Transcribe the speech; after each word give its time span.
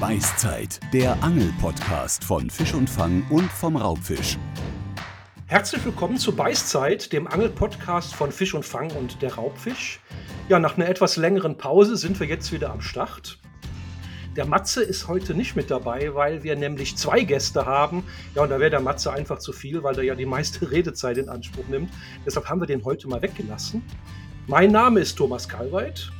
Beißzeit, 0.00 0.78
der 0.92 1.20
Angel-Podcast 1.24 2.22
von 2.22 2.50
Fisch 2.50 2.72
und 2.72 2.88
Fang 2.88 3.26
und 3.30 3.50
vom 3.50 3.74
Raubfisch. 3.74 4.38
Herzlich 5.46 5.84
willkommen 5.84 6.18
zu 6.18 6.36
Beißzeit, 6.36 7.12
dem 7.12 7.26
Angel-Podcast 7.26 8.14
von 8.14 8.30
Fisch 8.30 8.54
und 8.54 8.64
Fang 8.64 8.92
und 8.92 9.20
der 9.22 9.34
Raubfisch. 9.34 9.98
Ja, 10.48 10.60
nach 10.60 10.76
einer 10.76 10.88
etwas 10.88 11.16
längeren 11.16 11.58
Pause 11.58 11.96
sind 11.96 12.20
wir 12.20 12.28
jetzt 12.28 12.52
wieder 12.52 12.70
am 12.70 12.80
Start. 12.80 13.40
Der 14.36 14.46
Matze 14.46 14.84
ist 14.84 15.08
heute 15.08 15.34
nicht 15.34 15.56
mit 15.56 15.68
dabei, 15.68 16.14
weil 16.14 16.44
wir 16.44 16.54
nämlich 16.54 16.96
zwei 16.96 17.22
Gäste 17.22 17.66
haben. 17.66 18.04
Ja, 18.36 18.42
und 18.42 18.50
da 18.50 18.60
wäre 18.60 18.70
der 18.70 18.80
Matze 18.80 19.12
einfach 19.12 19.40
zu 19.40 19.52
viel, 19.52 19.82
weil 19.82 19.96
er 19.96 20.04
ja 20.04 20.14
die 20.14 20.26
meiste 20.26 20.70
Redezeit 20.70 21.18
in 21.18 21.28
Anspruch 21.28 21.66
nimmt. 21.66 21.90
Deshalb 22.24 22.48
haben 22.48 22.60
wir 22.60 22.68
den 22.68 22.84
heute 22.84 23.08
mal 23.08 23.20
weggelassen. 23.20 23.82
Mein 24.46 24.70
Name 24.70 25.00
ist 25.00 25.16
Thomas 25.16 25.48
Kalweit 25.48 26.12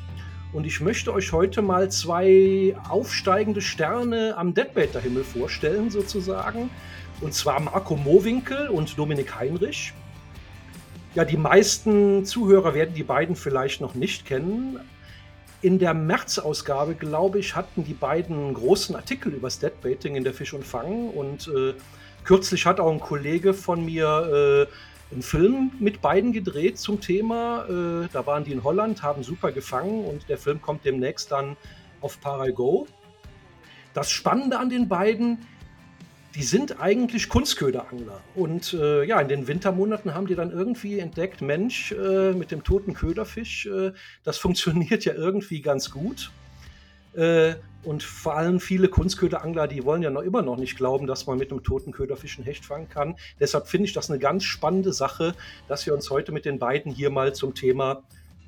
und 0.52 0.66
ich 0.66 0.80
möchte 0.80 1.12
euch 1.12 1.33
heute 1.33 1.61
mal 1.61 1.91
zwei 1.91 2.75
aufsteigende 2.89 3.61
Sterne 3.61 4.34
am 4.37 4.55
Deadbaiter-Himmel 4.55 5.25
vorstellen, 5.25 5.91
sozusagen. 5.91 6.70
Und 7.20 7.34
zwar 7.34 7.61
Marco 7.61 7.97
Mowinkel 7.97 8.69
und 8.69 8.97
Dominik 8.97 9.34
Heinrich. 9.34 9.92
Ja, 11.15 11.25
die 11.25 11.37
meisten 11.37 12.25
Zuhörer 12.25 12.75
werden 12.75 12.95
die 12.95 13.03
beiden 13.03 13.37
vielleicht 13.37 13.80
noch 13.80 13.95
nicht 13.95 14.25
kennen. 14.25 14.79
In 15.61 15.79
der 15.79 15.92
März-Ausgabe, 15.92 16.95
glaube 16.95 17.41
ich, 17.41 17.56
hatten 17.56 17.84
die 17.84 17.95
beiden 17.95 18.37
einen 18.37 18.55
großen 18.55 18.95
Artikel 18.95 19.33
über 19.33 19.48
das 19.48 19.59
Deadbaiting 19.59 20.15
in 20.15 20.25
der 20.25 20.33
Fisch 20.33 20.55
und 20.55 20.65
Fang. 20.65 21.11
Und 21.11 21.48
äh, 21.48 21.75
kürzlich 22.25 22.65
hat 22.65 22.78
auch 22.78 22.92
ein 22.92 23.01
Kollege 23.01 23.53
von 23.53 23.84
mir 23.84 24.69
äh, 24.69 24.72
einen 25.11 25.23
Film 25.23 25.73
mit 25.78 26.01
beiden 26.01 26.33
gedreht 26.33 26.78
zum 26.78 27.01
Thema. 27.01 27.64
Äh, 27.64 28.09
da 28.12 28.27
waren 28.27 28.45
die 28.45 28.53
in 28.53 28.62
Holland, 28.64 29.03
haben 29.03 29.23
super 29.23 29.53
gefangen 29.53 30.05
und 30.05 30.28
der 30.28 30.39
Film 30.39 30.61
kommt 30.61 30.84
demnächst 30.84 31.33
dann 31.33 31.56
auf 32.00 32.20
Parago. 32.20 32.87
Das 33.95 34.11
Spannende 34.11 34.59
an 34.59 34.69
den 34.69 34.89
beiden, 34.89 35.39
die 36.34 36.42
sind 36.42 36.81
eigentlich 36.81 37.28
Kunstköderangler. 37.28 38.20
Und 38.34 38.75
äh, 38.75 39.05
ja, 39.05 39.20
in 39.20 39.28
den 39.28 39.48
Wintermonaten 39.48 40.15
haben 40.15 40.27
die 40.27 40.34
dann 40.34 40.50
irgendwie 40.50 40.98
entdeckt, 40.98 41.41
Mensch, 41.41 41.93
äh, 41.93 42.33
mit 42.33 42.50
dem 42.50 42.62
toten 42.62 42.95
Köderfisch, 42.95 43.67
äh, 43.67 43.93
das 44.25 44.39
funktioniert 44.39 45.05
ja 45.05 45.15
irgendwie 45.15 45.62
ganz 45.62 45.91
gut. 45.91 46.31
Äh, 47.19 47.56
und 47.84 48.02
vor 48.02 48.36
allem 48.36 48.61
viele 48.61 48.88
Kunstköderangler, 48.88 49.66
die 49.66 49.84
wollen 49.84 50.02
ja 50.02 50.11
noch 50.11 50.22
immer 50.22 50.42
noch 50.42 50.56
nicht 50.56 50.77
glauben, 50.77 51.06
dass 51.06 51.27
man 51.27 51.38
mit 51.38 51.50
einem 51.50 51.62
toten 51.62 51.92
Köderfisch 51.92 52.36
einen 52.36 52.44
Hecht 52.44 52.64
fangen 52.64 52.88
kann. 52.88 53.16
Deshalb 53.41 53.66
finde 53.66 53.86
ich 53.86 53.92
das 53.92 54.10
eine 54.10 54.19
ganz 54.19 54.44
spannende 54.44 54.92
Sache, 54.92 55.34
dass 55.69 55.86
wir 55.86 55.94
uns 55.94 56.10
heute 56.10 56.33
mit 56.33 56.44
den 56.44 56.58
beiden 56.58 56.92
hier 56.92 57.10
mal 57.10 57.34
zum 57.34 57.55
Thema 57.55 58.02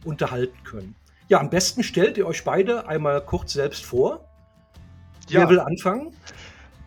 unterhalten 0.05 0.63
können. 0.65 0.95
Ja, 1.29 1.41
am 1.41 1.51
besten 1.51 1.83
stellt 1.83 2.19
ihr 2.19 2.27
euch 2.27 2.45
beide 2.45 2.87
einmal 2.89 3.21
kurz 3.21 3.53
selbst 3.53 3.85
vor. 3.85 4.25
Ja. 5.29 5.41
Wer 5.41 5.49
will 5.49 5.61
anfangen? 5.61 6.13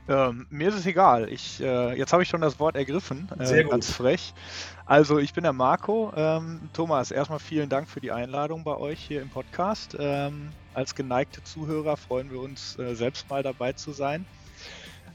Ähm, 0.09 0.47
mir 0.49 0.67
ist 0.67 0.75
es 0.75 0.85
egal. 0.85 1.29
Ich, 1.29 1.61
äh, 1.61 1.97
jetzt 1.97 2.11
habe 2.11 2.23
ich 2.23 2.29
schon 2.29 2.41
das 2.41 2.59
Wort 2.59 2.75
ergriffen. 2.75 3.29
Äh, 3.39 3.45
Sehr 3.45 3.63
gut. 3.63 3.71
Ganz 3.71 3.91
frech. 3.91 4.33
Also, 4.85 5.17
ich 5.17 5.33
bin 5.33 5.43
der 5.43 5.53
Marco. 5.53 6.11
Ähm, 6.15 6.59
Thomas, 6.73 7.11
erstmal 7.11 7.39
vielen 7.39 7.69
Dank 7.69 7.87
für 7.87 8.01
die 8.01 8.11
Einladung 8.11 8.65
bei 8.65 8.75
euch 8.75 8.99
hier 8.99 9.21
im 9.21 9.29
Podcast. 9.29 9.95
Ähm, 9.97 10.49
als 10.73 10.95
geneigte 10.95 11.43
Zuhörer 11.43 11.97
freuen 11.97 12.31
wir 12.31 12.39
uns, 12.39 12.77
äh, 12.79 12.95
selbst 12.95 13.29
mal 13.29 13.43
dabei 13.43 13.73
zu 13.73 13.93
sein. 13.93 14.27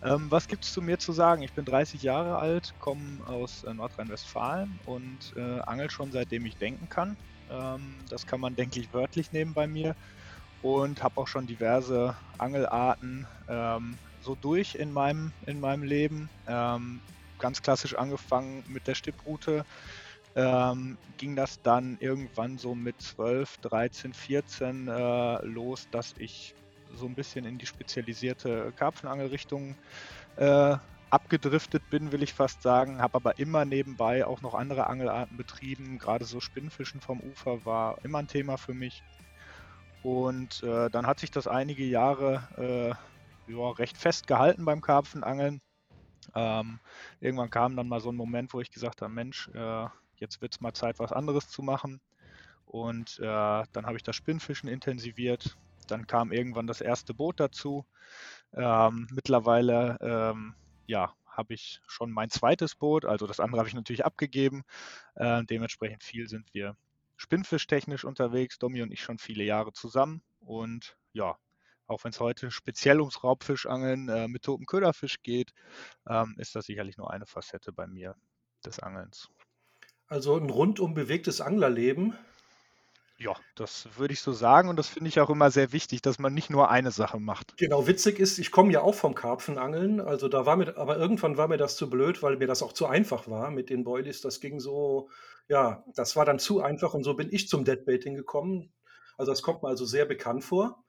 Ähm, 0.03 0.31
was 0.31 0.49
gibt 0.49 0.65
es 0.65 0.73
zu 0.73 0.83
mir 0.83 0.99
zu 0.99 1.13
sagen? 1.13 1.43
Ich 1.43 1.55
bin 1.55 1.65
30 1.65 2.03
Jahre 2.03 2.39
alt, 2.39 2.73
komme 2.79 3.27
aus 3.27 3.65
äh, 3.65 3.75
Nordrhein-Westfalen 3.75 4.79
und 4.85 5.33
äh, 5.37 5.61
angel 5.61 5.91
schon 5.91 6.13
seitdem 6.13 6.47
ich 6.47 6.57
denken 6.59 6.89
kann. 6.89 7.19
Ähm, 7.49 8.05
das 8.09 8.27
kann 8.27 8.41
man, 8.41 8.57
denke 8.57 8.81
ich, 8.81 8.93
wörtlich 8.93 9.33
nehmen 9.33 9.55
bei 9.55 9.67
mir 9.67 9.95
und 10.61 11.03
habe 11.03 11.21
auch 11.21 11.29
schon 11.29 11.47
diverse 11.47 12.17
Angelarten 12.39 13.29
ähm, 13.49 14.01
so 14.21 14.37
durch 14.37 14.75
in 14.75 14.93
meinem, 14.93 15.35
in 15.47 15.61
meinem 15.61 15.83
Leben. 15.85 16.31
Ganz 17.39 17.63
klassisch 17.63 17.95
angefangen 17.95 18.65
mit 18.67 18.89
der 18.89 18.97
Stipprute, 18.97 19.65
ähm, 20.35 20.99
ging 21.17 21.37
das 21.37 21.61
dann 21.63 21.97
irgendwann 22.01 22.59
so 22.59 22.75
mit 22.75 23.01
12, 23.01 23.59
13, 23.59 24.13
14 24.13 24.89
äh, 24.89 25.45
los, 25.45 25.89
dass 25.91 26.15
ich 26.19 26.55
so 26.95 27.07
ein 27.07 27.15
bisschen 27.15 27.45
in 27.45 27.59
die 27.59 27.67
spezialisierte 27.67 28.73
Karpfenangelrichtung 28.77 29.77
äh, 30.37 30.77
abgedriftet 31.11 31.83
bin, 31.91 32.13
will 32.13 32.23
ich 32.23 32.35
fast 32.35 32.63
sagen, 32.63 33.01
habe 33.01 33.17
aber 33.17 33.39
immer 33.39 33.65
nebenbei 33.65 34.27
auch 34.27 34.43
noch 34.43 34.55
andere 34.55 34.87
Angelarten 34.87 35.37
betrieben. 35.37 35.99
Gerade 35.99 36.25
so 36.25 36.41
Spinnfischen 36.41 37.01
vom 37.01 37.21
Ufer 37.21 37.65
war 37.65 37.99
immer 38.05 38.19
ein 38.19 38.29
Thema 38.29 38.59
für 38.59 38.75
mich. 38.75 39.03
Und 40.03 40.63
äh, 40.63 40.91
dann 40.91 41.07
hat 41.07 41.21
sich 41.21 41.31
das 41.31 41.47
einige 41.47 41.85
Jahre 41.85 42.97
äh, 43.49 43.53
ja, 43.53 43.71
recht 43.71 43.97
fest 43.97 44.27
gehalten 44.27 44.65
beim 44.65 44.81
Karpfenangeln. 44.81 45.61
Ähm, 46.35 46.79
irgendwann 47.21 47.51
kam 47.51 47.75
dann 47.75 47.89
mal 47.89 48.01
so 48.01 48.11
ein 48.11 48.17
Moment, 48.17 48.53
wo 48.53 48.61
ich 48.61 48.71
gesagt 48.71 49.03
habe, 49.03 49.13
Mensch, 49.13 49.49
äh, 49.55 49.87
jetzt 50.21 50.41
wird 50.41 50.55
es 50.55 50.61
mal 50.61 50.73
Zeit, 50.73 50.99
was 50.99 51.13
anderes 51.13 51.49
zu 51.49 51.63
machen. 51.63 52.01
Und 52.67 53.19
äh, 53.21 53.23
dann 53.73 53.87
habe 53.87 53.97
ich 53.97 54.03
das 54.03 54.17
Spinnfischen 54.17 54.69
intensiviert. 54.69 55.57
Dann 55.87 56.07
kam 56.07 56.33
irgendwann 56.33 56.67
das 56.67 56.81
erste 56.81 57.15
Boot 57.15 57.41
dazu. 57.41 57.87
Ähm, 58.53 59.09
mittlerweile 59.11 59.99
ähm, 60.01 60.55
ja, 60.87 61.15
habe 61.27 61.55
ich 61.55 61.81
schon 61.87 62.11
mein 62.11 62.31
zweites 62.31 62.75
Boot, 62.75 63.05
also 63.05 63.27
das 63.27 63.41
andere 63.41 63.61
habe 63.61 63.69
ich 63.69 63.75
natürlich 63.75 64.05
abgegeben. 64.05 64.65
Äh, 65.15 65.45
dementsprechend 65.45 66.03
viel 66.03 66.29
sind 66.29 66.53
wir 66.53 66.77
spinnfischtechnisch 67.17 68.05
unterwegs, 68.05 68.59
Domi 68.59 68.83
und 68.83 68.93
ich 68.93 69.03
schon 69.03 69.19
viele 69.19 69.45
Jahre 69.45 69.73
zusammen. 69.73 70.23
Und 70.41 70.97
ja, 71.13 71.37
auch 71.87 72.05
wenn 72.05 72.11
es 72.11 72.21
heute 72.21 72.51
speziell 72.51 73.01
ums 73.01 73.23
Raubfischangeln 73.23 74.09
äh, 74.09 74.29
mit 74.29 74.43
totem 74.43 74.67
Köderfisch 74.67 75.23
geht, 75.23 75.53
ähm, 76.07 76.35
ist 76.39 76.55
das 76.55 76.67
sicherlich 76.67 76.97
nur 76.97 77.11
eine 77.11 77.27
Facette 77.27 77.73
bei 77.73 77.87
mir 77.87 78.15
des 78.65 78.81
Angelns. 78.81 79.29
Also 80.09 80.37
ein 80.37 80.51
rundum 80.51 80.95
bewegtes 80.95 81.41
Anglerleben. 81.41 82.15
Ja, 83.21 83.35
das 83.57 83.89
würde 83.97 84.15
ich 84.15 84.21
so 84.21 84.33
sagen 84.33 84.69
und 84.69 84.77
das 84.77 84.87
finde 84.87 85.09
ich 85.09 85.19
auch 85.19 85.29
immer 85.29 85.51
sehr 85.51 85.73
wichtig, 85.73 86.03
dass 86.03 86.21
man 86.21 86.33
nicht 86.33 86.51
nur 86.51 86.71
eine 86.71 86.93
Sache 86.93 87.19
macht. 87.19 87.57
Genau, 87.57 87.89
witzig 87.89 88.21
ist, 88.21 88.39
ich 88.39 88.53
komme 88.53 88.73
ja 88.73 88.81
auch 88.81 88.95
vom 88.95 89.17
Karpfenangeln, 89.17 90.01
also 90.01 90.29
da 90.29 90.47
war 90.47 90.57
mir, 90.57 90.77
aber 90.79 90.97
irgendwann 90.99 91.37
war 91.37 91.49
mir 91.49 91.57
das 91.57 91.77
zu 91.77 91.91
blöd, 91.91 92.23
weil 92.23 92.37
mir 92.37 92.47
das 92.47 92.63
auch 92.63 92.73
zu 92.73 92.87
einfach 92.87 93.27
war 93.27 93.51
mit 93.51 93.71
den 93.71 93.83
Boilies. 93.83 94.21
Das 94.21 94.41
ging 94.41 94.61
so, 94.61 95.11
ja, 95.49 95.85
das 95.97 96.15
war 96.15 96.25
dann 96.25 96.39
zu 96.39 96.63
einfach 96.63 96.95
und 96.95 97.03
so 97.03 97.15
bin 97.15 97.29
ich 97.33 97.49
zum 97.49 97.65
Deadbaiting 97.65 98.15
gekommen. 98.15 98.73
Also 99.17 99.33
das 99.33 99.43
kommt 99.43 99.65
mir 99.65 99.69
also 99.69 99.85
sehr 99.85 100.05
bekannt 100.05 100.45
vor. 100.45 100.85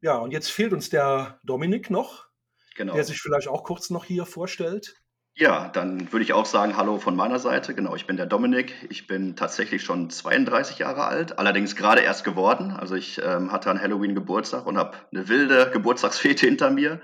Ja, 0.00 0.16
und 0.16 0.30
jetzt 0.30 0.50
fehlt 0.50 0.72
uns 0.72 0.88
der 0.88 1.40
Dominik 1.44 1.90
noch, 1.90 2.26
genau. 2.74 2.94
der 2.94 3.04
sich 3.04 3.20
vielleicht 3.20 3.48
auch 3.48 3.64
kurz 3.64 3.90
noch 3.90 4.06
hier 4.06 4.24
vorstellt. 4.24 4.96
Ja, 5.36 5.66
dann 5.68 6.12
würde 6.12 6.22
ich 6.22 6.32
auch 6.32 6.46
sagen, 6.46 6.76
hallo 6.76 6.98
von 6.98 7.16
meiner 7.16 7.40
Seite. 7.40 7.74
Genau, 7.74 7.96
ich 7.96 8.06
bin 8.06 8.16
der 8.16 8.26
Dominik. 8.26 8.72
Ich 8.88 9.08
bin 9.08 9.34
tatsächlich 9.34 9.82
schon 9.82 10.08
32 10.08 10.78
Jahre 10.78 11.06
alt, 11.06 11.40
allerdings 11.40 11.74
gerade 11.74 12.02
erst 12.02 12.22
geworden. 12.22 12.70
Also 12.70 12.94
ich 12.94 13.20
ähm, 13.20 13.50
hatte 13.50 13.68
an 13.68 13.80
Halloween 13.80 14.14
Geburtstag 14.14 14.64
und 14.64 14.78
habe 14.78 14.96
eine 15.10 15.28
wilde 15.28 15.70
Geburtstagsfete 15.72 16.46
hinter 16.46 16.70
mir. 16.70 17.00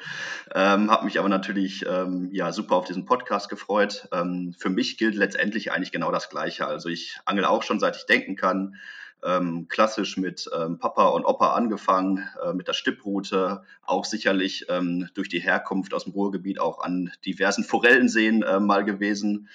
Ähm, 0.55 0.93
habe 0.93 1.07
mich 1.07 1.19
aber 1.19 1.29
natürlich 1.29 1.85
ähm, 1.87 2.29
ja 2.31 2.53
super 2.53 2.77
auf 2.77 2.85
diesen 2.85 3.05
Podcast 3.05 3.49
gefreut. 3.49 4.09
Ähm, 4.13 4.55
für 4.57 4.71
mich 4.71 4.97
gilt 4.97 5.17
letztendlich 5.17 5.73
eigentlich 5.73 5.91
genau 5.91 6.13
das 6.13 6.29
Gleiche. 6.31 6.69
Also 6.69 6.89
ich 6.89 7.19
angel 7.25 7.47
auch 7.47 7.65
schon 7.65 7.81
seit 7.81 7.97
ich 7.97 8.07
denken 8.07 8.37
kann 8.37 8.77
ähm, 9.25 9.69
klassisch 9.69 10.17
mit 10.17 10.49
ähm, 10.57 10.79
Papa 10.79 11.09
und 11.09 11.25
Opa 11.25 11.55
angefangen, 11.55 12.29
äh, 12.45 12.53
mit 12.53 12.69
der 12.69 12.73
Stipproute, 12.73 13.63
auch 13.83 14.05
sicherlich 14.05 14.67
ähm, 14.69 15.09
durch 15.15 15.29
die 15.29 15.41
Herkunft 15.41 15.95
aus 15.95 16.05
dem 16.05 16.13
Ruhrgebiet 16.13 16.61
auch 16.61 16.81
an 16.81 17.13
diversen 17.25 17.65
Forellenseen 17.65 18.43
äh, 18.43 18.61
mal 18.61 18.85
gewesen. 18.85 19.49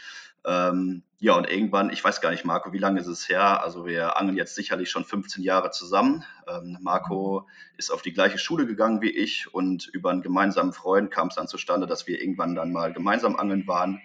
Ähm, 0.46 1.04
ja, 1.20 1.36
und 1.36 1.50
irgendwann, 1.50 1.90
ich 1.90 2.04
weiß 2.04 2.22
gar 2.22 2.30
nicht, 2.30 2.46
Marco, 2.46 2.72
wie 2.72 2.78
lange 2.78 3.00
ist 3.00 3.08
es 3.08 3.28
her? 3.28 3.64
Also 3.64 3.86
wir 3.86 4.18
angeln 4.18 4.38
jetzt 4.38 4.54
sicherlich 4.54 4.92
schon 4.92 5.06
15 5.06 5.44
Jahre 5.44 5.72
zusammen. 5.72 6.24
Ähm, 6.48 6.78
Marco 6.82 7.48
ist 7.78 7.90
auf 7.90 8.04
die 8.04 8.14
gleiche 8.14 8.38
Schule 8.38 8.68
gegangen 8.68 9.02
wie 9.02 9.10
ich 9.10 9.52
und 9.52 9.88
über 9.88 10.12
einen 10.12 10.22
gemeinsamen 10.22 10.74
Freund 10.74 11.10
kam 11.10 11.30
es 11.30 11.36
dann 11.36 11.48
zustande, 11.48 11.88
dass 11.88 12.06
wir 12.06 12.22
irgendwann 12.22 12.54
dann 12.54 12.72
mal 12.72 12.94
gemeinsam 12.94 13.36
angeln 13.38 13.66
waren. 13.66 14.02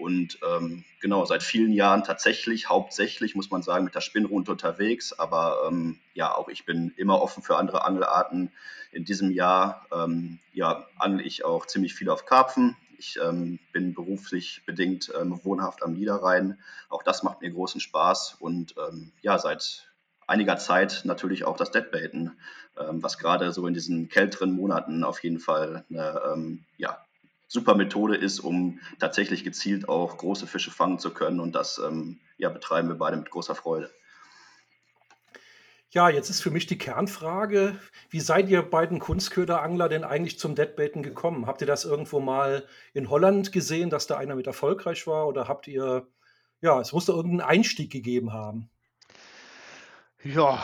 Und 0.00 0.38
ähm, 0.48 0.84
genau, 1.00 1.24
seit 1.26 1.42
vielen 1.42 1.72
Jahren 1.72 2.04
tatsächlich, 2.04 2.68
hauptsächlich, 2.68 3.34
muss 3.34 3.50
man 3.50 3.62
sagen, 3.62 3.84
mit 3.84 3.94
der 3.94 4.00
Spinnrute 4.00 4.52
unterwegs. 4.52 5.12
Aber 5.12 5.58
ähm, 5.68 6.00
ja, 6.14 6.34
auch 6.34 6.48
ich 6.48 6.64
bin 6.64 6.92
immer 6.96 7.20
offen 7.20 7.42
für 7.42 7.56
andere 7.56 7.84
Angelarten. 7.84 8.50
In 8.92 9.04
diesem 9.04 9.30
Jahr 9.30 9.86
ähm, 9.92 10.38
ja, 10.52 10.86
angle 10.96 11.22
ich 11.22 11.44
auch 11.44 11.66
ziemlich 11.66 11.94
viel 11.94 12.08
auf 12.08 12.24
Karpfen. 12.24 12.76
Ich 12.98 13.18
ähm, 13.22 13.58
bin 13.72 13.94
beruflich 13.94 14.62
bedingt 14.66 15.12
ähm, 15.18 15.38
wohnhaft 15.44 15.82
am 15.82 15.92
Niederrhein. 15.92 16.58
Auch 16.88 17.02
das 17.02 17.22
macht 17.22 17.42
mir 17.42 17.50
großen 17.50 17.80
Spaß. 17.80 18.36
Und 18.40 18.74
ähm, 18.78 19.12
ja, 19.20 19.38
seit 19.38 19.90
einiger 20.26 20.56
Zeit 20.56 21.02
natürlich 21.04 21.44
auch 21.44 21.56
das 21.56 21.72
Deadbaiten, 21.72 22.38
was 22.76 23.18
gerade 23.18 23.52
so 23.52 23.66
in 23.66 23.74
diesen 23.74 24.08
kälteren 24.08 24.52
Monaten 24.52 25.02
auf 25.02 25.24
jeden 25.24 25.40
Fall 25.40 25.84
eine 25.90 26.62
ja, 26.76 27.04
super 27.50 27.74
Methode 27.74 28.16
ist, 28.16 28.38
um 28.38 28.78
tatsächlich 29.00 29.42
gezielt 29.42 29.88
auch 29.88 30.16
große 30.16 30.46
Fische 30.46 30.70
fangen 30.70 31.00
zu 31.00 31.12
können. 31.12 31.40
Und 31.40 31.52
das 31.56 31.78
ähm, 31.84 32.20
ja, 32.38 32.48
betreiben 32.48 32.88
wir 32.88 32.94
beide 32.94 33.16
mit 33.16 33.28
großer 33.28 33.56
Freude. 33.56 33.90
Ja, 35.90 36.08
jetzt 36.08 36.30
ist 36.30 36.40
für 36.40 36.52
mich 36.52 36.66
die 36.66 36.78
Kernfrage, 36.78 37.76
wie 38.08 38.20
seid 38.20 38.48
ihr 38.48 38.62
beiden 38.62 39.00
Kunstköderangler 39.00 39.88
denn 39.88 40.04
eigentlich 40.04 40.38
zum 40.38 40.54
Deadbaiten 40.54 41.02
gekommen? 41.02 41.48
Habt 41.48 41.60
ihr 41.60 41.66
das 41.66 41.84
irgendwo 41.84 42.20
mal 42.20 42.64
in 42.94 43.10
Holland 43.10 43.50
gesehen, 43.50 43.90
dass 43.90 44.06
da 44.06 44.16
einer 44.16 44.36
mit 44.36 44.46
erfolgreich 44.46 45.08
war? 45.08 45.26
Oder 45.26 45.48
habt 45.48 45.66
ihr, 45.66 46.06
ja, 46.60 46.80
es 46.80 46.92
muss 46.92 47.06
da 47.06 47.14
irgendeinen 47.14 47.50
Einstieg 47.50 47.90
gegeben 47.90 48.32
haben? 48.32 48.70
Ja, 50.22 50.62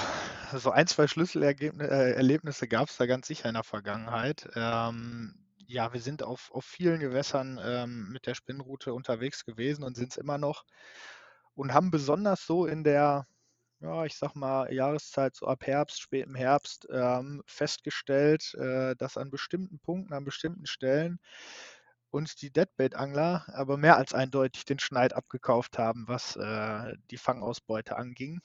so 0.55 0.71
ein, 0.71 0.87
zwei 0.87 1.09
Schlüsselerlebnisse 1.09 2.69
gab 2.69 2.91
es 2.91 2.97
da 2.97 3.07
ganz 3.07 3.27
sicher 3.27 3.49
in 3.49 3.55
der 3.55 3.65
Vergangenheit. 3.65 4.49
Ähm, 4.55 5.46
ja, 5.67 5.93
wir 5.93 6.01
sind 6.01 6.23
auf, 6.23 6.51
auf 6.53 6.65
vielen 6.65 7.01
Gewässern 7.01 7.61
ähm, 7.63 8.09
mit 8.11 8.27
der 8.27 8.35
Spinnroute 8.35 8.95
unterwegs 8.95 9.45
gewesen 9.45 9.85
und 9.85 9.97
sind 9.97 10.13
es 10.13 10.19
immer 10.19 10.39
noch 10.39 10.65
und 11.55 11.75
haben 11.75 11.91
besonders 11.91 12.47
so 12.47 12.67
in 12.67 12.85
der 12.85 13.27
ja, 13.81 14.05
ich 14.07 14.17
sag 14.17 14.35
mal, 14.35 14.73
Jahreszeit 14.73 15.37
so 15.37 15.47
ab 15.47 15.67
Herbst, 15.67 16.01
spätem 16.01 16.35
Herbst 16.35 16.89
ähm, 16.91 17.43
festgestellt, 17.47 18.55
äh, 18.55 18.97
dass 18.97 19.19
an 19.19 19.31
bestimmten 19.31 19.79
Punkten, 19.81 20.15
an 20.15 20.25
bestimmten 20.25 20.67
Stellen 20.67 21.19
uns 22.11 22.37
die 22.37 22.51
Deadbait-Angler 22.51 23.45
aber 23.49 23.77
mehr 23.77 23.97
als 23.97 24.15
eindeutig 24.15 24.65
den 24.65 24.79
Schneid 24.79 25.13
abgekauft 25.13 25.79
haben, 25.79 26.05
was 26.09 26.37
äh, 26.37 26.95
die 27.11 27.19
Fangausbeute 27.19 27.97
anging. 27.97 28.41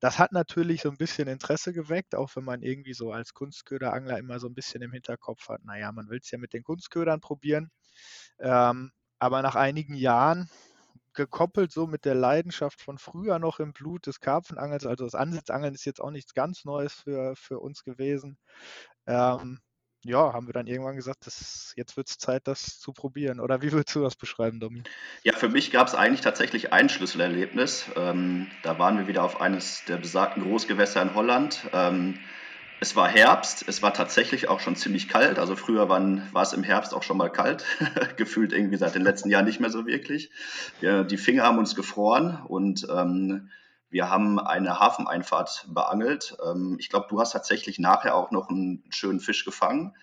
Das 0.00 0.18
hat 0.18 0.32
natürlich 0.32 0.82
so 0.82 0.90
ein 0.90 0.96
bisschen 0.96 1.28
Interesse 1.28 1.72
geweckt, 1.72 2.14
auch 2.14 2.34
wenn 2.34 2.44
man 2.44 2.62
irgendwie 2.62 2.94
so 2.94 3.12
als 3.12 3.34
Kunstköderangler 3.34 4.18
immer 4.18 4.40
so 4.40 4.48
ein 4.48 4.54
bisschen 4.54 4.82
im 4.82 4.92
Hinterkopf 4.92 5.48
hat, 5.48 5.64
naja, 5.64 5.92
man 5.92 6.08
will 6.08 6.20
es 6.22 6.30
ja 6.30 6.38
mit 6.38 6.52
den 6.52 6.64
Kunstködern 6.64 7.20
probieren. 7.20 7.70
Ähm, 8.38 8.92
aber 9.18 9.42
nach 9.42 9.56
einigen 9.56 9.94
Jahren 9.94 10.50
gekoppelt 11.12 11.72
so 11.72 11.86
mit 11.86 12.04
der 12.04 12.14
Leidenschaft 12.14 12.80
von 12.80 12.98
früher 12.98 13.38
noch 13.38 13.60
im 13.60 13.72
Blut 13.72 14.06
des 14.06 14.20
Karpfenangels. 14.20 14.86
Also 14.86 15.04
das 15.04 15.14
Ansitzangeln 15.14 15.74
ist 15.74 15.84
jetzt 15.84 16.00
auch 16.00 16.10
nichts 16.10 16.34
ganz 16.34 16.64
Neues 16.64 16.94
für, 16.94 17.34
für 17.36 17.58
uns 17.60 17.84
gewesen. 17.84 18.38
Ähm, 19.06 19.60
ja, 20.04 20.32
haben 20.32 20.46
wir 20.46 20.52
dann 20.52 20.66
irgendwann 20.66 20.96
gesagt, 20.96 21.26
das, 21.26 21.72
jetzt 21.76 21.96
wird 21.96 22.08
es 22.08 22.18
Zeit, 22.18 22.46
das 22.46 22.80
zu 22.80 22.92
probieren. 22.92 23.40
Oder 23.40 23.62
wie 23.62 23.72
würdest 23.72 23.94
du 23.94 24.02
das 24.02 24.16
beschreiben, 24.16 24.60
Domi? 24.60 24.82
Ja, 25.22 25.34
für 25.34 25.48
mich 25.48 25.70
gab 25.70 25.86
es 25.88 25.94
eigentlich 25.94 26.22
tatsächlich 26.22 26.72
ein 26.72 26.88
Schlüsselerlebnis. 26.88 27.86
Ähm, 27.96 28.48
da 28.62 28.78
waren 28.78 28.98
wir 28.98 29.08
wieder 29.08 29.22
auf 29.22 29.40
eines 29.40 29.84
der 29.84 29.98
besagten 29.98 30.42
Großgewässer 30.42 31.02
in 31.02 31.14
Holland. 31.14 31.68
Ähm, 31.72 32.18
es 32.80 32.96
war 32.96 33.08
Herbst, 33.08 33.64
es 33.68 33.82
war 33.82 33.92
tatsächlich 33.92 34.48
auch 34.48 34.60
schon 34.60 34.74
ziemlich 34.74 35.06
kalt. 35.08 35.38
Also 35.38 35.54
früher 35.54 35.90
waren, 35.90 36.26
war 36.32 36.42
es 36.42 36.54
im 36.54 36.62
Herbst 36.62 36.94
auch 36.94 37.02
schon 37.02 37.18
mal 37.18 37.30
kalt, 37.30 37.64
gefühlt 38.16 38.54
irgendwie 38.54 38.78
seit 38.78 38.94
den 38.94 39.02
letzten 39.02 39.28
Jahren 39.28 39.44
nicht 39.44 39.60
mehr 39.60 39.68
so 39.68 39.86
wirklich. 39.86 40.30
Ja, 40.80 41.04
die 41.04 41.18
Finger 41.18 41.42
haben 41.42 41.58
uns 41.58 41.74
gefroren 41.74 42.40
und 42.48 42.86
ähm, 42.90 43.50
wir 43.90 44.08
haben 44.08 44.38
eine 44.38 44.78
Hafeneinfahrt 44.78 45.66
beangelt. 45.68 46.36
Ähm, 46.44 46.76
ich 46.78 46.88
glaube, 46.88 47.06
du 47.10 47.20
hast 47.20 47.32
tatsächlich 47.32 47.78
nachher 47.78 48.14
auch 48.14 48.30
noch 48.30 48.48
einen 48.48 48.84
schönen 48.90 49.20
Fisch 49.20 49.44
gefangen. 49.44 49.94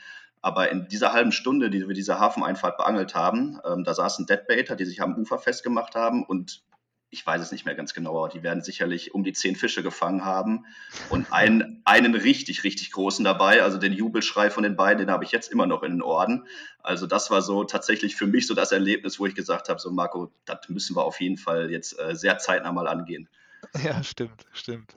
Aber 0.42 0.69
in 0.69 0.88
dieser 0.88 1.13
halben 1.13 1.31
Stunde, 1.31 1.69
die 1.69 1.88
wir 1.88 1.95
diese 1.95 2.19
Hafeneinfahrt 2.19 2.78
beangelt 2.78 3.16
haben, 3.16 3.60
ähm, 3.66 3.84
da 3.84 3.94
saßen 3.94 4.28
Deadbaiter, 4.28 4.75
die 4.75 4.86
sich 4.86 5.01
am 5.01 5.16
Ufer 5.16 5.39
festgemacht 5.39 5.95
haben 5.95 6.24
und 6.24 6.62
ich 7.10 7.25
weiß 7.25 7.42
es 7.42 7.51
nicht 7.54 7.66
mehr 7.66 7.75
ganz 7.75 7.94
genau, 7.94 8.18
aber 8.18 8.30
die 8.30 8.44
werden 8.44 8.62
sicherlich 8.62 9.13
um 9.13 9.24
die 9.24 9.31
zehn 9.31 9.56
Fische 9.56 9.81
gefangen 9.81 10.25
haben 10.25 10.66
und 11.10 11.31
einen, 11.31 11.81
einen 11.86 12.16
richtig, 12.16 12.66
richtig 12.66 12.92
großen 12.92 13.24
dabei. 13.24 13.63
Also 13.63 13.78
den 13.78 13.94
Jubelschrei 13.94 14.50
von 14.50 14.63
den 14.63 14.75
beiden, 14.75 15.00
den 15.06 15.12
habe 15.12 15.24
ich 15.24 15.31
jetzt 15.31 15.50
immer 15.50 15.68
noch 15.68 15.83
in 15.83 15.92
den 15.92 16.01
Ohren. 16.01 16.45
Also 16.83 17.07
das 17.07 17.31
war 17.31 17.42
so 17.42 17.63
tatsächlich 17.63 18.18
für 18.18 18.28
mich 18.28 18.45
so 18.45 18.54
das 18.54 18.74
Erlebnis, 18.74 19.19
wo 19.19 19.25
ich 19.25 19.36
gesagt 19.36 19.69
habe, 19.69 19.80
so 19.80 19.90
Marco, 19.90 20.31
das 20.44 20.68
müssen 20.68 20.98
wir 20.98 21.06
auf 21.06 21.22
jeden 21.22 21.38
Fall 21.38 21.72
jetzt 21.72 21.98
äh, 21.98 22.13
sehr 22.13 22.40
zeitnah 22.40 22.74
mal 22.74 22.88
angehen. 22.90 23.30
Ja, 23.83 24.03
stimmt, 24.03 24.45
stimmt. 24.53 24.94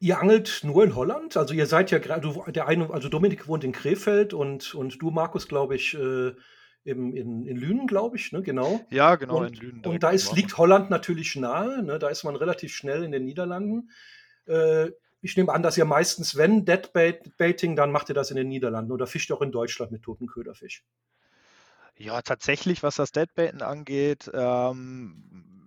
Ihr 0.00 0.20
angelt 0.20 0.60
nur 0.62 0.84
in 0.84 0.94
Holland? 0.94 1.36
Also 1.36 1.54
ihr 1.54 1.66
seid 1.66 1.90
ja 1.90 1.98
gerade, 1.98 2.32
der 2.52 2.68
eine, 2.68 2.90
also 2.90 3.08
Dominik 3.08 3.48
wohnt 3.48 3.64
in 3.64 3.72
Krefeld 3.72 4.32
und, 4.32 4.74
und 4.74 5.02
du, 5.02 5.10
Markus, 5.10 5.48
glaube 5.48 5.74
ich, 5.74 5.94
äh, 5.94 6.32
im, 6.84 7.14
in, 7.14 7.46
in 7.46 7.56
Lünen, 7.56 7.86
glaube 7.86 8.16
ich, 8.16 8.32
ne? 8.32 8.42
genau. 8.42 8.80
Ja, 8.90 9.16
genau, 9.16 9.40
und, 9.40 9.48
in 9.48 9.54
Lünen. 9.54 9.84
Und 9.84 10.02
da 10.02 10.10
ist, 10.10 10.34
liegt 10.34 10.56
Holland 10.56 10.90
natürlich 10.90 11.34
nahe, 11.36 11.82
ne? 11.82 11.98
da 11.98 12.08
ist 12.08 12.24
man 12.24 12.36
relativ 12.36 12.74
schnell 12.74 13.02
in 13.02 13.10
den 13.10 13.24
Niederlanden. 13.24 13.90
Äh, 14.46 14.90
ich 15.20 15.36
nehme 15.36 15.52
an, 15.52 15.62
dass 15.62 15.76
ihr 15.76 15.84
meistens, 15.84 16.36
wenn 16.36 16.64
Deadbaiting, 16.64 17.74
dann 17.74 17.90
macht 17.90 18.08
ihr 18.08 18.14
das 18.14 18.30
in 18.30 18.36
den 18.36 18.48
Niederlanden 18.48 18.92
oder 18.92 19.06
fischt 19.06 19.30
ihr 19.30 19.36
auch 19.36 19.42
in 19.42 19.52
Deutschland 19.52 19.90
mit 19.90 20.02
toten 20.02 20.28
Köderfisch. 20.28 20.84
Ja, 21.96 22.22
tatsächlich, 22.22 22.84
was 22.84 22.96
das 22.96 23.10
Deadbaiten 23.10 23.60
angeht, 23.60 24.30
ähm, 24.32 25.57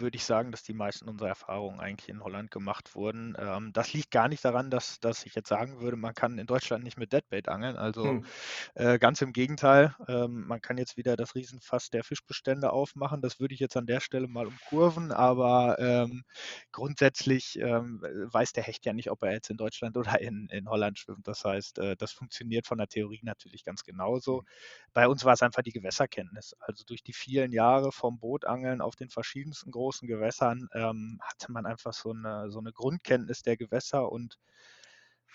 würde 0.00 0.16
ich 0.16 0.24
sagen, 0.24 0.52
dass 0.52 0.62
die 0.62 0.74
meisten 0.74 1.08
unserer 1.08 1.28
Erfahrungen 1.28 1.80
eigentlich 1.80 2.08
in 2.08 2.22
Holland 2.22 2.50
gemacht 2.50 2.94
wurden. 2.94 3.34
Ähm, 3.38 3.72
das 3.72 3.92
liegt 3.92 4.10
gar 4.10 4.28
nicht 4.28 4.44
daran, 4.44 4.70
dass, 4.70 5.00
dass 5.00 5.24
ich 5.24 5.34
jetzt 5.34 5.48
sagen 5.48 5.80
würde, 5.80 5.96
man 5.96 6.14
kann 6.14 6.38
in 6.38 6.46
Deutschland 6.46 6.84
nicht 6.84 6.98
mit 6.98 7.12
Deadbait 7.12 7.48
angeln. 7.48 7.76
Also 7.76 8.04
hm. 8.04 8.26
äh, 8.74 8.98
ganz 8.98 9.22
im 9.22 9.32
Gegenteil, 9.32 9.94
ähm, 10.08 10.46
man 10.46 10.60
kann 10.60 10.78
jetzt 10.78 10.96
wieder 10.96 11.16
das 11.16 11.34
Riesenfass 11.34 11.90
der 11.90 12.04
Fischbestände 12.04 12.72
aufmachen. 12.72 13.22
Das 13.22 13.40
würde 13.40 13.54
ich 13.54 13.60
jetzt 13.60 13.76
an 13.76 13.86
der 13.86 14.00
Stelle 14.00 14.28
mal 14.28 14.46
umkurven, 14.46 15.12
aber 15.12 15.78
ähm, 15.78 16.24
grundsätzlich 16.72 17.58
ähm, 17.58 18.02
weiß 18.02 18.52
der 18.52 18.64
Hecht 18.64 18.84
ja 18.86 18.92
nicht, 18.92 19.10
ob 19.10 19.22
er 19.22 19.32
jetzt 19.32 19.50
in 19.50 19.56
Deutschland 19.56 19.96
oder 19.96 20.20
in, 20.20 20.48
in 20.50 20.68
Holland 20.68 20.98
schwimmt. 20.98 21.26
Das 21.26 21.44
heißt, 21.44 21.78
äh, 21.78 21.96
das 21.96 22.12
funktioniert 22.12 22.66
von 22.66 22.78
der 22.78 22.88
Theorie 22.88 23.20
natürlich 23.22 23.64
ganz 23.64 23.82
genauso. 23.82 24.40
Hm. 24.40 24.46
Bei 24.92 25.08
uns 25.08 25.24
war 25.24 25.32
es 25.32 25.42
einfach 25.42 25.62
die 25.62 25.72
Gewässerkenntnis. 25.72 26.54
Also 26.60 26.84
durch 26.84 27.02
die 27.02 27.12
vielen 27.12 27.52
Jahre 27.52 27.92
vom 27.92 28.18
Bootangeln 28.18 28.80
auf 28.80 28.96
den 28.96 29.08
verschiedensten 29.08 29.70
großen 29.70 29.85
großen 29.86 30.08
Gewässern 30.08 30.68
ähm, 30.74 31.20
hatte 31.22 31.52
man 31.52 31.64
einfach 31.64 31.92
so 31.92 32.10
eine, 32.10 32.50
so 32.50 32.58
eine 32.58 32.72
Grundkenntnis 32.72 33.42
der 33.42 33.56
Gewässer 33.56 34.10
und 34.10 34.36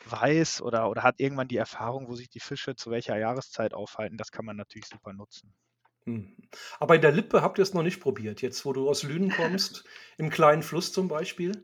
weiß 0.06 0.62
oder, 0.62 0.90
oder 0.90 1.04
hat 1.04 1.22
irgendwann 1.22 1.48
die 1.48 1.56
Erfahrung, 1.56 2.10
wo 2.10 2.16
sich 2.16 2.30
die 2.30 2.42
Fische 2.42 2.76
zu 2.76 2.92
welcher 2.92 3.18
Jahreszeit 3.18 3.74
aufhalten. 3.74 4.18
Das 4.18 4.32
kann 4.32 4.44
man 4.44 4.58
natürlich 4.58 4.88
super 4.88 5.14
nutzen. 5.14 5.54
Hm. 6.04 6.36
Aber 6.82 6.96
in 6.96 7.02
der 7.02 7.14
Lippe 7.14 7.42
habt 7.42 7.60
ihr 7.60 7.64
es 7.64 7.74
noch 7.74 7.84
nicht 7.84 8.02
probiert, 8.02 8.42
jetzt 8.42 8.66
wo 8.66 8.74
du 8.74 8.90
aus 8.90 9.04
Lünen 9.04 9.32
kommst, 9.32 9.86
im 10.18 10.30
kleinen 10.30 10.64
Fluss 10.64 10.92
zum 10.92 11.08
Beispiel? 11.08 11.64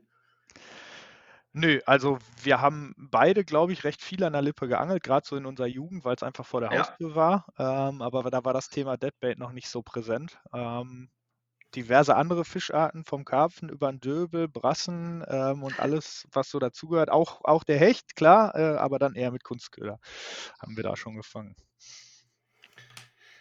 Nö, 1.52 1.80
also 1.84 2.18
wir 2.42 2.62
haben 2.62 2.94
beide, 2.96 3.44
glaube 3.44 3.72
ich, 3.74 3.84
recht 3.84 4.00
viel 4.00 4.24
an 4.24 4.32
der 4.32 4.42
Lippe 4.42 4.66
geangelt, 4.66 5.02
gerade 5.02 5.26
so 5.26 5.36
in 5.36 5.44
unserer 5.44 5.66
Jugend, 5.66 6.06
weil 6.06 6.14
es 6.14 6.22
einfach 6.22 6.46
vor 6.46 6.62
der 6.62 6.72
ja. 6.72 6.78
Haustür 6.78 7.14
war. 7.14 7.46
Ähm, 7.58 8.00
aber 8.00 8.30
da 8.30 8.44
war 8.44 8.54
das 8.54 8.70
Thema 8.70 8.96
Deadbait 8.96 9.38
noch 9.38 9.52
nicht 9.52 9.68
so 9.68 9.82
präsent. 9.82 10.38
Ähm, 10.54 11.10
diverse 11.74 12.16
andere 12.16 12.44
Fischarten, 12.44 13.04
vom 13.04 13.24
Karpfen 13.24 13.68
über 13.68 13.90
den 13.90 14.00
Döbel, 14.00 14.48
Brassen 14.48 15.24
ähm, 15.28 15.62
und 15.62 15.78
alles, 15.80 16.26
was 16.32 16.50
so 16.50 16.58
dazugehört. 16.58 17.10
Auch, 17.10 17.44
auch 17.44 17.64
der 17.64 17.78
Hecht, 17.78 18.16
klar, 18.16 18.54
äh, 18.54 18.76
aber 18.78 18.98
dann 18.98 19.14
eher 19.14 19.30
mit 19.30 19.44
Kunstköder 19.44 19.98
haben 20.60 20.76
wir 20.76 20.82
da 20.82 20.96
schon 20.96 21.16
gefangen. 21.16 21.54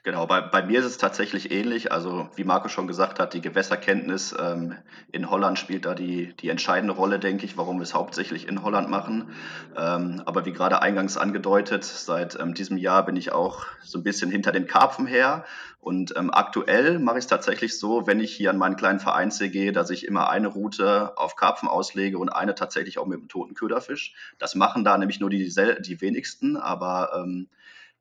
Genau, 0.08 0.26
bei, 0.26 0.40
bei 0.40 0.64
mir 0.64 0.80
ist 0.80 0.86
es 0.86 0.98
tatsächlich 0.98 1.52
ähnlich. 1.52 1.92
Also 1.92 2.30
wie 2.38 2.46
Marco 2.46 2.70
schon 2.70 2.88
gesagt 2.88 3.20
hat, 3.20 3.34
die 3.34 3.42
Gewässerkenntnis 3.42 4.34
ähm, 4.40 4.74
in 5.12 5.30
Holland 5.30 5.60
spielt 5.60 5.84
da 5.84 5.96
die, 5.96 6.34
die 6.38 6.48
entscheidende 6.48 6.94
Rolle, 6.94 7.20
denke 7.20 7.44
ich, 7.44 7.58
warum 7.58 7.80
wir 7.80 7.84
es 7.84 7.94
hauptsächlich 7.94 8.48
in 8.48 8.64
Holland 8.64 8.90
machen. 8.90 9.32
Ähm, 9.76 10.22
aber 10.26 10.46
wie 10.46 10.54
gerade 10.54 10.82
eingangs 10.82 11.18
angedeutet, 11.18 11.84
seit 11.84 12.40
ähm, 12.40 12.54
diesem 12.54 12.78
Jahr 12.78 13.06
bin 13.06 13.18
ich 13.18 13.34
auch 13.34 13.66
so 13.84 13.98
ein 14.00 14.04
bisschen 14.06 14.32
hinter 14.32 14.54
den 14.54 14.66
Karpfen 14.66 15.08
her. 15.08 15.44
Und 15.82 16.14
ähm, 16.16 16.30
aktuell 16.34 17.00
mache 17.00 17.18
ich 17.18 17.26
es 17.26 17.30
tatsächlich 17.30 17.78
so, 17.78 18.08
wenn 18.08 18.22
ich 18.22 18.34
hier 18.34 18.52
an 18.52 18.58
meinen 18.58 18.78
kleinen 18.78 19.02
Vereinssee 19.02 19.50
gehe, 19.50 19.74
dass 19.74 19.90
ich 19.90 20.08
immer 20.08 20.30
eine 20.30 20.48
Route 20.48 21.18
auf 21.18 21.36
Karpfen 21.36 21.68
auslege 21.68 22.18
und 22.18 22.30
eine 22.30 22.56
tatsächlich 22.56 22.98
auch 22.98 23.08
mit 23.08 23.18
einem 23.18 23.28
toten 23.28 23.56
Köderfisch. 23.56 24.16
Das 24.40 24.56
machen 24.56 24.86
da 24.86 24.98
nämlich 24.98 25.20
nur 25.20 25.30
die, 25.30 25.50
die 25.50 26.02
wenigsten, 26.02 26.56
aber 26.56 27.12
ähm, 27.14 27.50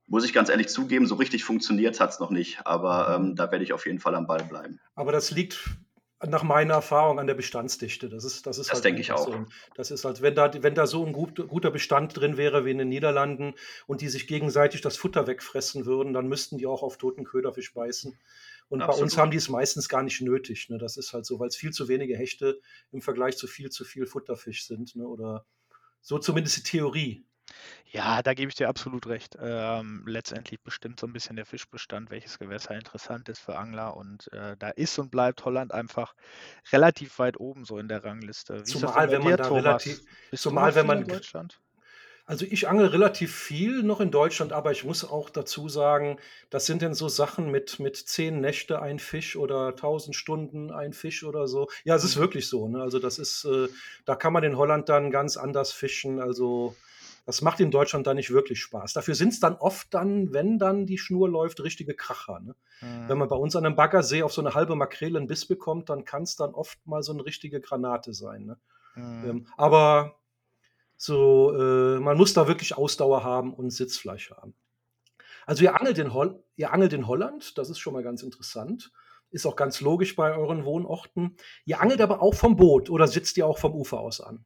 muss 0.07 0.25
ich 0.25 0.33
ganz 0.33 0.49
ehrlich 0.49 0.69
zugeben, 0.69 1.07
so 1.07 1.17
richtig 1.17 1.45
funktioniert 1.45 2.01
hat 2.01 2.11
es 2.11 2.21
noch 2.21 2.31
nicht. 2.31 2.65
Aber 2.65 3.15
ähm, 3.15 3.35
da 3.35 3.51
werde 3.51 3.65
ich 3.65 3.73
auf 3.73 3.87
jeden 3.87 3.99
Fall 3.99 4.15
am 4.15 4.27
Ball 4.27 4.45
bleiben. 4.45 4.81
Aber 4.95 5.13
das 5.13 5.31
liegt 5.31 5.77
nach 6.25 6.43
meiner 6.43 6.75
Erfahrung 6.75 7.19
an 7.19 7.27
der 7.27 7.35
Bestandsdichte. 7.35 8.09
Das 8.09 8.25
ist, 8.25 8.47
das 8.47 8.59
ist 8.59 8.71
das 8.71 8.77
halt 8.77 8.85
denke 8.85 9.01
ich 9.01 9.13
auch. 9.13 9.27
So. 9.27 9.45
Das 9.75 9.91
ist 9.91 10.05
halt, 10.05 10.23
wenn 10.23 10.35
da, 10.35 10.51
wenn 10.63 10.75
da 10.75 10.87
so 10.87 11.05
ein 11.05 11.13
gut, 11.13 11.47
guter 11.49 11.71
Bestand 11.71 12.17
drin 12.17 12.37
wäre 12.37 12.65
wie 12.65 12.71
in 12.71 12.79
den 12.79 12.89
Niederlanden 12.89 13.55
und 13.87 14.01
die 14.01 14.09
sich 14.09 14.27
gegenseitig 14.27 14.81
das 14.81 14.97
Futter 14.97 15.27
wegfressen 15.27 15.85
würden, 15.85 16.15
dann 16.15 16.29
müssten 16.29 16.57
die 16.57 16.67
auch 16.67 16.83
auf 16.83 16.97
toten 16.97 17.25
Köderfisch 17.25 17.75
beißen. 17.75 18.17
Und 18.69 18.83
Absolut. 18.83 18.99
bei 18.99 19.03
uns 19.03 19.19
haben 19.19 19.31
die 19.31 19.37
es 19.37 19.49
meistens 19.49 19.89
gar 19.89 20.03
nicht 20.03 20.21
nötig. 20.23 20.69
Ne? 20.71 20.79
Das 20.79 20.97
ist 20.97 21.13
halt 21.13 21.27
so, 21.27 21.39
weil 21.39 21.49
es 21.49 21.57
viel 21.57 21.71
zu 21.71 21.89
wenige 21.89 22.17
Hechte 22.17 22.61
im 22.93 23.03
Vergleich 23.03 23.37
zu 23.37 23.47
viel 23.47 23.71
zu 23.71 23.85
viel 23.85 24.07
Futterfisch 24.07 24.67
sind. 24.67 24.97
Ne? 24.97 25.07
Oder 25.07 25.45
so 26.01 26.19
zumindest 26.19 26.57
die 26.57 26.63
Theorie. 26.63 27.27
Ja, 27.91 28.23
da 28.23 28.35
gebe 28.35 28.49
ich 28.49 28.57
dir 28.57 28.69
absolut 28.69 29.07
recht. 29.07 29.37
Ähm, 29.41 30.03
letztendlich 30.07 30.61
bestimmt 30.61 31.01
so 31.01 31.07
ein 31.07 31.13
bisschen 31.13 31.37
der 31.37 31.47
Fischbestand, 31.47 32.11
welches 32.11 32.39
Gewässer 32.39 32.75
interessant 32.75 33.29
ist 33.29 33.39
für 33.39 33.57
Angler. 33.57 33.97
Und 33.97 34.33
äh, 34.33 34.57
da 34.59 34.71
ist 34.71 34.99
und 34.99 35.11
bleibt 35.11 35.45
Holland 35.45 35.73
einfach 35.73 36.15
relativ 36.73 37.19
weit 37.19 37.39
oben 37.39 37.65
so 37.65 37.79
in 37.79 37.89
der 37.89 38.05
Rangliste. 38.05 38.61
Wie 38.61 38.65
zumal 38.65 39.11
wenn 39.11 39.23
man 39.23 39.33
dir, 39.33 39.37
da 39.37 39.49
Thomas? 39.49 39.65
relativ, 39.65 40.01
zumal 40.35 40.75
wenn 40.75 40.87
man 40.87 41.07
Deutschland? 41.07 41.61
Also 42.29 42.45
ich 42.45 42.69
angel 42.69 42.89
relativ 42.89 43.33
viel 43.33 43.85
noch 43.85 44.01
in 44.01 44.11
Deutschland, 44.11 44.53
aber 44.53 44.73
ich 44.73 44.83
muss 44.83 45.05
auch 45.05 45.31
dazu 45.31 45.69
sagen, 45.69 46.19
das 46.51 46.67
sind 46.67 46.83
denn 46.83 46.93
so 46.93 47.09
Sachen 47.09 47.53
mit, 47.53 47.79
mit 47.79 47.97
zehn 47.97 48.41
Nächte 48.41 48.83
ein 48.83 48.99
Fisch 48.99 49.37
oder 49.37 49.77
tausend 49.77 50.17
Stunden 50.17 50.73
ein 50.73 50.93
Fisch 50.93 51.23
oder 51.23 51.47
so. 51.47 51.69
Ja, 51.85 51.95
es 51.95 52.03
ist 52.03 52.17
mhm. 52.17 52.23
wirklich 52.23 52.49
so. 52.49 52.67
Ne? 52.67 52.83
Also 52.83 52.99
das 52.99 53.21
ist, 53.21 53.45
äh, 53.45 53.69
da 54.07 54.17
kann 54.17 54.33
man 54.33 54.43
in 54.43 54.57
Holland 54.57 54.89
dann 54.89 55.13
ganz 55.13 55.37
anders 55.37 55.71
fischen. 55.71 56.21
Also 56.21 56.75
das 57.27 57.43
macht 57.43 57.59
in 57.59 57.73
Deutschland 57.73 58.07
dann 58.07 58.17
nicht 58.17 58.31
wirklich 58.31 58.61
Spaß. 58.61 58.93
Dafür 58.93 59.17
sind 59.17 59.33
es 59.33 59.41
dann 59.41 59.57
oft 59.57 59.93
dann, 59.93 60.33
wenn 60.33 60.61
dann 60.61 60.87
die 60.87 60.97
Schnur 60.97 61.29
läuft, 61.29 61.61
richtige 61.61 61.95
Kracher. 61.95 62.39
Ne? 62.39 62.55
Mhm. 62.81 63.09
Wenn 63.09 63.19
man 63.19 63.29
bei 63.29 63.37
uns 63.37 63.57
an 63.57 63.67
einem 63.67 63.75
Baggersee 63.75 64.23
auf 64.23 64.33
so 64.33 64.41
eine 64.41 64.55
halbe 64.55 64.77
Makrele 64.77 65.19
einen 65.19 65.27
Biss 65.27 65.45
bekommt, 65.45 65.91
dann 65.91 66.05
kann 66.05 66.23
es 66.23 66.37
dann 66.37 66.55
oft 66.55 66.79
mal 66.87 67.03
so 67.03 67.13
eine 67.13 67.27
richtige 67.27 67.61
Granate 67.61 68.15
sein. 68.15 68.47
Ne? 68.47 68.59
Mhm. 68.95 69.29
Ähm, 69.29 69.47
aber 69.57 70.21
so, 70.97 71.53
äh, 71.53 71.99
man 71.99 72.17
muss 72.17 72.33
da 72.33 72.47
wirklich 72.47 72.77
Ausdauer 72.77 73.25
haben 73.25 73.53
und 73.53 73.71
Sitzfleisch 73.71 74.31
haben. 74.31 74.55
Also 75.47 75.65
ihr 75.65 75.79
angelt, 75.79 75.99
in 75.99 76.15
Hol 76.15 76.43
ihr 76.57 76.73
angelt 76.73 76.93
in 76.93 77.07
Holland, 77.09 77.59
das 77.59 77.71
ist 77.71 77.79
schon 77.81 77.93
mal 77.93 78.03
ganz 78.03 78.23
interessant. 78.23 78.93
Ist 79.31 79.47
auch 79.47 79.57
ganz 79.57 79.81
logisch 79.81 80.15
bei 80.15 80.35
euren 80.35 80.65
Wohnorten. 80.65 81.37
Ihr 81.65 81.81
angelt 81.81 82.01
aber 82.01 82.23
auch 82.23 82.35
vom 82.35 82.57
Boot 82.57 82.89
oder 82.89 83.09
sitzt 83.09 83.37
ihr 83.37 83.47
auch 83.47 83.59
vom 83.59 83.75
Ufer 83.75 83.99
aus 83.99 84.21
an? 84.21 84.45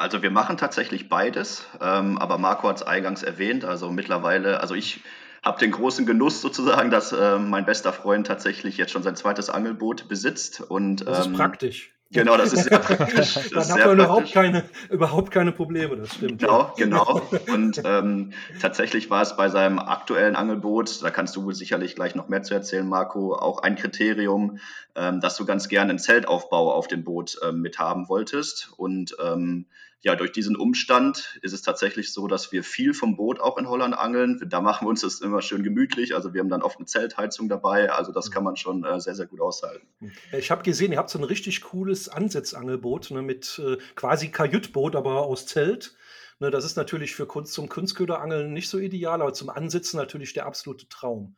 Also 0.00 0.22
wir 0.22 0.30
machen 0.30 0.56
tatsächlich 0.56 1.10
beides, 1.10 1.66
ähm, 1.78 2.16
aber 2.16 2.38
Marco 2.38 2.66
hat 2.68 2.76
es 2.76 2.82
eingangs 2.82 3.22
erwähnt. 3.22 3.66
Also 3.66 3.90
mittlerweile, 3.90 4.60
also 4.60 4.74
ich 4.74 5.02
habe 5.42 5.58
den 5.58 5.72
großen 5.72 6.06
Genuss 6.06 6.40
sozusagen, 6.40 6.90
dass 6.90 7.12
äh, 7.12 7.38
mein 7.38 7.66
bester 7.66 7.92
Freund 7.92 8.26
tatsächlich 8.26 8.78
jetzt 8.78 8.92
schon 8.92 9.02
sein 9.02 9.14
zweites 9.14 9.50
Angelboot 9.50 10.08
besitzt. 10.08 10.62
Und, 10.62 11.06
das 11.06 11.20
ist 11.20 11.26
ähm, 11.26 11.32
praktisch. 11.34 11.92
Genau, 12.12 12.36
das 12.36 12.52
ist 12.54 12.64
sehr 12.64 12.78
praktisch. 12.78 13.34
Dann 13.52 13.68
hat 13.68 13.86
man 13.86 13.92
überhaupt 13.92 14.32
keine, 14.32 14.64
überhaupt 14.88 15.30
keine 15.30 15.52
Probleme, 15.52 15.96
das 15.96 16.14
stimmt. 16.14 16.40
Genau, 16.40 16.72
genau. 16.76 17.22
Und 17.52 17.80
ähm, 17.84 18.32
tatsächlich 18.60 19.10
war 19.10 19.22
es 19.22 19.36
bei 19.36 19.48
seinem 19.48 19.78
aktuellen 19.78 20.34
Angelboot, 20.34 21.02
da 21.04 21.10
kannst 21.10 21.36
du 21.36 21.52
sicherlich 21.52 21.94
gleich 21.94 22.16
noch 22.16 22.28
mehr 22.28 22.42
zu 22.42 22.54
erzählen, 22.54 22.88
Marco, 22.88 23.34
auch 23.34 23.62
ein 23.62 23.76
Kriterium, 23.76 24.58
ähm, 24.96 25.20
dass 25.20 25.36
du 25.36 25.44
ganz 25.44 25.68
gerne 25.68 25.90
einen 25.90 25.98
Zeltaufbau 26.00 26.72
auf 26.72 26.88
dem 26.88 27.04
Boot 27.04 27.38
ähm, 27.46 27.60
mit 27.60 27.78
haben 27.78 28.08
wolltest. 28.08 28.72
Und 28.76 29.14
ähm, 29.22 29.66
ja, 30.02 30.16
durch 30.16 30.32
diesen 30.32 30.56
Umstand 30.56 31.38
ist 31.42 31.52
es 31.52 31.60
tatsächlich 31.60 32.12
so, 32.12 32.26
dass 32.26 32.52
wir 32.52 32.64
viel 32.64 32.94
vom 32.94 33.16
Boot 33.16 33.38
auch 33.38 33.58
in 33.58 33.68
Holland 33.68 33.94
angeln. 33.94 34.40
Da 34.48 34.62
machen 34.62 34.86
wir 34.86 34.90
uns 34.90 35.02
das 35.02 35.20
immer 35.20 35.42
schön 35.42 35.62
gemütlich. 35.62 36.14
Also 36.14 36.32
wir 36.32 36.40
haben 36.40 36.48
dann 36.48 36.62
oft 36.62 36.78
eine 36.78 36.86
Zeltheizung 36.86 37.50
dabei. 37.50 37.92
Also 37.92 38.10
das 38.10 38.30
kann 38.30 38.42
man 38.42 38.56
schon 38.56 38.82
äh, 38.84 38.98
sehr, 38.98 39.14
sehr 39.14 39.26
gut 39.26 39.42
aushalten. 39.42 39.86
Ich 40.32 40.50
habe 40.50 40.62
gesehen, 40.62 40.92
ihr 40.92 40.98
habt 40.98 41.10
so 41.10 41.18
ein 41.18 41.24
richtig 41.24 41.60
cooles 41.60 42.08
Ansitzangelboot 42.08 43.10
ne, 43.10 43.20
mit 43.20 43.60
äh, 43.62 43.76
quasi 43.94 44.28
Kajütboot, 44.28 44.96
aber 44.96 45.22
aus 45.22 45.44
Zelt. 45.46 45.94
Ne, 46.38 46.50
das 46.50 46.64
ist 46.64 46.76
natürlich 46.76 47.14
für 47.14 47.26
Kunst 47.26 47.52
zum 47.52 47.68
Kunstköderangeln 47.68 48.54
nicht 48.54 48.70
so 48.70 48.78
ideal, 48.78 49.20
aber 49.20 49.34
zum 49.34 49.50
Ansitzen 49.50 49.98
natürlich 49.98 50.32
der 50.32 50.46
absolute 50.46 50.88
Traum. 50.88 51.36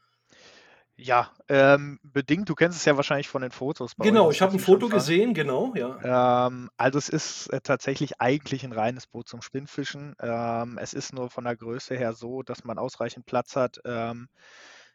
Ja, 0.96 1.30
ähm, 1.48 1.98
bedingt. 2.02 2.48
Du 2.48 2.54
kennst 2.54 2.78
es 2.78 2.84
ja 2.84 2.96
wahrscheinlich 2.96 3.28
von 3.28 3.42
den 3.42 3.50
Fotos. 3.50 3.94
Genau, 3.98 4.30
ich 4.30 4.42
habe 4.42 4.52
ein 4.52 4.58
Foto 4.58 4.88
gesehen, 4.88 5.34
genau, 5.34 5.72
ja. 5.74 6.46
Ähm, 6.46 6.70
also 6.76 6.98
es 6.98 7.08
ist 7.08 7.48
äh, 7.48 7.60
tatsächlich 7.60 8.20
eigentlich 8.20 8.62
ein 8.64 8.72
reines 8.72 9.06
Boot 9.06 9.28
zum 9.28 9.42
Spinnfischen. 9.42 10.14
Ähm, 10.20 10.78
es 10.78 10.92
ist 10.92 11.12
nur 11.12 11.30
von 11.30 11.44
der 11.44 11.56
Größe 11.56 11.96
her 11.96 12.12
so, 12.12 12.42
dass 12.42 12.64
man 12.64 12.78
ausreichend 12.78 13.26
Platz 13.26 13.56
hat, 13.56 13.80
ähm, 13.84 14.28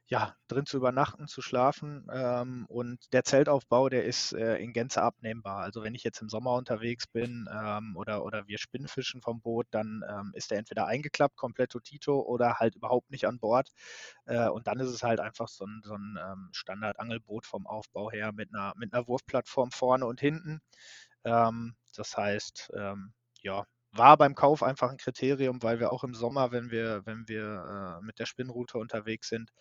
ja, 0.10 0.36
drin 0.48 0.66
zu 0.66 0.78
übernachten, 0.78 1.28
zu 1.28 1.42
schlafen. 1.42 2.08
Ähm, 2.12 2.66
und 2.70 3.12
der 3.14 3.24
Zeltaufbau, 3.26 3.90
der 3.90 4.06
ist 4.06 4.34
äh, 4.34 4.56
in 4.58 4.72
Gänze 4.72 5.02
abnehmbar. 5.02 5.60
Also 5.64 5.84
wenn 5.84 5.96
ich 5.96 6.04
jetzt 6.04 6.22
im 6.22 6.30
Sommer 6.30 6.54
unterwegs 6.54 7.08
bin 7.08 7.48
ähm, 7.54 7.96
oder, 7.98 8.24
oder 8.24 8.48
wir 8.48 8.58
Spinnfischen 8.58 9.22
vom 9.22 9.42
Boot, 9.42 9.68
dann 9.72 10.04
ähm, 10.10 10.32
ist 10.34 10.52
der 10.52 10.60
entweder 10.60 10.88
eingeklappt, 10.88 11.36
komplett 11.36 11.76
Tito 11.84 12.22
oder 12.22 12.56
halt 12.56 12.76
überhaupt 12.76 13.12
nicht 13.12 13.28
an 13.28 13.40
Bord. 13.40 13.70
Äh, 14.26 14.48
und 14.48 14.68
dann 14.68 14.80
ist 14.80 14.90
es 14.90 15.04
halt 15.04 15.20
einfach 15.20 15.50
so 15.50 15.66
ein, 15.66 15.82
so 15.84 15.96
ein 15.96 16.18
ähm, 16.22 16.50
Standard-Angelboot 16.54 17.46
vom 17.46 17.68
Aufbau 17.68 18.10
her 18.10 18.32
mit 18.32 18.54
einer, 18.54 18.74
mit 18.78 18.94
einer 18.94 19.08
Wurfplattform 19.08 19.72
vorne 19.72 20.06
und 20.06 20.22
hinten. 20.22 20.62
Ähm, 21.26 21.76
das 21.96 22.16
heißt, 22.16 22.72
ähm, 22.76 23.14
ja, 23.42 23.66
war 23.98 24.18
beim 24.18 24.36
Kauf 24.36 24.63
einfach 24.63 24.89
ein 24.89 24.98
Kriterium, 24.98 25.62
weil 25.63 25.80
wir 25.80 25.92
auch 25.92 26.04
im 26.04 26.13
Sommer, 26.13 26.51
wenn 26.51 26.72
wir, 26.72 27.06
wenn 27.06 27.27
wir 27.27 28.00
äh, 28.00 28.06
mit 28.06 28.20
der 28.20 28.25
Spinnroute 28.25 28.77
unterwegs 28.77 29.30
sind, 29.30 29.51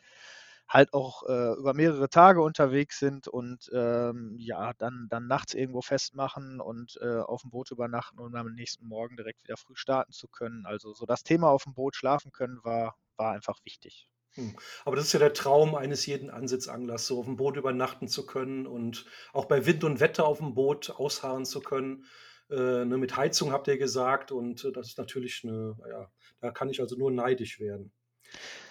halt 0.68 0.92
auch 0.92 1.22
äh, 1.28 1.52
über 1.58 1.74
mehrere 1.74 2.08
Tage 2.08 2.42
unterwegs 2.42 2.98
sind 2.98 3.28
und 3.28 3.70
ähm, 3.72 4.34
ja, 4.38 4.72
dann, 4.78 5.06
dann 5.10 5.26
nachts 5.26 5.54
irgendwo 5.54 5.80
festmachen 5.80 6.60
und 6.60 6.98
äh, 7.00 7.20
auf 7.20 7.42
dem 7.42 7.50
Boot 7.50 7.70
übernachten, 7.70 8.18
um 8.18 8.34
am 8.34 8.54
nächsten 8.54 8.86
Morgen 8.86 9.16
direkt 9.16 9.44
wieder 9.44 9.56
früh 9.56 9.76
starten 9.76 10.12
zu 10.12 10.28
können. 10.28 10.66
Also 10.66 10.92
so 10.92 11.06
das 11.06 11.22
Thema 11.22 11.50
auf 11.50 11.64
dem 11.64 11.74
Boot 11.74 11.94
schlafen 11.94 12.32
können 12.32 12.58
war, 12.64 12.96
war 13.16 13.32
einfach 13.32 13.58
wichtig. 13.64 14.08
Hm. 14.36 14.54
Aber 14.84 14.96
das 14.96 15.06
ist 15.06 15.12
ja 15.12 15.18
der 15.18 15.32
Traum 15.32 15.74
eines 15.74 16.04
jeden 16.04 16.30
Ansitzanglers, 16.30 17.06
so 17.06 17.20
auf 17.20 17.24
dem 17.24 17.36
Boot 17.36 17.56
übernachten 17.56 18.08
zu 18.08 18.26
können 18.26 18.66
und 18.66 19.06
auch 19.32 19.46
bei 19.46 19.66
Wind 19.66 19.84
und 19.84 20.00
Wetter 20.00 20.26
auf 20.26 20.38
dem 20.38 20.54
Boot 20.54 20.90
ausharren 20.90 21.46
zu 21.46 21.60
können. 21.60 22.04
Äh, 22.50 22.84
ne, 22.84 22.96
mit 22.98 23.16
Heizung 23.16 23.52
habt 23.52 23.68
ihr 23.68 23.78
gesagt 23.78 24.30
und 24.32 24.64
äh, 24.64 24.72
das 24.72 24.88
ist 24.88 24.98
natürlich 24.98 25.42
eine, 25.44 25.76
ja, 25.88 26.10
da 26.40 26.50
kann 26.50 26.68
ich 26.68 26.80
also 26.80 26.96
nur 26.96 27.10
neidisch 27.10 27.58
werden. 27.58 27.92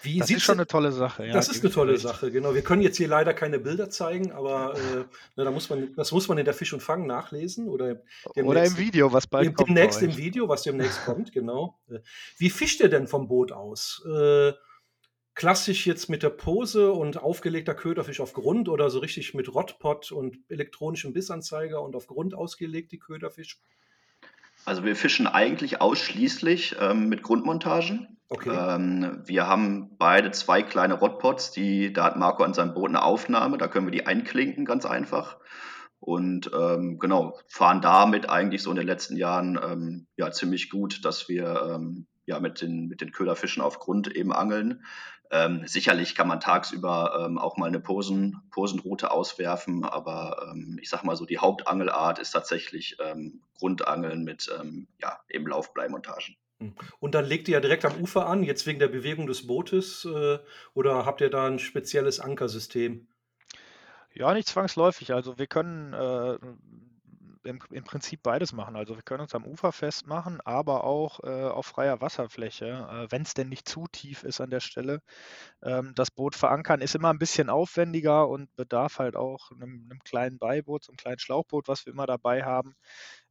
Wie 0.02 0.18
das 0.18 0.30
ist 0.30 0.42
schon 0.42 0.58
eine 0.58 0.66
tolle 0.66 0.92
Sache. 0.92 1.26
Ja, 1.26 1.32
das 1.32 1.48
ist 1.48 1.64
eine 1.64 1.72
tolle 1.72 1.92
recht. 1.94 2.02
Sache, 2.02 2.30
genau. 2.30 2.54
Wir 2.54 2.62
können 2.62 2.82
jetzt 2.82 2.96
hier 2.96 3.08
leider 3.08 3.34
keine 3.34 3.58
Bilder 3.58 3.90
zeigen, 3.90 4.32
aber 4.32 4.74
äh, 4.94 5.04
na, 5.34 5.44
da 5.44 5.50
muss 5.50 5.68
man, 5.68 5.94
das 5.94 6.12
muss 6.12 6.28
man 6.28 6.38
in 6.38 6.44
der 6.44 6.54
Fisch 6.54 6.72
und 6.72 6.82
Fang 6.82 7.06
nachlesen 7.06 7.68
oder, 7.68 8.02
oder 8.34 8.64
im 8.64 8.76
Video, 8.78 9.12
was 9.12 9.26
bald 9.26 9.54
kommt. 9.54 9.68
Demnächst 9.68 10.02
im 10.02 10.16
Video, 10.16 10.48
was 10.48 10.62
demnächst 10.62 11.04
kommt, 11.04 11.32
genau. 11.32 11.80
Äh, 11.90 11.98
wie 12.38 12.50
fischt 12.50 12.80
ihr 12.80 12.88
denn 12.88 13.06
vom 13.06 13.26
Boot 13.28 13.52
aus? 13.52 14.02
Äh, 14.06 14.52
klassisch 15.36 15.86
jetzt 15.86 16.08
mit 16.08 16.24
der 16.24 16.30
Pose 16.30 16.90
und 16.90 17.22
aufgelegter 17.22 17.74
Köderfisch 17.74 18.20
auf 18.20 18.32
Grund 18.32 18.68
oder 18.68 18.90
so 18.90 18.98
richtig 18.98 19.34
mit 19.34 19.54
Rotpot 19.54 20.10
und 20.10 20.38
elektronischem 20.48 21.12
Bissanzeiger 21.12 21.80
und 21.82 21.94
auf 21.94 22.08
Grund 22.08 22.34
ausgelegt 22.34 22.90
die 22.90 22.98
Köderfisch? 22.98 23.60
Also 24.64 24.82
wir 24.82 24.96
fischen 24.96 25.28
eigentlich 25.28 25.80
ausschließlich 25.80 26.76
ähm, 26.80 27.08
mit 27.08 27.22
Grundmontagen. 27.22 28.16
Okay. 28.28 28.50
Ähm, 28.50 29.22
wir 29.24 29.46
haben 29.46 29.96
beide 29.98 30.32
zwei 30.32 30.62
kleine 30.62 30.94
Rotpots, 30.94 31.52
die, 31.52 31.92
da 31.92 32.04
hat 32.04 32.16
Marco 32.16 32.42
an 32.42 32.54
seinem 32.54 32.74
Boot 32.74 32.88
eine 32.88 33.02
Aufnahme, 33.02 33.58
da 33.58 33.68
können 33.68 33.86
wir 33.86 33.92
die 33.92 34.06
einklinken, 34.06 34.64
ganz 34.64 34.84
einfach. 34.84 35.36
Und 35.98 36.50
ähm, 36.54 36.98
genau, 36.98 37.38
fahren 37.48 37.80
damit 37.80 38.28
eigentlich 38.28 38.62
so 38.62 38.70
in 38.70 38.76
den 38.76 38.86
letzten 38.86 39.16
Jahren 39.16 39.58
ähm, 39.62 40.06
ja 40.16 40.30
ziemlich 40.30 40.70
gut, 40.70 41.04
dass 41.04 41.28
wir 41.28 41.74
ähm, 41.74 42.06
ja 42.26 42.38
mit 42.38 42.60
den, 42.60 42.86
mit 42.86 43.00
den 43.00 43.12
Köderfischen 43.12 43.62
auf 43.62 43.78
Grund 43.78 44.14
eben 44.14 44.32
angeln. 44.32 44.84
Ähm, 45.30 45.66
sicherlich 45.66 46.14
kann 46.14 46.28
man 46.28 46.38
tagsüber 46.38 47.24
ähm, 47.26 47.38
auch 47.38 47.56
mal 47.56 47.66
eine 47.66 47.80
Posen, 47.80 48.42
Posenroute 48.52 49.10
auswerfen, 49.10 49.84
aber 49.84 50.50
ähm, 50.52 50.78
ich 50.80 50.88
sag 50.88 51.02
mal 51.02 51.16
so, 51.16 51.24
die 51.24 51.38
Hauptangelart 51.38 52.18
ist 52.18 52.30
tatsächlich 52.30 52.96
Grundangeln 53.58 54.22
mit 54.22 54.50
ja, 55.00 55.18
eben 55.30 55.46
Laufbleimontagen. 55.46 56.36
Hm. 56.58 56.74
Und 57.00 57.14
dann 57.14 57.24
legt 57.24 57.48
ihr 57.48 57.54
ja 57.54 57.60
direkt 57.60 57.84
am 57.84 58.00
Ufer 58.00 58.26
an, 58.26 58.42
jetzt 58.42 58.66
wegen 58.66 58.78
der 58.78 58.88
Bewegung 58.88 59.26
des 59.26 59.46
Bootes, 59.46 60.04
äh, 60.06 60.38
oder 60.74 61.04
habt 61.04 61.20
ihr 61.20 61.30
da 61.30 61.46
ein 61.46 61.58
spezielles 61.58 62.20
Ankersystem? 62.20 63.06
Ja, 64.16 64.32
nicht 64.32 64.48
zwangsläufig. 64.48 65.12
Also 65.12 65.38
wir 65.38 65.46
können 65.46 65.92
äh, 65.92 66.38
im, 67.44 67.60
im, 67.70 67.84
Prinzip 67.84 68.22
beides 68.22 68.54
machen. 68.54 68.74
Also 68.74 68.96
wir 68.96 69.02
können 69.02 69.20
uns 69.20 69.34
am 69.34 69.44
Ufer 69.44 69.72
festmachen, 69.72 70.40
aber 70.40 70.84
auch 70.84 71.20
äh, 71.22 71.44
auf 71.44 71.66
freier 71.66 72.00
Wasserfläche, 72.00 72.66
äh, 72.66 73.12
wenn 73.12 73.22
es 73.22 73.34
denn 73.34 73.50
nicht 73.50 73.68
zu 73.68 73.86
tief 73.92 74.22
ist 74.24 74.40
an 74.40 74.48
der 74.48 74.60
Stelle. 74.60 75.02
Ähm, 75.62 75.92
das 75.94 76.10
Boot 76.10 76.34
verankern 76.34 76.80
ist 76.80 76.94
immer 76.94 77.10
ein 77.10 77.18
bisschen 77.18 77.50
aufwendiger 77.50 78.26
und 78.26 78.54
bedarf 78.56 78.98
halt 78.98 79.16
auch 79.16 79.50
einem, 79.50 79.86
einem 79.90 80.00
kleinen 80.00 80.38
Beiboot, 80.38 80.84
so 80.84 80.92
einem 80.92 80.96
kleinen 80.96 81.18
Schlauchboot, 81.18 81.68
was 81.68 81.84
wir 81.84 81.92
immer 81.92 82.06
dabei 82.06 82.42
haben. 82.42 82.74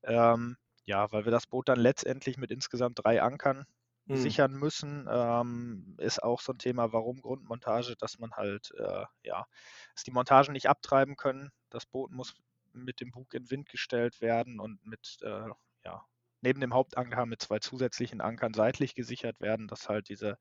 Ähm, 0.04 0.56
ja, 0.86 1.12
weil 1.12 1.25
wir 1.25 1.32
das 1.32 1.48
Boot 1.48 1.68
dann 1.68 1.80
letztendlich 1.80 2.38
mit 2.38 2.51
insgesamt 2.51 3.00
drei 3.04 3.24
Ankern 3.24 3.65
mhm. 4.05 4.17
sichern 4.17 4.53
müssen, 4.53 5.07
ähm, 5.09 5.95
ist 6.00 6.21
auch 6.21 6.41
so 6.41 6.53
ein 6.53 6.59
Thema, 6.59 6.93
warum 6.93 7.21
Grundmontage, 7.21 7.95
dass 7.97 8.19
man 8.19 8.31
halt, 8.31 8.71
äh, 8.77 9.05
ja, 9.24 9.45
dass 9.93 10.03
die 10.03 10.12
Montagen 10.12 10.53
nicht 10.53 10.69
abtreiben 10.69 11.15
können. 11.15 11.51
Das 11.69 11.85
Boot 11.85 12.12
muss 12.12 12.35
mit 12.74 13.01
dem 13.01 13.12
Bug 13.12 13.33
in 13.33 13.50
Wind 13.50 13.69
gestellt 13.69 14.21
werden 14.21 14.59
und 14.59 14.85
mit, 14.85 15.17
äh, 15.21 15.50
ja, 15.83 16.05
neben 16.41 16.59
dem 16.59 16.74
Hauptanker 16.74 17.25
mit 17.25 17.41
zwei 17.41 17.59
zusätzlichen 17.59 18.21
Ankern 18.21 18.53
seitlich 18.53 18.93
gesichert 18.93 19.39
werden, 19.39 19.67
dass 19.67 19.89
halt 19.89 20.09
diese 20.09 20.38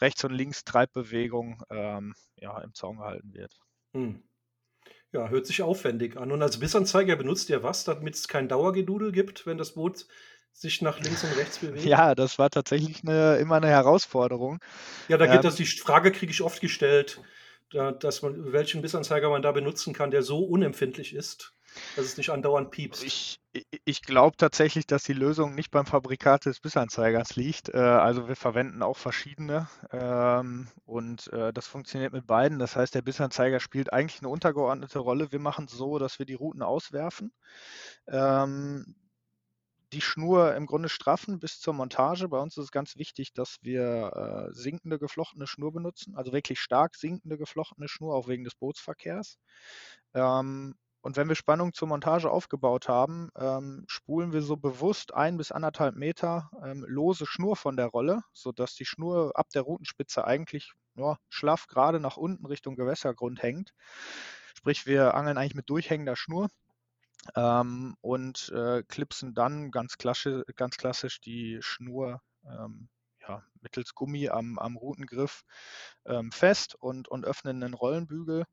Rechts- 0.00 0.24
und 0.24 0.32
Links-Treibbewegung 0.32 1.62
ähm, 1.70 2.14
ja, 2.36 2.60
im 2.60 2.74
Zaun 2.74 2.98
gehalten 2.98 3.32
wird. 3.32 3.58
Mhm. 3.92 4.22
Ja, 5.12 5.28
hört 5.28 5.46
sich 5.46 5.62
aufwendig 5.62 6.16
an. 6.16 6.30
Und 6.30 6.42
als 6.42 6.60
Bissanzeiger 6.60 7.16
benutzt 7.16 7.50
ihr 7.50 7.62
was, 7.62 7.84
damit 7.84 8.14
es 8.14 8.28
kein 8.28 8.48
Dauergedudel 8.48 9.10
gibt, 9.10 9.44
wenn 9.44 9.58
das 9.58 9.74
Boot 9.74 10.06
sich 10.60 10.82
nach 10.82 10.98
links 11.00 11.24
und 11.24 11.36
rechts 11.36 11.58
bewegt? 11.58 11.84
Ja, 11.84 12.14
das 12.14 12.38
war 12.38 12.50
tatsächlich 12.50 13.02
eine, 13.02 13.36
immer 13.36 13.56
eine 13.56 13.68
Herausforderung. 13.68 14.60
Ja, 15.08 15.16
da 15.16 15.26
geht 15.26 15.36
ähm, 15.36 15.42
das, 15.42 15.56
die 15.56 15.66
Frage 15.66 16.12
kriege 16.12 16.30
ich 16.30 16.42
oft 16.42 16.60
gestellt, 16.60 17.20
da, 17.70 17.92
dass 17.92 18.22
man, 18.22 18.52
welchen 18.52 18.82
Bissanzeiger 18.82 19.30
man 19.30 19.42
da 19.42 19.52
benutzen 19.52 19.94
kann, 19.94 20.10
der 20.10 20.22
so 20.22 20.40
unempfindlich 20.40 21.14
ist. 21.14 21.54
dass 21.96 22.04
es 22.04 22.16
nicht 22.16 22.30
andauernd 22.30 22.70
piepst? 22.72 23.04
Ich, 23.04 23.40
ich 23.84 24.02
glaube 24.02 24.36
tatsächlich, 24.36 24.86
dass 24.86 25.04
die 25.04 25.12
Lösung 25.12 25.54
nicht 25.54 25.70
beim 25.70 25.86
Fabrikat 25.86 26.46
des 26.46 26.60
Bissanzeigers 26.60 27.36
liegt. 27.36 27.68
Äh, 27.68 27.78
also 27.78 28.28
wir 28.28 28.36
verwenden 28.36 28.82
auch 28.82 28.96
verschiedene 28.96 29.68
ähm, 29.92 30.68
und 30.84 31.32
äh, 31.32 31.52
das 31.52 31.66
funktioniert 31.66 32.12
mit 32.12 32.26
beiden. 32.26 32.58
Das 32.58 32.76
heißt, 32.76 32.94
der 32.94 33.02
Bissanzeiger 33.02 33.60
spielt 33.60 33.92
eigentlich 33.92 34.20
eine 34.20 34.28
untergeordnete 34.28 34.98
Rolle. 34.98 35.32
Wir 35.32 35.40
machen 35.40 35.66
es 35.66 35.72
so, 35.72 35.98
dass 35.98 36.18
wir 36.18 36.26
die 36.26 36.34
Routen 36.34 36.62
auswerfen. 36.62 37.32
Die 39.92 40.00
Schnur 40.00 40.54
im 40.54 40.66
Grunde 40.66 40.88
straffen 40.88 41.40
bis 41.40 41.58
zur 41.58 41.74
Montage. 41.74 42.28
Bei 42.28 42.38
uns 42.38 42.56
ist 42.56 42.64
es 42.64 42.70
ganz 42.70 42.96
wichtig, 42.96 43.32
dass 43.32 43.56
wir 43.62 44.48
äh, 44.50 44.54
sinkende 44.54 44.98
geflochtene 44.98 45.48
Schnur 45.48 45.72
benutzen, 45.72 46.14
also 46.14 46.32
wirklich 46.32 46.60
stark 46.60 46.94
sinkende 46.94 47.36
geflochtene 47.36 47.88
Schnur, 47.88 48.14
auch 48.14 48.28
wegen 48.28 48.44
des 48.44 48.54
Bootsverkehrs. 48.54 49.38
Ähm, 50.14 50.76
und 51.02 51.16
wenn 51.16 51.28
wir 51.28 51.34
Spannung 51.34 51.72
zur 51.72 51.88
Montage 51.88 52.30
aufgebaut 52.30 52.88
haben, 52.88 53.30
ähm, 53.36 53.84
spulen 53.88 54.32
wir 54.32 54.42
so 54.42 54.56
bewusst 54.56 55.14
ein 55.14 55.38
bis 55.38 55.50
anderthalb 55.50 55.96
Meter 55.96 56.50
ähm, 56.62 56.84
lose 56.86 57.26
Schnur 57.26 57.56
von 57.56 57.76
der 57.76 57.86
Rolle, 57.86 58.20
sodass 58.32 58.74
die 58.74 58.84
Schnur 58.84 59.32
ab 59.34 59.48
der 59.54 59.62
Routenspitze 59.62 60.24
eigentlich 60.24 60.72
ja, 60.96 61.16
schlaff 61.30 61.68
gerade 61.68 62.00
nach 62.00 62.18
unten 62.18 62.44
Richtung 62.46 62.76
Gewässergrund 62.76 63.42
hängt. 63.42 63.72
Sprich, 64.54 64.84
wir 64.84 65.14
angeln 65.14 65.38
eigentlich 65.38 65.54
mit 65.54 65.70
durchhängender 65.70 66.16
Schnur 66.16 66.48
ähm, 67.36 67.96
und 68.00 68.50
äh, 68.50 68.82
klipsen 68.84 69.34
dann 69.34 69.70
ganz 69.70 69.98
klassisch, 69.98 70.44
ganz 70.56 70.76
klassisch 70.76 71.20
die 71.20 71.58
Schnur 71.60 72.20
ähm, 72.44 72.88
ja, 73.20 73.44
mittels 73.60 73.94
Gummi 73.94 74.28
am, 74.28 74.58
am 74.58 74.76
Routengriff 74.76 75.42
ähm, 76.06 76.32
fest 76.32 76.74
und, 76.74 77.08
und 77.08 77.24
öffnen 77.24 77.62
einen 77.62 77.74
Rollenbügel. 77.74 78.44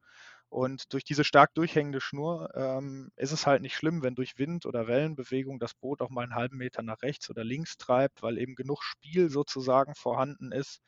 Und 0.50 0.94
durch 0.94 1.04
diese 1.04 1.26
stark 1.26 1.54
durchhängende 1.56 2.00
Schnur 2.00 2.52
ähm, 2.56 3.12
ist 3.18 3.34
es 3.34 3.46
halt 3.46 3.62
nicht 3.62 3.76
schlimm, 3.76 4.02
wenn 4.02 4.16
durch 4.16 4.38
Wind 4.38 4.66
oder 4.66 4.88
Wellenbewegung 4.88 5.60
das 5.60 5.74
Boot 5.74 6.02
auch 6.02 6.10
mal 6.10 6.24
einen 6.24 6.36
halben 6.36 6.58
Meter 6.58 6.84
nach 6.84 7.02
rechts 7.02 7.30
oder 7.30 7.44
links 7.44 7.78
treibt, 7.78 8.22
weil 8.24 8.38
eben 8.38 8.56
genug 8.56 8.82
Spiel 8.84 9.30
sozusagen 9.30 9.94
vorhanden 9.94 10.54
ist, 10.54 10.82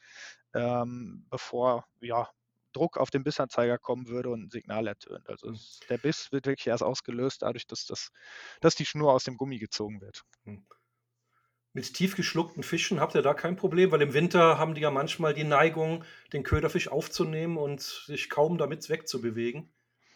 ähm, 0.54 1.26
bevor 1.30 1.86
ja, 2.00 2.30
Druck 2.80 2.98
auf 2.98 3.10
den 3.10 3.24
Bissanzeiger 3.24 3.78
kommen 3.78 4.08
würde 4.08 4.30
und 4.30 4.44
ein 4.44 4.50
Signal 4.50 4.88
ertönt. 4.88 5.28
Also 5.30 5.50
mhm. 5.50 5.60
der 5.90 5.98
Biss 5.98 6.32
wird 6.32 6.46
wirklich 6.46 6.68
erst 6.68 6.84
ausgelöst 6.84 7.42
dadurch, 7.42 7.68
dass, 7.68 7.86
das, 7.86 8.12
dass 8.62 8.76
die 8.76 8.86
Schnur 8.86 9.14
aus 9.14 9.26
dem 9.26 9.36
Gummi 9.36 9.60
gezogen 9.60 10.00
wird. 10.02 10.24
Mhm. 10.46 10.66
Mit 11.74 11.94
tief 11.94 12.16
geschluckten 12.16 12.64
Fischen 12.64 13.00
habt 13.00 13.14
ihr 13.14 13.22
da 13.22 13.34
kein 13.34 13.56
Problem, 13.56 13.92
weil 13.92 14.02
im 14.02 14.14
Winter 14.14 14.58
haben 14.58 14.74
die 14.74 14.82
ja 14.82 14.90
manchmal 14.90 15.34
die 15.34 15.44
Neigung, 15.44 16.04
den 16.34 16.44
Köderfisch 16.44 16.88
aufzunehmen 16.88 17.58
und 17.58 17.82
sich 17.82 18.30
kaum 18.30 18.58
damit 18.58 18.90
wegzubewegen. 18.90 19.72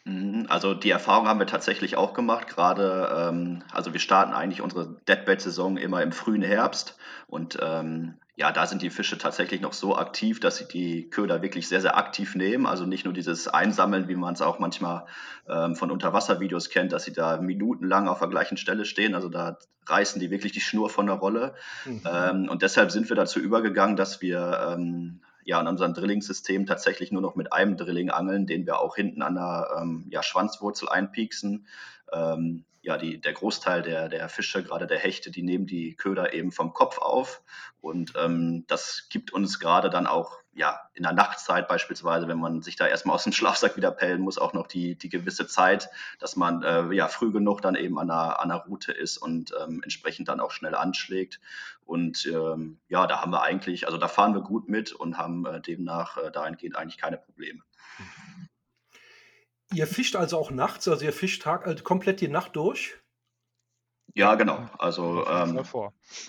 Mhm, 0.05 0.47
also 0.49 0.73
die 0.73 0.89
Erfahrung 0.89 1.27
haben 1.27 1.39
wir 1.39 1.47
tatsächlich 1.47 1.95
auch 1.95 2.13
gemacht. 2.13 2.47
Gerade, 2.47 3.29
ähm, 3.29 3.63
also 3.71 3.93
wir 3.93 3.99
starten 3.99 4.33
eigentlich 4.33 4.61
unsere 4.61 4.99
Deadbait-Saison 5.07 5.77
immer 5.77 6.01
im 6.01 6.11
frühen 6.11 6.41
Herbst 6.41 6.97
und 7.27 7.59
ähm, 7.61 8.19
ja, 8.35 8.51
da 8.51 8.65
sind 8.65 8.81
die 8.81 8.89
Fische 8.89 9.19
tatsächlich 9.19 9.61
noch 9.61 9.73
so 9.73 9.95
aktiv, 9.95 10.39
dass 10.39 10.57
sie 10.57 10.67
die 10.67 11.09
Köder 11.09 11.43
wirklich 11.43 11.67
sehr, 11.67 11.81
sehr 11.81 11.97
aktiv 11.97 12.33
nehmen. 12.35 12.65
Also 12.65 12.85
nicht 12.85 13.05
nur 13.05 13.13
dieses 13.13 13.47
Einsammeln, 13.47 14.07
wie 14.07 14.15
man 14.15 14.33
es 14.33 14.41
auch 14.41 14.57
manchmal 14.57 15.05
ähm, 15.47 15.75
von 15.75 15.91
Unterwasservideos 15.91 16.69
kennt, 16.69 16.93
dass 16.93 17.03
sie 17.03 17.13
da 17.13 17.37
minutenlang 17.39 18.07
auf 18.07 18.19
der 18.19 18.29
gleichen 18.29 18.57
Stelle 18.57 18.85
stehen. 18.85 19.13
Also 19.13 19.29
da 19.29 19.59
reißen 19.85 20.19
die 20.19 20.31
wirklich 20.31 20.51
die 20.51 20.61
Schnur 20.61 20.89
von 20.89 21.05
der 21.05 21.15
Rolle. 21.15 21.53
Mhm. 21.85 22.01
Ähm, 22.11 22.49
und 22.49 22.63
deshalb 22.63 22.91
sind 22.91 23.07
wir 23.09 23.15
dazu 23.15 23.39
übergegangen, 23.39 23.97
dass 23.97 24.19
wir 24.19 24.73
ähm, 24.77 25.21
ja 25.43 25.61
in 25.61 25.67
unserem 25.67 25.93
Drilling-System 25.93 26.65
tatsächlich 26.65 27.11
nur 27.11 27.21
noch 27.21 27.35
mit 27.35 27.53
einem 27.53 27.77
Drilling 27.77 28.09
angeln, 28.09 28.47
den 28.47 28.65
wir 28.65 28.79
auch 28.79 28.95
hinten 28.95 29.21
an 29.21 29.35
der 29.35 29.67
ähm, 29.79 30.07
ja, 30.09 30.23
Schwanzwurzel 30.23 30.89
einpieksen. 30.89 31.67
Ja, 32.83 32.97
die, 32.97 33.19
der 33.19 33.31
Großteil 33.31 33.81
der, 33.81 34.09
der 34.09 34.27
Fische, 34.27 34.61
gerade 34.61 34.87
der 34.87 34.99
Hechte, 34.99 35.31
die 35.31 35.41
nehmen 35.41 35.65
die 35.65 35.95
Köder 35.95 36.33
eben 36.33 36.51
vom 36.51 36.73
Kopf 36.73 36.97
auf. 36.97 37.41
Und 37.79 38.13
ähm, 38.17 38.65
das 38.67 39.07
gibt 39.09 39.31
uns 39.31 39.59
gerade 39.59 39.89
dann 39.89 40.05
auch 40.05 40.43
ja, 40.55 40.81
in 40.93 41.03
der 41.03 41.13
Nachtzeit 41.13 41.67
beispielsweise, 41.67 42.27
wenn 42.27 42.39
man 42.39 42.61
sich 42.61 42.75
da 42.75 42.85
erstmal 42.85 43.15
aus 43.15 43.23
dem 43.23 43.33
Schlafsack 43.33 43.75
wieder 43.75 43.91
pellen 43.91 44.21
muss, 44.21 44.37
auch 44.37 44.53
noch 44.53 44.67
die, 44.67 44.95
die 44.97 45.09
gewisse 45.09 45.47
Zeit, 45.47 45.89
dass 46.19 46.35
man 46.35 46.61
äh, 46.63 46.93
ja 46.93 47.07
früh 47.07 47.31
genug 47.31 47.61
dann 47.61 47.75
eben 47.75 47.97
an 47.97 48.07
der, 48.07 48.39
an 48.39 48.49
der 48.49 48.57
Route 48.59 48.91
ist 48.91 49.17
und 49.17 49.53
ähm, 49.61 49.81
entsprechend 49.81 50.27
dann 50.27 50.39
auch 50.39 50.51
schnell 50.51 50.75
anschlägt. 50.75 51.39
Und 51.85 52.25
ähm, 52.25 52.79
ja, 52.87 53.07
da 53.07 53.21
haben 53.21 53.31
wir 53.31 53.43
eigentlich, 53.43 53.85
also 53.85 53.97
da 53.97 54.07
fahren 54.07 54.33
wir 54.33 54.41
gut 54.41 54.69
mit 54.69 54.91
und 54.91 55.17
haben 55.17 55.45
äh, 55.45 55.61
demnach 55.61 56.17
äh, 56.17 56.31
dahingehend 56.31 56.75
eigentlich 56.75 56.97
keine 56.97 57.17
Probleme. 57.17 57.61
Mhm. 57.97 58.49
Ihr 59.73 59.87
fischt 59.87 60.15
also 60.15 60.37
auch 60.37 60.51
nachts, 60.51 60.87
also 60.87 61.03
ihr 61.03 61.13
fischt 61.13 61.41
Tag, 61.41 61.65
also 61.65 61.83
komplett 61.83 62.21
die 62.21 62.27
Nacht 62.27 62.55
durch? 62.55 62.95
Ja, 64.15 64.35
genau. 64.35 64.69
Also 64.77 65.25
ähm, 65.27 65.59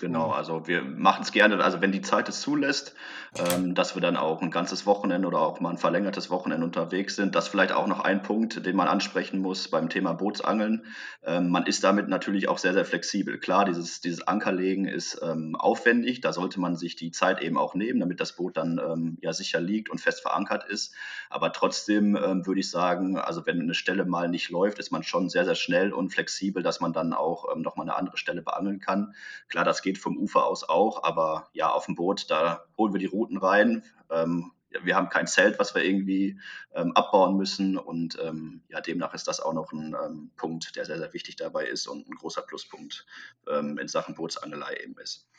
genau, 0.01 0.31
also 0.31 0.65
wir 0.65 0.81
machen 0.81 1.21
es 1.21 1.31
gerne, 1.31 1.63
also 1.63 1.81
wenn 1.81 1.91
die 1.91 2.01
Zeit 2.01 2.27
es 2.27 2.41
zulässt, 2.41 2.95
ähm, 3.37 3.75
dass 3.75 3.93
wir 3.93 4.01
dann 4.01 4.17
auch 4.17 4.41
ein 4.41 4.49
ganzes 4.49 4.87
Wochenende 4.87 5.27
oder 5.27 5.39
auch 5.39 5.59
mal 5.59 5.69
ein 5.69 5.77
verlängertes 5.77 6.31
Wochenende 6.31 6.65
unterwegs 6.65 7.15
sind. 7.15 7.35
Das 7.35 7.45
ist 7.45 7.51
vielleicht 7.51 7.73
auch 7.73 7.85
noch 7.85 7.99
ein 7.99 8.23
Punkt, 8.23 8.65
den 8.65 8.75
man 8.75 8.87
ansprechen 8.87 9.39
muss 9.39 9.67
beim 9.67 9.89
Thema 9.89 10.13
Bootsangeln. 10.13 10.85
Ähm, 11.23 11.49
man 11.49 11.67
ist 11.67 11.83
damit 11.83 12.07
natürlich 12.07 12.47
auch 12.47 12.57
sehr, 12.57 12.73
sehr 12.73 12.85
flexibel. 12.85 13.37
Klar, 13.37 13.65
dieses, 13.65 14.01
dieses 14.01 14.27
Ankerlegen 14.27 14.87
ist 14.87 15.21
ähm, 15.21 15.55
aufwendig, 15.55 16.21
da 16.21 16.33
sollte 16.33 16.59
man 16.59 16.75
sich 16.75 16.95
die 16.95 17.11
Zeit 17.11 17.39
eben 17.39 17.57
auch 17.57 17.75
nehmen, 17.75 17.99
damit 17.99 18.19
das 18.19 18.35
Boot 18.35 18.57
dann 18.57 18.81
ähm, 18.83 19.19
ja 19.21 19.31
sicher 19.31 19.59
liegt 19.59 19.91
und 19.91 20.01
fest 20.01 20.21
verankert 20.21 20.67
ist. 20.67 20.95
Aber 21.29 21.51
trotzdem 21.51 22.15
ähm, 22.15 22.47
würde 22.47 22.61
ich 22.61 22.71
sagen, 22.71 23.19
also 23.19 23.45
wenn 23.45 23.61
eine 23.61 23.75
Stelle 23.75 24.05
mal 24.05 24.27
nicht 24.27 24.49
läuft, 24.49 24.79
ist 24.79 24.91
man 24.91 25.03
schon 25.03 25.29
sehr, 25.29 25.45
sehr 25.45 25.53
schnell 25.53 25.93
und 25.93 26.09
flexibel, 26.11 26.63
dass 26.63 26.79
man 26.79 26.91
dann 26.91 27.13
auch 27.13 27.53
ähm, 27.53 27.61
noch 27.75 27.85
nochmal 27.85 27.93
eine 27.93 27.97
andere 27.97 28.17
Stelle 28.17 28.41
beangeln 28.41 28.79
kann. 28.79 29.13
Klar, 29.49 29.65
das 29.65 29.81
geht 29.81 29.97
vom 29.97 30.17
Ufer 30.17 30.45
aus 30.45 30.67
auch, 30.67 31.03
aber 31.03 31.49
ja, 31.53 31.69
auf 31.69 31.85
dem 31.85 31.95
Boot, 31.95 32.29
da 32.29 32.65
holen 32.77 32.93
wir 32.93 32.99
die 32.99 33.05
Routen 33.05 33.37
rein. 33.37 33.83
Ähm, 34.09 34.51
wir 34.83 34.95
haben 34.95 35.09
kein 35.09 35.27
Zelt, 35.27 35.57
was 35.57 35.73
wir 35.73 35.83
irgendwie 35.83 36.39
ähm, 36.73 36.91
abbauen 36.93 37.37
müssen. 37.37 37.77
Und 37.77 38.17
ähm, 38.21 38.61
ja, 38.67 38.81
demnach 38.81 39.13
ist 39.13 39.27
das 39.27 39.39
auch 39.39 39.53
noch 39.53 39.71
ein 39.71 39.95
ähm, 40.05 40.31
Punkt, 40.35 40.75
der 40.75 40.85
sehr, 40.85 40.97
sehr 40.97 41.13
wichtig 41.13 41.37
dabei 41.37 41.65
ist 41.65 41.87
und 41.87 42.09
ein 42.09 42.15
großer 42.15 42.41
Pluspunkt 42.41 43.05
ähm, 43.47 43.77
in 43.77 43.87
Sachen 43.87 44.15
Bootsangelei 44.15 44.75
eben 44.83 44.97
ist. 44.97 45.29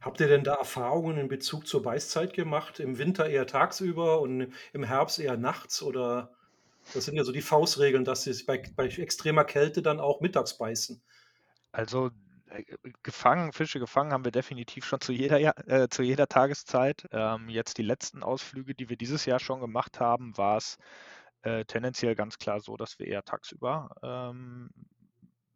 Habt 0.00 0.20
ihr 0.20 0.28
denn 0.28 0.44
da 0.44 0.54
Erfahrungen 0.54 1.16
in 1.16 1.28
Bezug 1.28 1.66
zur 1.66 1.82
Beißzeit 1.82 2.34
gemacht? 2.34 2.80
Im 2.80 2.98
Winter 2.98 3.26
eher 3.26 3.46
tagsüber 3.46 4.20
und 4.20 4.52
im 4.72 4.84
Herbst 4.84 5.18
eher 5.18 5.38
nachts? 5.38 5.82
Oder 5.82 6.30
das 6.94 7.04
sind 7.04 7.16
ja 7.16 7.24
so 7.24 7.32
die 7.32 7.42
Faustregeln, 7.42 8.04
dass 8.04 8.22
sie 8.22 8.44
bei, 8.44 8.62
bei 8.76 8.86
extremer 8.86 9.44
Kälte 9.44 9.82
dann 9.82 10.00
auch 10.00 10.20
mittags 10.20 10.56
beißen. 10.56 11.02
Also 11.72 12.10
äh, 12.46 12.64
gefangen, 13.02 13.52
Fische 13.52 13.78
gefangen 13.78 14.12
haben 14.12 14.24
wir 14.24 14.32
definitiv 14.32 14.84
schon 14.84 15.00
zu 15.00 15.12
jeder, 15.12 15.38
äh, 15.68 15.88
zu 15.88 16.02
jeder 16.02 16.26
Tageszeit. 16.26 17.06
Ähm, 17.12 17.48
jetzt 17.48 17.78
die 17.78 17.82
letzten 17.82 18.22
Ausflüge, 18.22 18.74
die 18.74 18.88
wir 18.88 18.96
dieses 18.96 19.24
Jahr 19.24 19.40
schon 19.40 19.60
gemacht 19.60 20.00
haben, 20.00 20.36
war 20.36 20.56
es 20.56 20.78
äh, 21.42 21.64
tendenziell 21.64 22.14
ganz 22.14 22.38
klar 22.38 22.60
so, 22.60 22.76
dass 22.76 22.98
wir 22.98 23.06
eher 23.06 23.22
tagsüber 23.22 23.90
ähm, 24.02 24.70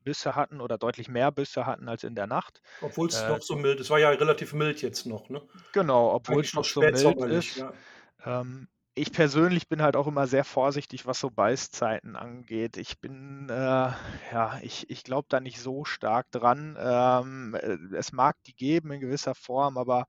Bisse 0.04 0.34
hatten 0.34 0.60
oder 0.60 0.78
deutlich 0.78 1.08
mehr 1.08 1.30
Bisse 1.30 1.66
hatten 1.66 1.88
als 1.88 2.04
in 2.04 2.14
der 2.14 2.26
Nacht. 2.26 2.60
Obwohl 2.80 3.08
es 3.08 3.20
äh, 3.20 3.28
noch 3.28 3.40
so 3.40 3.56
mild 3.56 3.78
ist. 3.78 3.86
Es 3.86 3.90
war 3.90 3.98
ja 3.98 4.10
relativ 4.10 4.52
mild 4.52 4.82
jetzt 4.82 5.06
noch, 5.06 5.28
ne? 5.28 5.42
Genau, 5.72 6.12
obwohl 6.14 6.42
es 6.42 6.54
noch 6.54 6.64
so 6.64 6.80
mild 6.80 7.20
ist. 7.32 7.56
Ja. 7.56 7.72
Ähm, 8.24 8.68
ich 8.94 9.10
persönlich 9.12 9.68
bin 9.68 9.80
halt 9.80 9.96
auch 9.96 10.06
immer 10.06 10.26
sehr 10.26 10.44
vorsichtig, 10.44 11.06
was 11.06 11.18
so 11.18 11.30
Beißzeiten 11.30 12.14
angeht. 12.14 12.76
Ich 12.76 13.00
bin, 13.00 13.48
äh, 13.48 13.54
ja, 14.32 14.58
ich, 14.62 14.90
ich 14.90 15.02
glaube 15.02 15.26
da 15.30 15.40
nicht 15.40 15.60
so 15.60 15.84
stark 15.84 16.30
dran. 16.30 16.76
Ähm, 16.78 17.54
äh, 17.54 17.96
es 17.96 18.12
mag 18.12 18.36
die 18.44 18.54
geben 18.54 18.92
in 18.92 19.00
gewisser 19.00 19.34
Form, 19.34 19.78
aber 19.78 20.06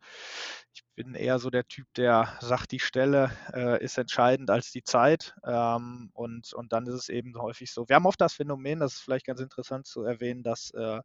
ich 0.74 0.84
bin 0.96 1.16
eher 1.16 1.40
so 1.40 1.50
der 1.50 1.66
Typ, 1.66 1.88
der 1.96 2.38
sagt, 2.42 2.72
die 2.72 2.80
Stelle 2.80 3.32
äh, 3.54 3.82
ist 3.82 3.98
entscheidend 3.98 4.50
als 4.50 4.72
die 4.72 4.84
Zeit. 4.84 5.34
Ähm, 5.46 6.10
und, 6.14 6.54
und 6.54 6.74
dann 6.74 6.86
ist 6.86 6.96
es 6.96 7.10
eben 7.10 7.36
häufig 7.42 7.72
so. 7.72 7.88
Wir 7.88 7.96
haben 7.96 8.06
oft 8.06 8.20
das 8.20 8.34
Phänomen, 8.34 8.80
das 8.82 8.96
ist 8.96 9.02
vielleicht 9.02 9.26
ganz 9.26 9.40
interessant 9.40 9.88
zu 9.88 10.04
erwähnen, 10.04 10.44
dass 10.44 10.72
äh, 10.72 11.00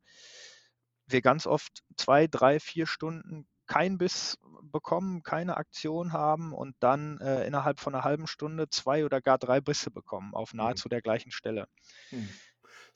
wir 1.07 1.23
ganz 1.23 1.47
oft 1.47 1.85
zwei, 1.97 2.27
drei, 2.27 2.59
vier 2.61 2.87
Stunden 2.87 3.47
kein 3.69 3.99
Biss 3.99 4.39
bekommen, 4.73 5.23
keine 5.23 5.57
Aktion 5.57 6.13
haben 6.13 6.53
und 6.53 6.75
dann 6.81 7.19
äh, 7.21 7.47
innerhalb 7.47 7.79
von 7.81 7.95
einer 7.95 8.05
halben 8.05 8.27
Stunde 8.27 8.69
zwei 8.69 9.05
oder 9.05 9.21
gar 9.21 9.39
drei 9.39 9.61
Bisse 9.61 9.91
bekommen 9.91 10.35
auf 10.35 10.53
mhm. 10.53 10.59
nahezu 10.59 10.89
mhm. 10.89 10.91
der 10.91 11.03
gleichen 11.03 11.31
Stelle. 11.31 11.69
Mhm. 12.11 12.29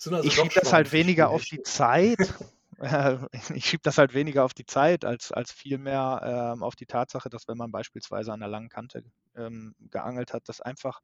Also 0.04 0.24
ich 0.24 0.34
schiebe 0.34 0.54
das 0.54 0.72
halt 0.72 0.92
weniger 0.92 1.30
auf 1.30 1.44
die 1.44 1.62
Zeit. 1.62 2.18
ich 3.54 3.66
schiebe 3.66 3.82
das 3.82 3.98
halt 3.98 4.14
weniger 4.14 4.44
auf 4.44 4.54
die 4.54 4.66
Zeit 4.66 5.04
als, 5.04 5.32
als 5.32 5.52
vielmehr 5.52 6.52
ähm, 6.54 6.62
auf 6.62 6.76
die 6.76 6.86
Tatsache, 6.86 7.28
dass 7.28 7.48
wenn 7.48 7.58
man 7.58 7.70
beispielsweise 7.70 8.32
an 8.32 8.40
der 8.40 8.48
langen 8.48 8.68
Kante 8.68 9.04
ähm, 9.36 9.74
geangelt 9.90 10.32
hat, 10.32 10.48
dass 10.48 10.60
einfach 10.60 11.00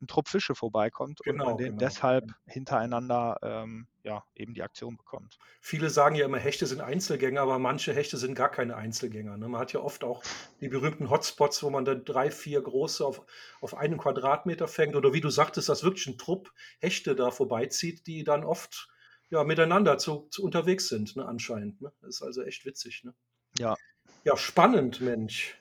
ein 0.00 0.08
Trupp 0.08 0.28
Fische 0.28 0.54
vorbeikommt 0.54 1.20
genau, 1.22 1.44
und 1.44 1.50
man 1.50 1.56
den 1.58 1.66
genau. 1.66 1.78
deshalb 1.78 2.32
hintereinander 2.46 3.38
ähm, 3.42 3.86
ja, 4.02 4.24
eben 4.34 4.52
die 4.52 4.62
Aktion 4.62 4.96
bekommt. 4.96 5.38
Viele 5.60 5.90
sagen 5.90 6.16
ja 6.16 6.24
immer, 6.24 6.38
Hechte 6.38 6.66
sind 6.66 6.80
Einzelgänger, 6.80 7.40
aber 7.40 7.58
manche 7.60 7.94
Hechte 7.94 8.16
sind 8.16 8.34
gar 8.34 8.50
keine 8.50 8.76
Einzelgänger. 8.76 9.36
Ne? 9.36 9.48
Man 9.48 9.60
hat 9.60 9.72
ja 9.72 9.80
oft 9.80 10.02
auch 10.02 10.22
die 10.60 10.68
berühmten 10.68 11.08
Hotspots, 11.08 11.62
wo 11.62 11.70
man 11.70 11.84
dann 11.84 12.04
drei, 12.04 12.30
vier 12.30 12.60
große 12.60 13.06
auf, 13.06 13.24
auf 13.60 13.76
einen 13.76 13.98
Quadratmeter 13.98 14.66
fängt 14.66 14.96
oder 14.96 15.12
wie 15.12 15.20
du 15.20 15.30
sagtest, 15.30 15.68
dass 15.68 15.84
wirklich 15.84 16.08
ein 16.08 16.18
Trupp 16.18 16.52
Hechte 16.80 17.14
da 17.14 17.30
vorbeizieht, 17.30 18.06
die 18.06 18.24
dann 18.24 18.44
oft 18.44 18.88
ja, 19.32 19.44
miteinander 19.44 19.96
zu, 19.96 20.28
zu 20.30 20.44
unterwegs 20.44 20.88
sind, 20.88 21.16
ne, 21.16 21.24
anscheinend. 21.24 21.80
Ne? 21.80 21.90
Das 22.02 22.16
ist 22.16 22.22
also 22.22 22.42
echt 22.42 22.66
witzig. 22.66 23.02
Ne? 23.02 23.14
Ja. 23.58 23.76
Ja, 24.24 24.36
spannend, 24.36 25.00
Mensch. 25.00 25.58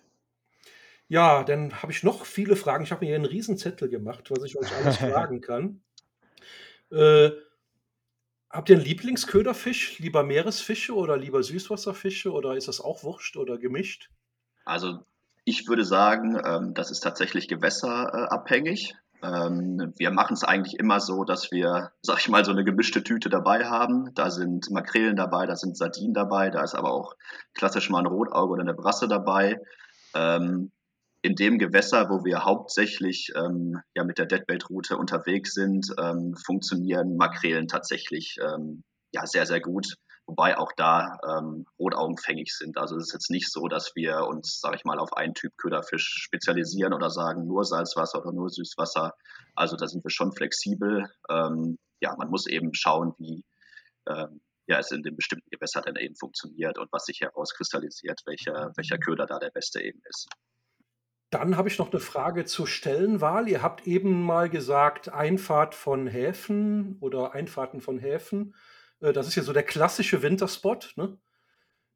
Ja, 1.07 1.45
dann 1.45 1.81
habe 1.81 1.93
ich 1.93 2.03
noch 2.03 2.25
viele 2.25 2.57
Fragen. 2.57 2.83
Ich 2.83 2.91
habe 2.91 3.05
mir 3.05 3.07
hier 3.07 3.15
einen 3.15 3.25
Riesenzettel 3.25 3.87
gemacht, 3.87 4.29
was 4.29 4.43
ich 4.43 4.57
euch 4.57 4.69
alles 4.75 4.97
fragen 4.97 5.39
kann. 5.39 5.81
Äh, 6.91 7.31
habt 8.49 8.69
ihr 8.69 8.75
einen 8.75 8.83
Lieblingsköderfisch? 8.83 9.99
Lieber 9.99 10.23
Meeresfische 10.23 10.93
oder 10.93 11.15
lieber 11.15 11.41
Süßwasserfische? 11.41 12.33
Oder 12.33 12.57
ist 12.57 12.67
das 12.67 12.81
auch 12.81 13.03
wurscht 13.03 13.37
oder 13.37 13.57
gemischt? 13.57 14.09
Also 14.65 15.05
ich 15.45 15.69
würde 15.69 15.85
sagen, 15.85 16.37
ähm, 16.45 16.73
das 16.73 16.91
ist 16.91 16.99
tatsächlich 16.99 17.47
gewässerabhängig. 17.47 18.95
Ähm, 19.23 19.93
wir 19.97 20.11
machen 20.11 20.33
es 20.33 20.43
eigentlich 20.43 20.79
immer 20.79 20.99
so, 20.99 21.23
dass 21.23 21.51
wir, 21.51 21.91
sag 22.01 22.19
ich 22.19 22.29
mal, 22.29 22.43
so 22.43 22.51
eine 22.51 22.63
gemischte 22.63 23.03
Tüte 23.03 23.29
dabei 23.29 23.65
haben. 23.65 24.13
Da 24.15 24.31
sind 24.31 24.69
Makrelen 24.71 25.15
dabei, 25.15 25.45
da 25.45 25.55
sind 25.55 25.77
Sardinen 25.77 26.13
dabei, 26.13 26.49
da 26.49 26.63
ist 26.63 26.75
aber 26.75 26.91
auch 26.91 27.15
klassisch 27.53 27.89
mal 27.89 27.99
ein 27.99 28.07
Rotauge 28.07 28.53
oder 28.53 28.61
eine 28.61 28.73
Brasse 28.73 29.07
dabei. 29.07 29.59
Ähm, 30.15 30.71
in 31.21 31.35
dem 31.35 31.59
Gewässer, 31.59 32.09
wo 32.09 32.25
wir 32.25 32.45
hauptsächlich 32.45 33.31
ähm, 33.35 33.79
ja 33.95 34.03
mit 34.03 34.17
der 34.17 34.25
Deadbait-Route 34.25 34.97
unterwegs 34.97 35.53
sind, 35.53 35.93
ähm, 35.99 36.35
funktionieren 36.35 37.15
Makrelen 37.15 37.67
tatsächlich 37.67 38.37
ähm, 38.41 38.83
ja 39.11 39.27
sehr, 39.27 39.45
sehr 39.45 39.61
gut 39.61 39.95
wobei 40.31 40.57
auch 40.57 40.71
da 40.77 41.19
ähm, 41.27 41.65
Rotaugenfängig 41.77 42.55
sind. 42.55 42.77
Also 42.77 42.95
es 42.95 43.07
ist 43.07 43.13
jetzt 43.13 43.29
nicht 43.29 43.51
so, 43.51 43.67
dass 43.67 43.91
wir 43.95 44.25
uns, 44.27 44.61
sage 44.61 44.77
ich 44.77 44.85
mal, 44.85 44.97
auf 44.97 45.11
einen 45.17 45.33
Typ 45.33 45.57
Köderfisch 45.57 46.23
spezialisieren 46.23 46.93
oder 46.93 47.09
sagen 47.09 47.45
nur 47.45 47.65
Salzwasser 47.65 48.19
oder 48.21 48.31
nur 48.31 48.49
Süßwasser. 48.49 49.13
Also 49.55 49.75
da 49.75 49.87
sind 49.87 50.05
wir 50.05 50.09
schon 50.09 50.31
flexibel. 50.31 51.09
Ähm, 51.29 51.77
ja, 51.99 52.15
man 52.17 52.29
muss 52.29 52.47
eben 52.47 52.73
schauen, 52.73 53.13
wie 53.17 53.43
ähm, 54.07 54.39
ja, 54.67 54.79
es 54.79 54.91
in 54.91 55.03
dem 55.03 55.17
bestimmten 55.17 55.49
Gewässer 55.49 55.81
dann 55.81 55.97
eben 55.97 56.15
funktioniert 56.15 56.77
und 56.77 56.87
was 56.93 57.03
sich 57.03 57.19
herauskristallisiert, 57.19 58.21
welcher, 58.25 58.71
welcher 58.77 58.97
Köder 58.99 59.25
da 59.25 59.37
der 59.37 59.51
beste 59.51 59.81
eben 59.81 59.99
ist. 60.05 60.29
Dann 61.29 61.57
habe 61.57 61.67
ich 61.67 61.77
noch 61.77 61.91
eine 61.91 61.99
Frage 61.99 62.45
zur 62.45 62.67
Stellenwahl. 62.67 63.49
Ihr 63.49 63.61
habt 63.61 63.85
eben 63.85 64.23
mal 64.23 64.49
gesagt, 64.49 65.09
Einfahrt 65.09 65.75
von 65.75 66.07
Häfen 66.07 66.97
oder 67.01 67.33
Einfahrten 67.33 67.81
von 67.81 67.99
Häfen. 67.99 68.55
Äh, 69.01 69.13
das 69.13 69.27
ist 69.27 69.35
ja 69.35 69.43
so 69.43 69.53
der 69.53 69.63
klassische 69.63 70.21
Winterspot. 70.21 70.93
Ne? 70.95 71.17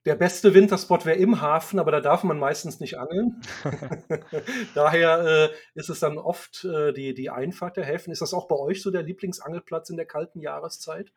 Der 0.06 0.16
beste 0.16 0.54
Winterspot 0.54 1.06
wäre 1.06 1.18
im 1.18 1.42
Hafen, 1.42 1.80
aber 1.80 1.92
da 1.92 2.00
darf 2.00 2.24
man 2.24 2.38
meistens 2.38 2.80
nicht 2.80 2.98
angeln. 2.98 3.42
Daher 4.76 5.50
äh, 5.52 5.56
ist 5.74 5.90
es 5.90 6.00
dann 6.00 6.18
oft 6.18 6.64
äh, 6.66 6.94
die, 6.94 7.14
die 7.14 7.30
Einfahrt 7.30 7.78
der 7.78 7.86
Häfen. 7.86 8.12
Ist 8.12 8.22
das 8.22 8.34
auch 8.34 8.48
bei 8.48 8.56
euch 8.56 8.82
so 8.82 8.92
der 8.92 9.04
Lieblingsangelplatz 9.04 9.90
in 9.90 9.98
der 9.98 10.06
kalten 10.06 10.40
Jahreszeit? 10.40 11.12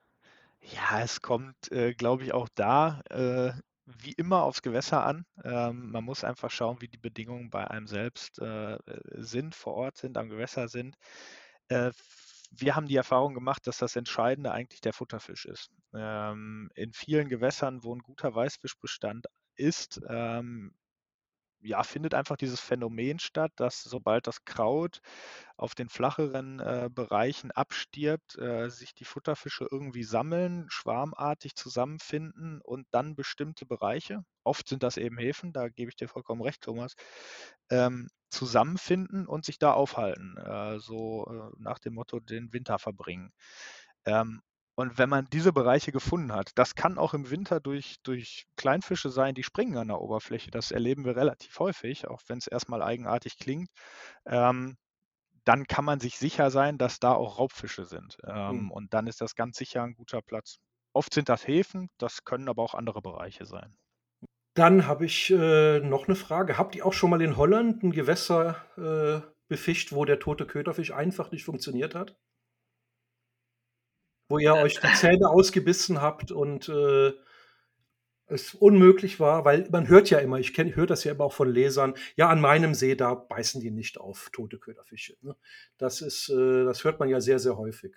Ja, 0.61 1.03
es 1.03 1.23
kommt, 1.23 1.71
äh, 1.71 1.95
glaube 1.95 2.25
ich, 2.25 2.33
auch 2.33 2.49
da 2.55 3.01
äh, 3.11 3.53
wie 3.85 4.13
immer 4.13 4.43
aufs 4.43 4.63
Gewässer 4.63 5.05
an. 5.05 5.25
Ähm, 5.45 5.91
man 5.91 6.05
muss 6.05 6.25
einfach 6.25 6.51
schauen, 6.51 6.81
wie 6.81 6.89
die 6.89 6.99
Bedingungen 6.99 7.51
bei 7.51 7.69
einem 7.69 7.87
selbst 7.87 8.39
äh, 8.39 8.79
sind, 9.15 9.55
vor 9.55 9.75
Ort 9.75 9.97
sind, 9.97 10.17
am 10.17 10.29
Gewässer 10.29 10.69
sind. 10.69 10.97
Wir 12.51 12.77
haben 12.77 12.87
die 12.87 12.97
Erfahrung 12.97 13.35
gemacht, 13.35 13.67
dass 13.67 13.79
das 13.79 13.97
Entscheidende 13.97 14.53
eigentlich 14.53 14.81
der 14.81 14.93
Futterfisch 14.93 15.45
ist. 15.45 15.71
Ähm, 15.95 16.71
in 16.75 16.93
vielen 16.93 17.29
Gewässern, 17.29 17.85
wo 17.85 17.95
ein 17.95 18.01
guter 18.01 18.35
Weißfischbestand 18.35 19.27
ist, 19.57 20.01
ähm, 20.09 20.75
ja, 21.61 21.83
findet 21.83 22.15
einfach 22.15 22.37
dieses 22.37 22.61
Phänomen 22.61 23.19
statt, 23.19 23.53
dass 23.57 23.83
sobald 23.83 24.27
das 24.27 24.45
Kraut 24.45 25.01
auf 25.57 25.75
den 25.75 25.89
flacheren 25.89 26.61
äh, 26.61 26.89
Bereichen 26.93 27.51
abstirbt, 27.51 28.39
äh, 28.39 28.69
sich 28.71 28.95
die 28.95 29.05
Futterfische 29.05 29.67
irgendwie 29.71 30.05
sammeln, 30.05 30.67
schwarmartig 30.69 31.55
zusammenfinden 31.57 32.61
und 32.63 32.87
dann 32.93 33.17
bestimmte 33.17 33.67
Bereiche, 33.67 34.25
oft 34.45 34.69
sind 34.69 34.83
das 34.83 34.97
eben 34.97 35.19
Häfen, 35.19 35.53
da 35.53 35.69
gebe 35.69 35.91
ich 35.91 35.97
dir 35.97 36.09
vollkommen 36.09 36.43
recht, 36.43 36.63
Thomas, 36.63 36.95
ähm, 37.71 38.09
zusammenfinden 38.31 39.27
und 39.27 39.45
sich 39.45 39.59
da 39.59 39.73
aufhalten, 39.73 40.37
äh, 40.37 40.79
so 40.79 41.27
äh, 41.27 41.57
nach 41.59 41.79
dem 41.79 41.95
Motto 41.95 42.21
den 42.21 42.53
Winter 42.53 42.79
verbringen. 42.79 43.33
Ähm, 44.05 44.43
und 44.79 44.97
wenn 44.97 45.09
man 45.09 45.27
diese 45.33 45.53
Bereiche 45.53 45.91
gefunden 45.91 46.33
hat, 46.33 46.53
das 46.55 46.77
kann 46.77 46.99
auch 46.99 47.13
im 47.13 47.31
Winter 47.31 47.59
durch, 47.59 47.97
durch 48.05 48.47
Kleinfische 48.55 49.11
sein, 49.11 49.35
die 49.35 49.43
springen 49.43 49.77
an 49.77 49.89
der 49.89 50.01
Oberfläche. 50.01 50.53
Das 50.53 50.71
erleben 50.71 51.05
wir 51.05 51.17
relativ 51.17 51.59
häufig, 51.59 52.07
auch 52.07 52.23
wenn 52.29 52.39
es 52.39 52.47
erstmal 52.47 52.81
eigenartig 52.81 53.39
klingt. 53.39 53.69
Ähm, 54.25 54.77
dann 55.45 55.67
kann 55.67 55.85
man 55.85 55.99
sich 55.99 56.17
sicher 56.17 56.53
sein, 56.53 56.79
dass 56.79 57.01
da 57.01 57.13
auch 57.13 57.41
Raubfische 57.41 57.87
sind. 57.87 58.19
Ähm, 58.25 58.67
mhm. 58.67 58.71
Und 58.71 58.95
dann 58.95 59.09
ist 59.09 59.21
das 59.21 59.35
ganz 59.35 59.57
sicher 59.57 59.83
ein 59.83 59.95
guter 59.95 60.23
Platz. 60.23 60.61
Oft 60.93 61.13
sind 61.13 61.29
das 61.29 61.49
Häfen, 61.49 61.91
das 61.99 62.23
können 62.23 62.49
aber 62.49 62.63
auch 62.63 62.75
andere 62.75 63.03
Bereiche 63.03 63.47
sein. 63.47 63.75
Dann 64.55 64.87
habe 64.87 65.07
ich 65.07 65.29
äh, 65.31 65.81
noch 65.81 66.07
eine 66.07 66.15
Frage. 66.15 66.57
Habt 66.57 66.77
ihr 66.77 66.87
auch 66.87 66.93
schon 66.93 67.11
mal 67.11 67.21
in 67.21 67.37
Holland 67.37 67.83
ein 67.83 67.91
Gewässer 67.91 68.55
äh, 68.77 69.29
befischt, 69.49 69.91
wo 69.91 70.05
der 70.05 70.21
tote 70.21 70.47
Köderfisch 70.47 70.93
einfach 70.93 71.33
nicht 71.33 71.43
funktioniert 71.43 71.97
hat? 71.97 72.17
Wo 74.29 74.39
ihr 74.39 74.55
euch 74.55 74.81
die 74.81 74.93
Zähne 74.95 75.29
ausgebissen 75.29 76.01
habt 76.01 76.31
und 76.31 76.69
äh, 76.69 77.13
es 78.27 78.55
unmöglich 78.55 79.21
war, 79.21 79.45
weil 79.45 79.69
man 79.71 79.89
hört 79.89 80.11
ja 80.11 80.19
immer, 80.19 80.39
ich 80.39 80.57
höre 80.57 80.87
das 80.87 81.05
ja 81.05 81.13
immer 81.13 81.25
auch 81.25 81.33
von 81.33 81.51
Lesern, 81.51 81.95
ja, 82.17 82.29
an 82.29 82.41
meinem 82.41 82.75
See, 82.75 82.95
da 82.95 83.15
beißen 83.15 83.61
die 83.61 83.71
nicht 83.71 83.99
auf 83.99 84.29
tote 84.33 84.59
Köderfische. 84.59 85.17
Ne? 85.23 85.35
Das 85.79 86.03
ist, 86.03 86.29
äh, 86.29 86.65
das 86.65 86.85
hört 86.85 87.01
man 87.01 87.09
ja 87.09 87.21
sehr, 87.21 87.39
sehr 87.39 87.57
häufig. 87.57 87.97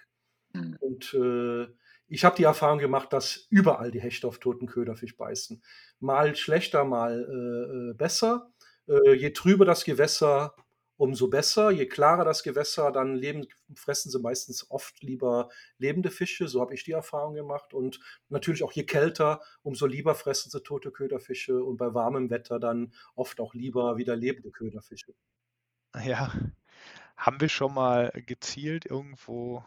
Mhm. 0.54 0.78
Und 0.80 1.13
äh, 1.13 1.67
ich 2.08 2.26
habe 2.26 2.36
die 2.36 2.44
Erfahrung 2.44 2.80
gemacht, 2.80 3.13
dass 3.13 3.48
überall 3.50 3.91
die 3.91 4.02
Hechte 4.02 4.28
auf 4.28 4.39
toten 4.39 4.67
Köderfisch 4.67 5.15
beißen. 5.17 5.62
Mal 6.00 6.36
schlechter, 6.36 6.84
mal 6.84 7.26
äh, 7.30 7.91
äh 7.91 7.94
besser. 7.94 8.52
Äh, 8.88 9.13
je 9.13 9.32
trüber 9.32 9.65
das 9.65 9.86
Gewässer, 9.86 10.56
umso 11.02 11.30
besser. 11.30 11.72
Je 11.72 11.88
klarer 11.88 12.24
das 12.24 12.44
Gewässer, 12.44 12.92
dann 12.92 13.16
leben, 13.16 13.48
fressen 13.74 14.12
sie 14.12 14.20
meistens 14.20 14.70
oft 14.70 15.02
lieber 15.02 15.50
lebende 15.80 16.12
Fische. 16.12 16.48
So 16.48 16.62
habe 16.62 16.76
ich 16.76 16.84
die 16.84 16.92
Erfahrung 16.92 17.34
gemacht. 17.34 17.74
Und 17.74 18.00
natürlich 18.30 18.62
auch 18.62 18.72
je 18.72 18.86
kälter, 18.86 19.42
umso 19.64 19.88
lieber 19.88 20.14
fressen 20.14 20.52
sie 20.52 20.62
tote 20.62 20.92
Köderfische 20.92 21.64
und 21.64 21.78
bei 21.78 21.96
warmem 21.96 22.30
Wetter 22.30 22.60
dann 22.60 22.94
oft 23.16 23.40
auch 23.40 23.56
lieber 23.56 23.98
wieder 23.98 24.16
lebende 24.16 24.52
Köderfische. 24.52 25.16
Ja, 26.06 26.32
haben 27.18 27.42
wir 27.42 27.50
schon 27.50 27.74
mal 27.74 28.12
gezielt 28.28 28.86
irgendwo 28.86 29.66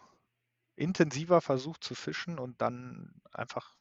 intensiver 0.76 1.40
versucht 1.40 1.82
zu 1.82 1.96
fischen 1.96 2.38
und 2.38 2.62
dann 2.62 3.20
einfach 3.32 3.76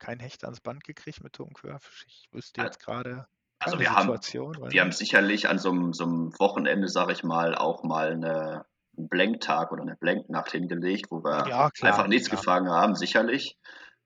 kein 0.00 0.18
Hecht 0.18 0.42
ans 0.42 0.60
Band 0.60 0.82
gekriegt 0.82 1.22
mit 1.22 1.34
toten 1.34 1.54
Köderfisch? 1.54 2.04
Ich 2.08 2.28
wüsste 2.32 2.62
jetzt 2.62 2.80
gerade. 2.80 3.28
Also 3.60 3.78
wir 3.78 3.94
haben, 3.94 4.08
wir 4.08 4.80
haben 4.80 4.92
sicherlich 4.92 5.48
an 5.48 5.58
so 5.58 5.70
einem, 5.70 5.92
so 5.92 6.04
einem 6.04 6.32
Wochenende, 6.38 6.88
sage 6.88 7.12
ich 7.12 7.22
mal, 7.22 7.54
auch 7.54 7.84
mal 7.84 8.12
eine, 8.12 8.64
einen 8.96 9.08
Blanktag 9.08 9.70
oder 9.70 9.82
eine 9.82 9.96
Blanknacht 9.96 10.52
hingelegt, 10.52 11.10
wo 11.10 11.22
wir 11.22 11.46
ja, 11.46 11.70
klar, 11.70 11.92
einfach 11.92 12.06
nichts 12.06 12.28
klar. 12.28 12.40
gefangen 12.40 12.70
haben, 12.70 12.94
sicherlich. 12.94 13.58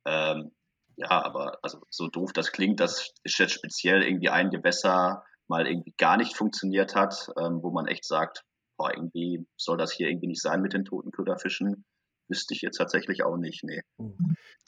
Ähm, 0.04 0.50
ja, 0.96 1.10
aber 1.10 1.58
also 1.62 1.82
so 1.88 2.08
doof 2.08 2.32
das 2.32 2.52
klingt, 2.52 2.80
dass 2.80 3.12
jetzt 3.24 3.52
speziell 3.52 4.02
irgendwie 4.02 4.28
ein 4.28 4.50
Gewässer 4.50 5.24
mal 5.48 5.66
irgendwie 5.66 5.94
gar 5.98 6.16
nicht 6.16 6.36
funktioniert 6.36 6.96
hat, 6.96 7.28
ähm, 7.38 7.62
wo 7.62 7.70
man 7.70 7.86
echt 7.86 8.04
sagt, 8.04 8.44
boah, 8.76 8.92
irgendwie 8.92 9.46
soll 9.56 9.76
das 9.76 9.92
hier 9.92 10.08
irgendwie 10.08 10.28
nicht 10.28 10.42
sein 10.42 10.62
mit 10.62 10.72
den 10.72 10.84
toten 10.84 11.12
Köderfischen. 11.12 11.84
Wüsste 12.28 12.54
ich 12.54 12.62
jetzt 12.62 12.78
tatsächlich 12.78 13.22
auch 13.22 13.36
nicht, 13.36 13.64
nee. 13.64 13.82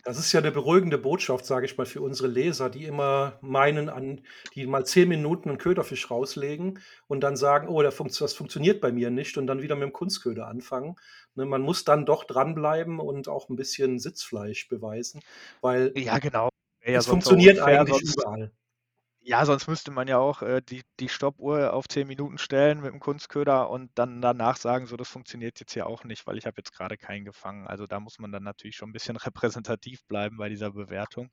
Das 0.04 0.18
ist 0.18 0.32
ja 0.32 0.40
eine 0.40 0.52
beruhigende 0.52 0.98
Botschaft, 0.98 1.46
sage 1.46 1.66
ich 1.66 1.76
mal, 1.76 1.86
für 1.86 2.00
unsere 2.00 2.28
Leser, 2.28 2.70
die 2.70 2.84
immer 2.84 3.38
meinen, 3.40 3.88
an, 3.88 4.20
die 4.54 4.66
mal 4.66 4.86
zehn 4.86 5.08
Minuten 5.08 5.48
einen 5.48 5.58
Köderfisch 5.58 6.10
rauslegen 6.10 6.78
und 7.08 7.22
dann 7.22 7.36
sagen, 7.36 7.68
oh, 7.68 7.82
das 7.82 7.94
funktioniert 7.94 8.80
bei 8.80 8.92
mir 8.92 9.10
nicht 9.10 9.36
und 9.36 9.46
dann 9.46 9.62
wieder 9.62 9.74
mit 9.74 9.84
dem 9.84 9.92
Kunstköder 9.92 10.46
anfangen. 10.46 10.96
Ne, 11.34 11.44
man 11.44 11.62
muss 11.62 11.84
dann 11.84 12.06
doch 12.06 12.24
dranbleiben 12.24 13.00
und 13.00 13.26
auch 13.28 13.48
ein 13.48 13.56
bisschen 13.56 13.98
Sitzfleisch 13.98 14.68
beweisen, 14.68 15.22
weil 15.60 15.92
ja, 15.96 16.18
genau. 16.18 16.50
Ja, 16.84 16.98
es 16.98 17.06
funktioniert 17.06 17.58
eigentlich 17.58 18.02
überall. 18.02 18.52
Ja, 19.28 19.44
sonst 19.44 19.66
müsste 19.66 19.90
man 19.90 20.06
ja 20.06 20.18
auch 20.18 20.40
äh, 20.42 20.62
die, 20.62 20.82
die 21.00 21.08
Stoppuhr 21.08 21.72
auf 21.72 21.88
10 21.88 22.06
Minuten 22.06 22.38
stellen 22.38 22.80
mit 22.80 22.92
dem 22.92 23.00
Kunstköder 23.00 23.68
und 23.70 23.90
dann 23.96 24.22
danach 24.22 24.56
sagen, 24.56 24.86
so 24.86 24.96
das 24.96 25.08
funktioniert 25.08 25.58
jetzt 25.58 25.72
hier 25.72 25.88
auch 25.88 26.04
nicht, 26.04 26.28
weil 26.28 26.38
ich 26.38 26.46
habe 26.46 26.58
jetzt 26.58 26.72
gerade 26.72 26.96
keinen 26.96 27.24
gefangen. 27.24 27.66
Also 27.66 27.86
da 27.88 27.98
muss 27.98 28.20
man 28.20 28.30
dann 28.30 28.44
natürlich 28.44 28.76
schon 28.76 28.90
ein 28.90 28.92
bisschen 28.92 29.16
repräsentativ 29.16 30.04
bleiben 30.06 30.36
bei 30.36 30.48
dieser 30.48 30.70
Bewertung. 30.70 31.30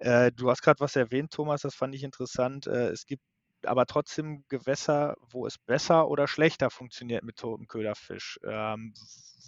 Äh, 0.00 0.32
du 0.32 0.50
hast 0.50 0.62
gerade 0.62 0.80
was 0.80 0.96
erwähnt, 0.96 1.30
Thomas, 1.32 1.62
das 1.62 1.76
fand 1.76 1.94
ich 1.94 2.02
interessant. 2.02 2.66
Äh, 2.66 2.88
es 2.88 3.06
gibt 3.06 3.22
aber 3.62 3.86
trotzdem 3.86 4.44
Gewässer, 4.48 5.14
wo 5.20 5.46
es 5.46 5.56
besser 5.56 6.08
oder 6.08 6.26
schlechter 6.26 6.68
funktioniert 6.68 7.22
mit 7.22 7.36
totem 7.36 7.68
Köderfisch. 7.68 8.40
Ähm, 8.42 8.92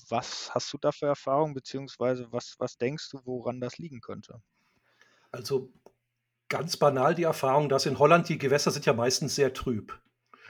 was 0.08 0.54
hast 0.54 0.72
du 0.72 0.78
da 0.78 0.92
für 0.92 1.06
Erfahrungen, 1.06 1.54
beziehungsweise 1.54 2.30
was, 2.30 2.54
was 2.58 2.76
denkst 2.76 3.10
du, 3.10 3.20
woran 3.24 3.60
das 3.60 3.78
liegen 3.78 4.00
könnte? 4.00 4.40
Also 5.32 5.72
ganz 6.52 6.76
banal 6.76 7.14
die 7.14 7.22
Erfahrung, 7.22 7.70
dass 7.70 7.86
in 7.86 7.98
Holland 7.98 8.28
die 8.28 8.36
Gewässer 8.36 8.70
sind 8.70 8.84
ja 8.84 8.92
meistens 8.92 9.34
sehr 9.34 9.54
trüb. 9.54 9.98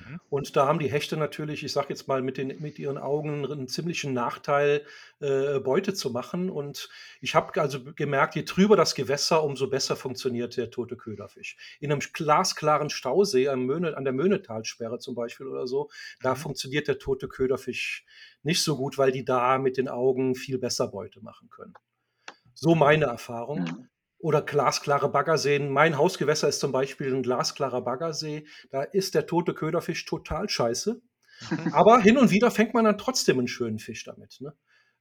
Mhm. 0.04 0.20
Und 0.30 0.56
da 0.56 0.66
haben 0.66 0.80
die 0.80 0.90
Hechte 0.90 1.16
natürlich, 1.16 1.62
ich 1.62 1.70
sage 1.70 1.90
jetzt 1.90 2.08
mal, 2.08 2.22
mit, 2.22 2.38
den, 2.38 2.60
mit 2.60 2.80
ihren 2.80 2.98
Augen 2.98 3.46
einen 3.46 3.68
ziemlichen 3.68 4.12
Nachteil, 4.12 4.84
äh, 5.20 5.60
Beute 5.60 5.94
zu 5.94 6.10
machen. 6.10 6.50
Und 6.50 6.88
ich 7.20 7.36
habe 7.36 7.60
also 7.60 7.84
gemerkt, 7.94 8.34
je 8.34 8.42
trüber 8.42 8.76
das 8.76 8.96
Gewässer, 8.96 9.44
umso 9.44 9.70
besser 9.70 9.94
funktioniert 9.94 10.56
der 10.56 10.72
tote 10.72 10.96
Köderfisch. 10.96 11.56
In 11.78 11.92
einem 11.92 12.00
glasklaren 12.00 12.90
Stausee 12.90 13.48
am 13.48 13.64
Möhne, 13.64 13.96
an 13.96 14.02
der 14.02 14.12
Möhnetalsperre 14.12 14.98
zum 14.98 15.14
Beispiel 15.14 15.46
oder 15.46 15.68
so, 15.68 15.88
da 16.20 16.30
mhm. 16.30 16.38
funktioniert 16.38 16.88
der 16.88 16.98
tote 16.98 17.28
Köderfisch 17.28 18.04
nicht 18.42 18.64
so 18.64 18.76
gut, 18.76 18.98
weil 18.98 19.12
die 19.12 19.24
da 19.24 19.56
mit 19.58 19.76
den 19.76 19.88
Augen 19.88 20.34
viel 20.34 20.58
besser 20.58 20.88
Beute 20.88 21.22
machen 21.22 21.48
können. 21.48 21.74
So 22.54 22.74
meine 22.74 23.04
Erfahrung. 23.04 23.88
Mhm 24.22 24.28
oder 24.28 24.40
glasklare 24.40 25.11
Baggerseen. 25.11 25.68
Mein 25.68 25.98
Hausgewässer 25.98 26.48
ist 26.48 26.61
zum 26.61 26.72
Beispiel 26.72 27.12
ein 27.12 27.24
glasklarer 27.24 27.82
Baggersee. 27.82 28.46
Da 28.70 28.85
ist 28.85 29.14
der 29.14 29.26
tote 29.26 29.52
Köderfisch 29.52 30.04
total 30.06 30.48
scheiße. 30.48 31.02
Aber 31.72 32.00
hin 32.00 32.16
und 32.16 32.30
wieder 32.30 32.52
fängt 32.52 32.72
man 32.72 32.85
dann 32.85 32.98
trotzdem 32.98 33.38
einen 33.38 33.48
schönen 33.48 33.80
Fisch 33.80 34.04
damit. 34.04 34.38
Ne? 34.40 34.54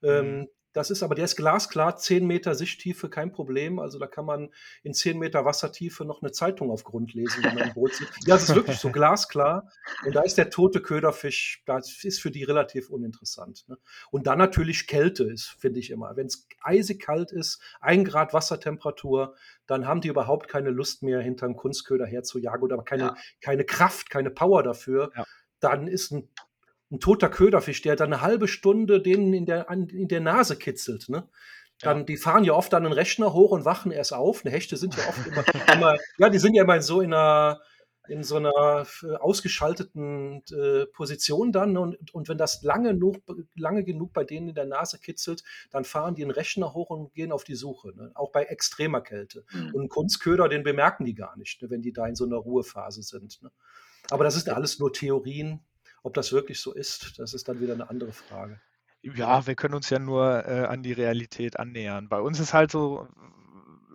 Ähm, 0.03 0.39
mhm. 0.39 0.47
Das 0.73 0.89
ist 0.89 1.03
aber, 1.03 1.15
der 1.15 1.25
ist 1.25 1.35
glasklar, 1.35 1.97
10 1.97 2.25
Meter 2.25 2.55
Sichttiefe, 2.55 3.09
kein 3.09 3.31
Problem. 3.31 3.79
Also 3.79 3.99
da 3.99 4.07
kann 4.07 4.25
man 4.25 4.49
in 4.83 4.93
10 4.93 5.19
Meter 5.19 5.43
Wassertiefe 5.43 6.05
noch 6.05 6.21
eine 6.21 6.31
Zeitung 6.31 6.71
auf 6.71 6.83
Grund 6.83 7.13
lesen, 7.13 7.43
wenn 7.43 7.55
man 7.55 7.63
ein 7.63 7.73
Boot 7.73 7.93
sieht. 7.93 8.07
Ja, 8.25 8.35
es 8.35 8.43
ist 8.43 8.55
wirklich 8.55 8.77
so 8.77 8.91
glasklar. 8.91 9.69
Und 10.05 10.15
da 10.15 10.21
ist 10.21 10.37
der 10.37 10.49
tote 10.49 10.81
Köderfisch, 10.81 11.63
das 11.65 12.03
ist 12.03 12.21
für 12.21 12.31
die 12.31 12.43
relativ 12.43 12.89
uninteressant. 12.89 13.65
Ne? 13.67 13.77
Und 14.11 14.27
dann 14.27 14.37
natürlich 14.37 14.87
Kälte 14.87 15.25
ist, 15.25 15.55
finde 15.59 15.79
ich 15.79 15.91
immer. 15.91 16.15
Wenn 16.15 16.27
es 16.27 16.47
eisig 16.61 17.01
kalt 17.01 17.31
ist, 17.31 17.61
ein 17.81 18.05
Grad 18.05 18.33
Wassertemperatur, 18.33 19.35
dann 19.67 19.87
haben 19.87 20.01
die 20.01 20.07
überhaupt 20.07 20.47
keine 20.47 20.69
Lust 20.69 21.03
mehr, 21.03 21.19
hinterm 21.19 21.55
Kunstköder 21.55 22.05
herzujagen 22.05 22.63
oder 22.63 22.81
keine, 22.83 23.03
ja. 23.03 23.17
keine 23.41 23.65
Kraft, 23.65 24.09
keine 24.09 24.29
Power 24.29 24.63
dafür. 24.63 25.11
Ja. 25.15 25.25
Dann 25.59 25.87
ist 25.87 26.11
ein 26.11 26.29
ein 26.91 26.99
toter 26.99 27.29
Köderfisch, 27.29 27.81
der 27.81 27.95
dann 27.95 28.13
eine 28.13 28.21
halbe 28.21 28.47
Stunde 28.47 29.01
denen 29.01 29.33
in 29.33 29.45
der, 29.45 29.69
an, 29.69 29.87
in 29.87 30.07
der 30.07 30.19
Nase 30.19 30.57
kitzelt. 30.57 31.09
Ne? 31.09 31.27
Dann, 31.81 31.99
ja. 31.99 32.03
die 32.03 32.17
fahren 32.17 32.43
ja 32.43 32.53
oft 32.53 32.73
dann 32.73 32.85
einen 32.85 32.93
Rechner 32.93 33.33
hoch 33.33 33.51
und 33.51 33.65
wachen 33.65 33.91
erst 33.91 34.13
auf. 34.13 34.43
Ne, 34.43 34.51
Hechte 34.51 34.77
sind 34.77 34.95
ja 34.95 35.07
oft 35.07 35.25
immer, 35.25 35.43
immer, 35.73 35.97
ja, 36.17 36.29
die 36.29 36.39
sind 36.39 36.53
ja 36.53 36.63
immer 36.63 36.81
so 36.81 37.01
in 37.01 37.13
einer, 37.13 37.61
in 38.07 38.23
so 38.23 38.35
einer 38.35 38.85
ausgeschalteten 39.19 40.43
äh, 40.51 40.85
Position 40.87 41.51
dann. 41.51 41.77
Und, 41.77 42.13
und 42.13 42.27
wenn 42.29 42.37
das 42.37 42.61
lange 42.61 42.89
genug, 42.89 43.17
lange 43.55 43.83
genug 43.83 44.11
bei 44.13 44.23
denen 44.23 44.49
in 44.49 44.55
der 44.55 44.65
Nase 44.65 44.99
kitzelt, 44.99 45.43
dann 45.71 45.85
fahren 45.85 46.15
die 46.15 46.23
einen 46.23 46.31
Rechner 46.31 46.73
hoch 46.73 46.89
und 46.89 47.13
gehen 47.13 47.31
auf 47.31 47.43
die 47.43 47.55
Suche. 47.55 47.93
Ne? 47.95 48.11
Auch 48.15 48.31
bei 48.31 48.43
extremer 48.43 49.01
Kälte. 49.01 49.45
Mhm. 49.51 49.67
Und 49.67 49.79
einen 49.79 49.89
Kunstköder, 49.89 50.49
den 50.49 50.63
bemerken 50.63 51.05
die 51.05 51.15
gar 51.15 51.37
nicht, 51.37 51.61
ne? 51.61 51.69
wenn 51.69 51.81
die 51.81 51.93
da 51.93 52.05
in 52.05 52.15
so 52.15 52.25
einer 52.25 52.37
Ruhephase 52.37 53.01
sind. 53.01 53.41
Ne? 53.41 53.51
Aber 54.09 54.23
das 54.23 54.35
sind 54.35 54.49
alles 54.49 54.77
nur 54.79 54.91
Theorien. 54.91 55.61
Ob 56.03 56.13
das 56.13 56.31
wirklich 56.31 56.59
so 56.59 56.73
ist, 56.73 57.19
das 57.19 57.33
ist 57.33 57.47
dann 57.47 57.59
wieder 57.59 57.73
eine 57.73 57.89
andere 57.89 58.11
Frage. 58.11 58.59
Ja, 59.03 59.47
wir 59.47 59.55
können 59.55 59.73
uns 59.73 59.89
ja 59.89 59.99
nur 59.99 60.45
äh, 60.45 60.65
an 60.65 60.83
die 60.83 60.93
Realität 60.93 61.57
annähern. 61.57 62.07
Bei 62.07 62.21
uns 62.21 62.39
ist 62.39 62.53
halt 62.53 62.71
so 62.71 63.07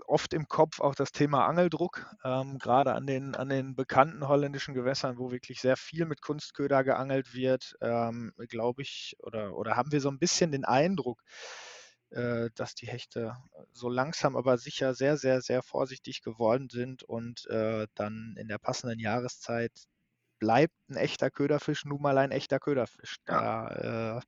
oft 0.07 0.33
im 0.35 0.49
Kopf 0.49 0.81
auch 0.81 0.95
das 0.95 1.13
Thema 1.13 1.47
Angeldruck, 1.47 2.07
ähm, 2.25 2.59
gerade 2.59 2.95
an 2.95 3.07
den, 3.07 3.35
an 3.35 3.49
den 3.49 3.75
bekannten 3.75 4.27
holländischen 4.27 4.75
Gewässern, 4.75 5.19
wo 5.19 5.31
wirklich 5.31 5.61
sehr 5.61 5.77
viel 5.77 6.07
mit 6.07 6.23
Kunstköder 6.23 6.85
geangelt 6.85 7.35
wird, 7.35 7.77
ähm, 7.81 8.33
glaube 8.49 8.83
ich, 8.83 9.17
oder, 9.21 9.57
oder 9.57 9.77
haben 9.77 9.93
wir 9.93 10.01
so 10.01 10.09
ein 10.09 10.19
bisschen 10.19 10.53
den 10.53 10.65
Eindruck, 10.65 11.23
äh, 12.11 12.51
dass 12.55 12.75
die 12.75 12.87
Hechte 12.87 13.37
so 13.73 13.89
langsam 13.89 14.37
aber 14.37 14.59
sicher 14.59 14.95
sehr, 14.95 15.17
sehr, 15.17 15.41
sehr 15.41 15.63
vorsichtig 15.63 16.23
geworden 16.23 16.69
sind 16.71 17.03
und 17.03 17.47
äh, 17.47 17.87
dann 17.95 18.37
in 18.39 18.49
der 18.49 18.59
passenden 18.59 19.01
Jahreszeit 19.01 19.73
bleibt 20.39 20.75
ein 20.89 20.97
echter 20.97 21.31
Köderfisch 21.31 21.85
nun 21.85 22.03
mal 22.03 22.19
ein 22.19 22.31
echter 22.31 22.59
Köderfisch. 22.59 23.17
Da 23.25 24.19
äh, 24.19 24.21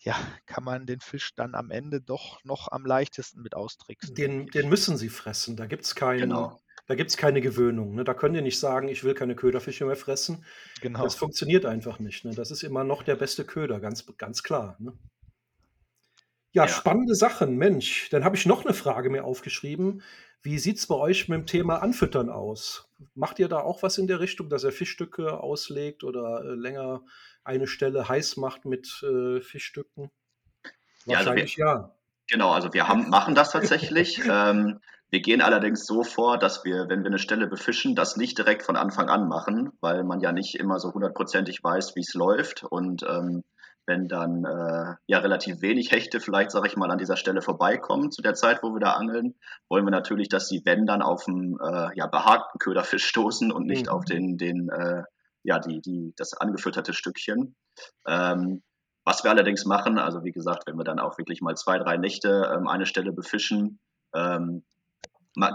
ja, 0.00 0.16
kann 0.46 0.64
man 0.64 0.86
den 0.86 1.00
Fisch 1.00 1.34
dann 1.34 1.54
am 1.54 1.70
Ende 1.70 2.00
doch 2.00 2.42
noch 2.44 2.70
am 2.70 2.84
leichtesten 2.84 3.42
mit 3.42 3.54
austricksen. 3.54 4.14
Den, 4.14 4.46
den 4.46 4.68
müssen 4.68 4.96
sie 4.96 5.08
fressen. 5.08 5.56
Da 5.56 5.66
gibt 5.66 5.84
es 5.84 5.94
keinen. 5.94 6.20
Genau. 6.20 6.60
Da 6.86 6.94
gibt 6.94 7.10
es 7.10 7.16
keine 7.16 7.40
Gewöhnung. 7.40 7.96
Ne? 7.96 8.04
Da 8.04 8.14
können 8.14 8.34
die 8.34 8.42
nicht 8.42 8.60
sagen, 8.60 8.86
ich 8.88 9.02
will 9.02 9.14
keine 9.14 9.34
Köderfische 9.34 9.84
mehr 9.86 9.96
fressen. 9.96 10.44
Genau. 10.80 11.02
Das 11.02 11.16
funktioniert 11.16 11.66
einfach 11.66 11.98
nicht. 11.98 12.24
Ne? 12.24 12.32
Das 12.34 12.52
ist 12.52 12.62
immer 12.62 12.84
noch 12.84 13.02
der 13.02 13.16
beste 13.16 13.44
Köder, 13.44 13.80
ganz, 13.80 14.06
ganz 14.18 14.44
klar. 14.44 14.76
Ne? 14.78 14.92
Ja, 16.56 16.62
ja, 16.64 16.68
spannende 16.68 17.14
Sachen. 17.14 17.58
Mensch, 17.58 18.08
dann 18.08 18.24
habe 18.24 18.34
ich 18.34 18.46
noch 18.46 18.64
eine 18.64 18.72
Frage 18.72 19.10
mir 19.10 19.24
aufgeschrieben. 19.24 20.02
Wie 20.40 20.58
sieht 20.58 20.78
es 20.78 20.86
bei 20.86 20.94
euch 20.94 21.28
mit 21.28 21.38
dem 21.38 21.46
Thema 21.46 21.82
Anfüttern 21.82 22.30
aus? 22.30 22.88
Macht 23.14 23.38
ihr 23.38 23.48
da 23.48 23.58
auch 23.58 23.82
was 23.82 23.98
in 23.98 24.06
der 24.06 24.20
Richtung, 24.20 24.48
dass 24.48 24.64
ihr 24.64 24.72
Fischstücke 24.72 25.38
auslegt 25.38 26.02
oder 26.02 26.42
äh, 26.46 26.54
länger 26.54 27.02
eine 27.44 27.66
Stelle 27.66 28.08
heiß 28.08 28.38
macht 28.38 28.64
mit 28.64 29.02
äh, 29.02 29.42
Fischstücken? 29.42 30.10
Wahrscheinlich 31.04 31.56
ja, 31.56 31.66
also 31.66 31.76
wir, 31.76 31.82
ja. 31.82 31.96
Genau, 32.30 32.52
also 32.52 32.72
wir 32.72 32.88
haben, 32.88 33.10
machen 33.10 33.34
das 33.34 33.50
tatsächlich. 33.50 34.22
ähm, 34.30 34.80
wir 35.10 35.20
gehen 35.20 35.42
allerdings 35.42 35.84
so 35.84 36.04
vor, 36.04 36.38
dass 36.38 36.64
wir, 36.64 36.88
wenn 36.88 37.02
wir 37.02 37.08
eine 37.08 37.18
Stelle 37.18 37.48
befischen, 37.48 37.94
das 37.94 38.16
nicht 38.16 38.38
direkt 38.38 38.62
von 38.62 38.76
Anfang 38.76 39.10
an 39.10 39.28
machen, 39.28 39.72
weil 39.82 40.04
man 40.04 40.20
ja 40.20 40.32
nicht 40.32 40.54
immer 40.54 40.80
so 40.80 40.94
hundertprozentig 40.94 41.62
weiß, 41.62 41.96
wie 41.96 42.00
es 42.00 42.14
läuft. 42.14 42.64
Und 42.64 43.02
ähm, 43.06 43.44
wenn 43.86 44.08
dann 44.08 44.44
äh, 44.44 44.94
ja 45.06 45.18
relativ 45.18 45.62
wenig 45.62 45.92
Hechte 45.92 46.20
vielleicht, 46.20 46.50
sage 46.50 46.66
ich 46.66 46.76
mal, 46.76 46.90
an 46.90 46.98
dieser 46.98 47.16
Stelle 47.16 47.42
vorbeikommen 47.42 48.10
zu 48.10 48.22
der 48.22 48.34
Zeit, 48.34 48.62
wo 48.62 48.72
wir 48.72 48.80
da 48.80 48.92
angeln, 48.92 49.34
wollen 49.68 49.84
wir 49.84 49.90
natürlich, 49.90 50.28
dass 50.28 50.48
die 50.48 50.62
wenn 50.64 50.86
dann 50.86 51.02
auf 51.02 51.26
einen 51.28 51.58
äh, 51.60 51.90
ja, 51.94 52.06
behagten 52.06 52.58
Köderfisch 52.58 53.06
stoßen 53.06 53.52
und 53.52 53.66
nicht 53.66 53.86
mhm. 53.86 53.92
auf 53.92 54.04
den, 54.04 54.38
den 54.38 54.68
äh, 54.68 55.02
ja, 55.42 55.58
die, 55.60 55.80
die, 55.80 56.12
das 56.16 56.34
angefütterte 56.34 56.92
Stückchen. 56.92 57.54
Ähm, 58.06 58.62
was 59.04 59.22
wir 59.22 59.30
allerdings 59.30 59.64
machen, 59.64 59.98
also 59.98 60.24
wie 60.24 60.32
gesagt, 60.32 60.66
wenn 60.66 60.76
wir 60.76 60.84
dann 60.84 60.98
auch 60.98 61.16
wirklich 61.16 61.40
mal 61.40 61.56
zwei, 61.56 61.78
drei 61.78 61.96
Nächte 61.96 62.52
ähm, 62.52 62.66
eine 62.66 62.86
Stelle 62.86 63.12
befischen, 63.12 63.78
ähm, 64.12 64.64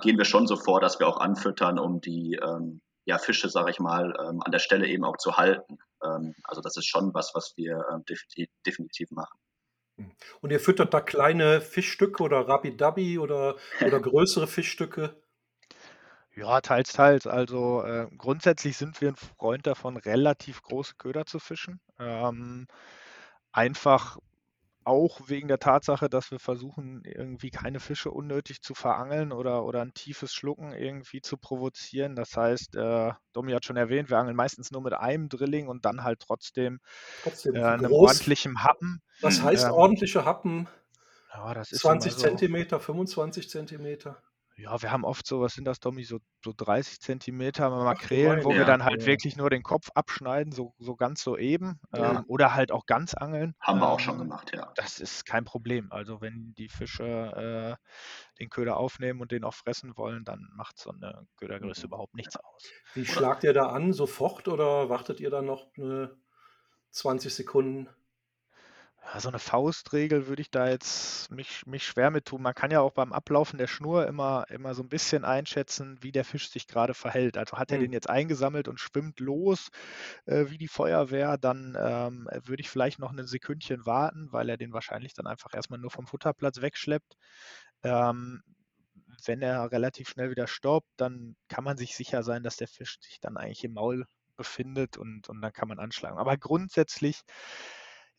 gehen 0.02 0.18
wir 0.18 0.26
schon 0.26 0.48
so 0.48 0.56
vor, 0.56 0.80
dass 0.80 1.00
wir 1.00 1.08
auch 1.08 1.20
anfüttern, 1.20 1.78
um 1.78 2.00
die 2.00 2.40
ähm, 2.42 2.80
ja, 3.04 3.18
Fische, 3.18 3.50
sage 3.50 3.72
ich 3.72 3.80
mal, 3.80 4.14
ähm, 4.20 4.42
an 4.42 4.52
der 4.52 4.60
Stelle 4.60 4.88
eben 4.88 5.04
auch 5.04 5.18
zu 5.18 5.36
halten. 5.36 5.80
Ähm, 6.16 6.36
also 6.44 6.62
das 6.62 6.78
ist 6.78 6.88
schon 6.88 7.14
was, 7.14 7.32
was 7.34 7.54
wir 7.58 7.86
ähm, 7.92 8.04
definitiv, 8.06 8.50
definitiv 8.66 9.12
machen. 9.12 9.40
Hm. 9.98 10.12
Und 10.42 10.52
ihr 10.52 10.60
füttert 10.60 10.94
da 10.94 11.02
kleine 11.02 11.62
Fischstücke 11.62 12.24
oder 12.24 12.48
Rabidabi 12.48 13.20
oder, 13.20 13.56
oder 13.86 14.00
größere 14.02 14.48
Fischstücke? 14.48 15.22
Ja, 16.34 16.62
teils, 16.62 16.94
teils. 16.94 17.28
Also 17.28 17.84
äh, 17.84 18.08
grundsätzlich 18.18 18.78
sind 18.78 19.02
wir 19.02 19.10
ein 19.10 19.16
Freund 19.16 19.68
davon, 19.68 19.98
relativ 19.98 20.62
große 20.62 20.96
Köder 20.98 21.26
zu 21.26 21.40
fischen. 21.40 21.82
Ähm, 22.00 22.68
einfach 23.52 24.18
auch 24.84 25.22
wegen 25.28 25.48
der 25.48 25.60
Tatsache, 25.60 26.10
dass 26.10 26.32
wir 26.32 26.40
versuchen, 26.40 27.04
irgendwie 27.06 27.52
keine 27.52 27.80
Fische 27.80 28.12
unnötig 28.12 28.62
zu 28.62 28.74
verangeln 28.74 29.32
oder, 29.32 29.64
oder 29.66 29.82
ein 29.82 29.94
tiefes 29.94 30.34
Schlucken 30.34 30.74
irgendwie 30.74 31.22
zu 31.22 31.38
provozieren. 31.38 32.16
Das 32.16 32.36
heißt, 32.36 32.76
äh, 32.76 33.12
Domi 33.34 33.52
hat 33.52 33.66
schon 33.66 33.78
erwähnt, 33.78 34.10
wir 34.10 34.18
angeln 34.18 34.36
meistens 34.36 34.72
nur 34.72 34.82
mit 34.82 34.94
einem 34.94 35.30
Drilling 35.30 35.68
und 35.68 35.86
dann 35.86 36.04
halt 36.04 36.20
trotzdem, 36.20 36.80
trotzdem 37.24 37.56
äh, 37.56 37.64
einem 37.64 37.92
ordentlichen 37.92 38.64
Happen. 38.64 39.02
Was 39.22 39.42
heißt 39.42 39.66
ähm, 39.66 39.72
ordentliche 39.72 40.26
Happen? 40.26 40.68
Ja, 41.34 41.64
20 41.64 42.18
Zentimeter, 42.18 42.80
25 42.80 43.50
Zentimeter. 43.50 44.22
Ja, 44.62 44.82
wir 44.82 44.92
haben 44.92 45.04
oft 45.04 45.26
so, 45.26 45.42
was 45.42 45.54
sind 45.54 45.66
das, 45.66 45.80
Tommy, 45.80 46.04
so, 46.04 46.20
so 46.44 46.54
30 46.56 47.00
Zentimeter 47.00 47.70
Makrelen, 47.70 48.44
wo 48.44 48.52
ja, 48.52 48.60
wir 48.60 48.66
dann 48.66 48.84
halt 48.84 49.02
ja. 49.02 49.08
wirklich 49.08 49.36
nur 49.36 49.50
den 49.50 49.64
Kopf 49.64 49.90
abschneiden, 49.96 50.52
so, 50.52 50.76
so 50.78 50.96
ganz 50.96 51.24
so 51.24 51.38
eben. 51.38 51.80
Ja. 51.96 52.20
Ähm, 52.20 52.26
oder 52.28 52.54
halt 52.54 52.72
auch 52.72 52.86
ganz 52.86 53.14
angeln. 53.14 53.56
Haben 53.60 53.80
wir 53.80 53.90
auch 53.90 54.00
schon 54.00 54.16
ähm, 54.16 54.22
gemacht, 54.22 54.52
ja. 54.54 54.72
Das 54.76 55.00
ist 55.00 55.26
kein 55.26 55.46
Problem. 55.46 55.92
Also 55.92 56.22
wenn 56.22 56.54
die 56.58 56.70
Fische 56.70 57.78
äh, 57.80 58.40
den 58.40 58.50
Köder 58.50 58.78
aufnehmen 58.78 59.22
und 59.22 59.32
den 59.32 59.44
auch 59.44 59.56
fressen 59.56 59.98
wollen, 59.98 60.24
dann 60.24 60.50
macht 60.56 60.78
so 60.78 60.92
eine 60.92 61.28
Ködergröße 61.38 61.82
mhm. 61.82 61.88
überhaupt 61.88 62.14
nichts 62.14 62.36
aus. 62.36 62.70
Wie 62.94 63.06
schlagt 63.06 63.44
ihr 63.44 63.54
da 63.54 63.68
an? 63.68 63.94
Sofort 63.94 64.48
oder 64.48 64.90
wartet 64.90 65.20
ihr 65.20 65.30
dann 65.30 65.46
noch 65.46 65.68
eine 65.76 66.16
20 66.92 67.34
Sekunden? 67.34 67.90
So 69.18 69.30
eine 69.30 69.40
Faustregel 69.40 70.28
würde 70.28 70.42
ich 70.44 70.52
da 70.52 70.70
jetzt 70.70 71.30
mich, 71.32 71.66
mich 71.66 71.86
schwer 71.86 72.12
mit 72.12 72.26
tun. 72.26 72.42
Man 72.42 72.54
kann 72.54 72.70
ja 72.72 72.82
auch 72.82 72.92
beim 72.94 73.14
Ablaufen 73.14 73.58
der 73.58 73.66
Schnur 73.68 74.06
immer, 74.08 74.46
immer 74.50 74.76
so 74.76 74.84
ein 74.84 74.90
bisschen 74.90 75.26
einschätzen, 75.26 75.98
wie 76.02 76.12
der 76.12 76.24
Fisch 76.24 76.50
sich 76.50 76.68
gerade 76.68 76.94
verhält. 76.94 77.36
Also 77.36 77.58
hat 77.58 77.72
er 77.72 77.78
Mhm. 77.78 77.80
den 77.80 77.94
jetzt 77.94 78.10
eingesammelt 78.10 78.68
und 78.68 78.80
schwimmt 78.80 79.20
los 79.20 79.70
äh, 80.26 80.46
wie 80.50 80.58
die 80.60 80.68
Feuerwehr, 80.68 81.38
dann 81.38 81.76
ähm, 81.80 82.30
würde 82.46 82.62
ich 82.62 82.70
vielleicht 82.70 83.00
noch 83.00 83.12
ein 83.12 83.28
Sekündchen 83.28 83.86
warten, 83.86 84.30
weil 84.32 84.50
er 84.50 84.58
den 84.58 84.74
wahrscheinlich 84.74 85.14
dann 85.14 85.28
einfach 85.28 85.54
erstmal 85.54 85.80
nur 85.80 85.92
vom 85.92 86.08
Futterplatz 86.08 86.62
wegschleppt. 86.62 87.18
Ähm, 87.84 88.44
wenn 89.26 89.42
er 89.42 89.72
relativ 89.72 90.10
schnell 90.10 90.32
wieder 90.32 90.48
stoppt, 90.48 90.90
dann 90.98 91.36
kann 91.50 91.64
man 91.64 91.78
sich 91.78 91.96
sicher 91.96 92.24
sein, 92.24 92.44
dass 92.44 92.58
der 92.58 92.68
Fisch 92.68 93.00
sich 93.02 93.20
dann 93.20 93.38
eigentlich 93.38 93.64
im 93.64 93.74
Maul 93.74 94.06
befindet 94.38 94.98
und, 94.98 95.30
und 95.30 95.42
dann 95.42 95.54
kann 95.54 95.68
man 95.68 95.80
anschlagen. 95.80 96.18
Aber 96.18 96.38
grundsätzlich 96.38 97.22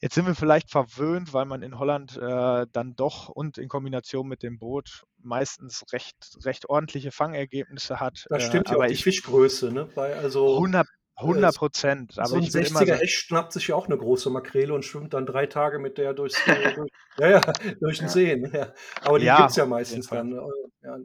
Jetzt 0.02 0.16
sind 0.16 0.26
wir 0.26 0.34
vielleicht 0.34 0.68
verwöhnt, 0.68 1.32
weil 1.32 1.44
man 1.44 1.62
in 1.62 1.78
Holland 1.78 2.16
äh, 2.16 2.66
dann 2.72 2.96
doch 2.96 3.28
und 3.28 3.56
in 3.56 3.68
Kombination 3.68 4.26
mit 4.26 4.42
dem 4.42 4.58
Boot 4.58 5.04
meistens 5.22 5.84
recht, 5.92 6.16
recht 6.44 6.68
ordentliche 6.68 7.12
Fangergebnisse 7.12 8.00
hat. 8.00 8.26
Da 8.28 8.36
Äh, 8.36 8.40
stimmt 8.40 8.66
ja 8.68 8.72
auch 8.72 8.80
aber 8.80 8.88
die 8.88 8.94
ich 8.94 9.04
Fischgröße, 9.04 9.70
ne? 9.70 9.88
Bei, 9.94 10.16
also 10.16 10.56
100, 10.56 10.86
äh, 10.86 11.22
100 11.22 11.54
Prozent. 11.56 12.18
Aber 12.18 12.26
so 12.26 12.34
ein 12.34 12.42
ich 12.42 12.52
würde 12.52 12.66
immer 12.66 12.80
60er 12.80 12.86
sagen, 12.86 12.98
Hecht 12.98 13.12
schnappt 13.14 13.52
sich 13.52 13.68
ja 13.68 13.76
auch 13.76 13.86
eine 13.86 13.96
große 13.96 14.28
Makrele 14.30 14.74
und 14.74 14.84
schwimmt 14.84 15.14
dann 15.14 15.24
drei 15.24 15.46
Tage 15.46 15.78
mit 15.78 15.98
der 15.98 16.14
durchs, 16.14 16.36
äh, 16.48 16.74
durch, 16.74 16.90
ja, 17.18 17.30
ja, 17.30 17.40
durch 17.80 17.98
den 17.98 18.06
Ja. 18.08 18.12
See. 18.12 18.42
Ja. 18.52 18.74
Aber 19.02 19.20
die 19.20 19.26
Ja, 19.26 19.36
gibt 19.36 19.50
es 19.50 19.56
ja 19.56 19.66
meistens 19.66 20.08
dann. 20.08 20.32
äh, 20.32 20.40
Ja, 20.82 20.98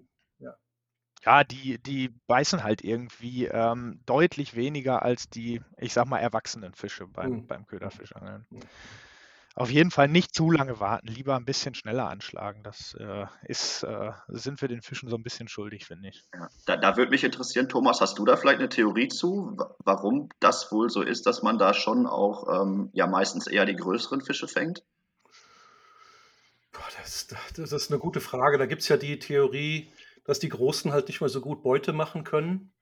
ja, 1.28 1.44
die, 1.44 1.78
die 1.80 2.10
beißen 2.28 2.64
halt 2.64 2.84
irgendwie 2.84 3.48
ähm, 3.48 4.00
deutlich 4.06 4.56
weniger 4.56 5.02
als 5.04 5.30
die, 5.30 5.62
ich 5.78 5.92
sag 5.92 6.08
mal, 6.08 6.20
erwachsenen 6.20 6.74
Fische 6.74 7.06
beim, 7.06 7.32
Hm. 7.42 7.48
beim 7.48 7.66
Köderfischangeln. 7.68 8.46
Hm. 8.50 8.60
Auf 9.56 9.70
jeden 9.72 9.90
Fall 9.92 10.08
nicht 10.08 10.34
zu 10.36 10.52
lange 10.52 10.80
warten, 10.80 11.08
lieber 11.08 11.36
ein 11.36 11.44
bisschen 11.44 11.74
schneller 11.74 12.08
anschlagen. 12.08 12.62
Das 12.64 12.94
äh, 13.00 13.26
ist, 13.42 13.84
äh, 13.84 14.12
sind 14.28 14.62
wir 14.62 14.68
den 14.68 14.84
Fischen 14.84 15.10
so 15.10 15.16
ein 15.18 15.24
bisschen 15.24 15.48
schuldig, 15.48 15.86
finde 15.86 16.10
ich. 16.10 16.24
Ja. 16.34 16.48
Da, 16.68 16.78
da 16.78 16.96
würde 16.96 17.10
mich 17.10 17.24
interessieren, 17.24 17.68
Thomas, 17.68 18.00
hast 18.00 18.20
du 18.20 18.24
da 18.26 18.38
vielleicht 18.38 18.60
eine 18.60 18.70
Theorie 18.70 19.08
zu, 19.10 19.54
wa- 19.58 19.76
warum 19.84 20.30
das 20.40 20.72
wohl 20.72 20.90
so 20.92 21.02
ist, 21.02 21.26
dass 21.26 21.42
man 21.42 21.58
da 21.58 21.74
schon 21.74 22.06
auch 22.08 22.62
ähm, 22.62 22.90
ja 22.94 23.08
meistens 23.08 23.48
eher 23.48 23.66
die 23.66 23.76
größeren 23.76 24.22
Fische 24.22 24.48
fängt? 24.48 24.84
Boah, 26.72 26.88
das, 27.02 27.28
das 27.56 27.72
ist 27.72 27.90
eine 27.92 28.00
gute 28.00 28.22
Frage. 28.22 28.58
Da 28.60 28.68
gibt 28.68 28.84
es 28.84 28.88
ja 28.90 28.98
die 28.98 29.18
Theorie, 29.20 29.92
dass 30.28 30.40
die 30.40 30.50
Großen 30.50 30.94
halt 30.94 31.10
nicht 31.10 31.22
mehr 31.22 31.30
so 31.32 31.42
gut 31.42 31.64
Beute 31.64 31.94
machen 31.94 32.26
können 32.26 32.74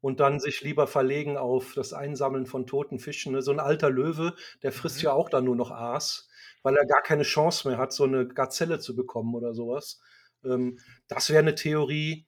und 0.00 0.20
dann 0.20 0.40
sich 0.40 0.62
lieber 0.62 0.86
verlegen 0.86 1.36
auf 1.36 1.74
das 1.74 1.92
Einsammeln 1.92 2.46
von 2.46 2.66
toten 2.66 2.98
Fischen. 2.98 3.32
ne? 3.32 3.42
So 3.42 3.50
ein 3.52 3.60
alter 3.60 3.90
Löwe, 3.90 4.34
der 4.62 4.72
frisst 4.72 4.98
Mhm. 4.98 5.04
ja 5.06 5.12
auch 5.12 5.28
dann 5.28 5.44
nur 5.44 5.56
noch 5.56 5.70
Aas, 5.70 6.28
weil 6.62 6.76
er 6.76 6.86
gar 6.86 7.02
keine 7.02 7.22
Chance 7.24 7.68
mehr 7.68 7.78
hat, 7.78 7.92
so 7.92 8.04
eine 8.04 8.28
Gazelle 8.28 8.78
zu 8.80 8.94
bekommen 8.96 9.34
oder 9.34 9.54
sowas. 9.54 10.00
Ähm, 10.44 10.78
das 11.08 11.30
wäre 11.30 11.40
eine 11.40 11.54
Theorie, 11.54 12.26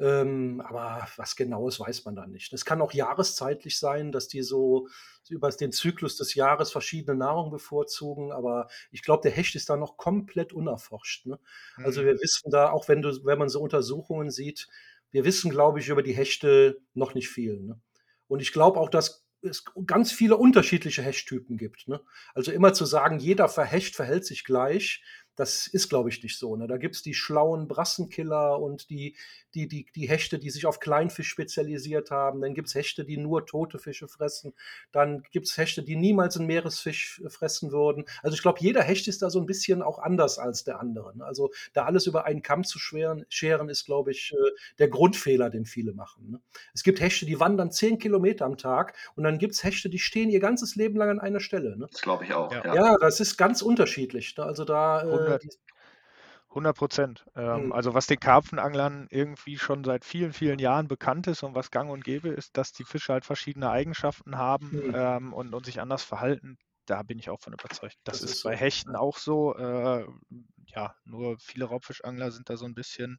ähm, 0.00 0.62
aber 0.66 1.06
was 1.16 1.36
Genaues 1.36 1.78
weiß 1.78 2.04
man 2.06 2.16
da 2.16 2.26
nicht. 2.26 2.52
Es 2.54 2.64
kann 2.64 2.80
auch 2.80 2.92
jahreszeitlich 2.92 3.78
sein, 3.78 4.12
dass 4.12 4.28
die 4.28 4.42
so 4.42 4.88
über 5.28 5.50
den 5.50 5.72
Zyklus 5.72 6.16
des 6.16 6.34
Jahres 6.34 6.72
verschiedene 6.72 7.16
Nahrung 7.16 7.50
bevorzugen, 7.50 8.32
aber 8.32 8.68
ich 8.90 9.02
glaube, 9.02 9.22
der 9.22 9.30
Hecht 9.32 9.54
ist 9.54 9.68
da 9.70 9.76
noch 9.76 9.96
komplett 9.98 10.52
unerforscht. 10.54 11.26
Ne? 11.26 11.38
Also 11.76 12.00
Mhm. 12.00 12.06
wir 12.06 12.14
wissen 12.20 12.50
da, 12.50 12.70
auch 12.70 12.88
wenn 12.88 13.02
du, 13.02 13.24
wenn 13.24 13.38
man 13.38 13.50
so 13.50 13.60
Untersuchungen 13.60 14.30
sieht, 14.30 14.68
wir 15.10 15.24
wissen, 15.24 15.50
glaube 15.50 15.80
ich, 15.80 15.88
über 15.88 16.02
die 16.02 16.14
Hechte 16.14 16.80
noch 16.94 17.14
nicht 17.14 17.28
viel. 17.28 17.60
Ne? 17.60 17.80
Und 18.26 18.40
ich 18.40 18.52
glaube 18.52 18.80
auch, 18.80 18.88
dass 18.90 19.26
es 19.42 19.64
ganz 19.86 20.12
viele 20.12 20.36
unterschiedliche 20.36 21.02
Hechttypen 21.02 21.56
gibt. 21.56 21.88
Ne? 21.88 22.00
Also 22.34 22.52
immer 22.52 22.72
zu 22.74 22.84
sagen, 22.84 23.18
jeder 23.18 23.48
Hecht 23.48 23.96
verhält 23.96 24.24
sich 24.26 24.44
gleich, 24.44 25.02
das 25.36 25.66
ist, 25.66 25.88
glaube 25.88 26.08
ich, 26.08 26.22
nicht 26.22 26.38
so. 26.38 26.56
Ne? 26.56 26.66
Da 26.66 26.76
gibt 26.76 26.96
es 26.96 27.02
die 27.02 27.14
schlauen 27.14 27.68
Brassenkiller 27.68 28.60
und 28.60 28.90
die, 28.90 29.16
die, 29.54 29.68
die, 29.68 29.86
die 29.94 30.08
Hechte, 30.08 30.38
die 30.38 30.50
sich 30.50 30.66
auf 30.66 30.80
Kleinfisch 30.80 31.28
spezialisiert 31.28 32.10
haben. 32.10 32.40
Dann 32.40 32.54
gibt 32.54 32.68
es 32.68 32.74
Hechte, 32.74 33.04
die 33.04 33.16
nur 33.16 33.46
tote 33.46 33.78
Fische 33.78 34.08
fressen. 34.08 34.52
Dann 34.92 35.22
gibt 35.30 35.46
es 35.46 35.56
Hechte, 35.56 35.82
die 35.82 35.96
niemals 35.96 36.36
einen 36.36 36.46
Meeresfisch 36.46 37.22
fressen 37.28 37.72
würden. 37.72 38.04
Also 38.22 38.34
ich 38.34 38.42
glaube, 38.42 38.58
jeder 38.60 38.82
Hecht 38.82 39.08
ist 39.08 39.22
da 39.22 39.30
so 39.30 39.40
ein 39.40 39.46
bisschen 39.46 39.82
auch 39.82 39.98
anders 39.98 40.38
als 40.38 40.64
der 40.64 40.80
andere. 40.80 41.16
Ne? 41.16 41.24
Also 41.24 41.50
da 41.72 41.84
alles 41.84 42.06
über 42.06 42.24
einen 42.24 42.42
Kamm 42.42 42.64
zu 42.64 42.78
schweren, 42.78 43.24
scheren, 43.28 43.68
ist, 43.68 43.86
glaube 43.86 44.10
ich, 44.10 44.32
äh, 44.32 44.50
der 44.78 44.88
Grundfehler, 44.88 45.50
den 45.50 45.64
viele 45.64 45.92
machen. 45.92 46.30
Ne? 46.30 46.40
Es 46.74 46.82
gibt 46.82 47.00
Hechte, 47.00 47.26
die 47.26 47.40
wandern 47.40 47.70
zehn 47.70 47.98
Kilometer 47.98 48.44
am 48.44 48.56
Tag 48.56 48.94
und 49.16 49.24
dann 49.24 49.38
gibt 49.38 49.54
es 49.54 49.64
Hechte, 49.64 49.88
die 49.88 49.98
stehen 49.98 50.30
ihr 50.30 50.40
ganzes 50.40 50.76
Leben 50.76 50.96
lang 50.96 51.10
an 51.10 51.20
einer 51.20 51.40
Stelle. 51.40 51.76
Ne? 51.76 51.88
Das 51.90 52.02
glaube 52.02 52.24
ich 52.24 52.34
auch. 52.34 52.52
Ja. 52.52 52.64
Ja. 52.64 52.74
Ja, 52.74 52.96
das 52.98 53.20
ist 53.20 53.36
ganz 53.36 53.62
unterschiedlich. 53.62 54.36
Ne? 54.36 54.44
Also 54.44 54.64
da, 54.64 55.02
äh, 55.02 55.19
100 55.20 55.42
die, 55.42 55.50
100 56.54 56.76
Prozent. 56.76 57.26
Ähm, 57.36 57.72
Hm. 57.72 57.72
also 57.72 57.94
was 57.94 58.06
den 58.06 58.20
Karpfenanglern 58.20 59.06
irgendwie 59.10 59.58
schon 59.58 59.84
seit 59.84 60.04
vielen, 60.04 60.32
vielen 60.32 60.58
Jahren 60.58 60.88
bekannt 60.88 61.26
ist 61.28 61.42
und 61.42 61.54
was 61.54 61.70
gang 61.70 61.90
und 61.90 62.04
gäbe 62.04 62.28
ist, 62.30 62.56
dass 62.56 62.72
die 62.72 62.84
Fische 62.84 63.12
halt 63.12 63.24
verschiedene 63.24 63.70
Eigenschaften 63.70 64.36
haben 64.38 64.72
Hm. 64.72 64.90
ähm, 64.92 65.32
und, 65.32 65.54
und 65.54 65.66
sich 65.66 65.80
anders 65.80 66.02
verhalten. 66.04 66.58
Da 66.86 67.02
bin 67.02 67.18
ich 67.18 67.30
auch 67.30 67.40
von 67.40 67.52
überzeugt. 67.52 67.96
Das, 68.04 68.20
Das 68.20 68.22
ist, 68.22 68.40
ist 68.40 68.42
bei 68.42 68.56
Hechten 68.56 68.96
auch 68.96 69.16
so. 69.18 69.54
Äh, 69.56 70.06
ja, 70.74 70.94
nur 71.04 71.36
viele 71.38 71.64
Raubfischangler 71.66 72.30
sind 72.30 72.48
da 72.50 72.56
so 72.56 72.64
ein 72.64 72.74
bisschen 72.74 73.18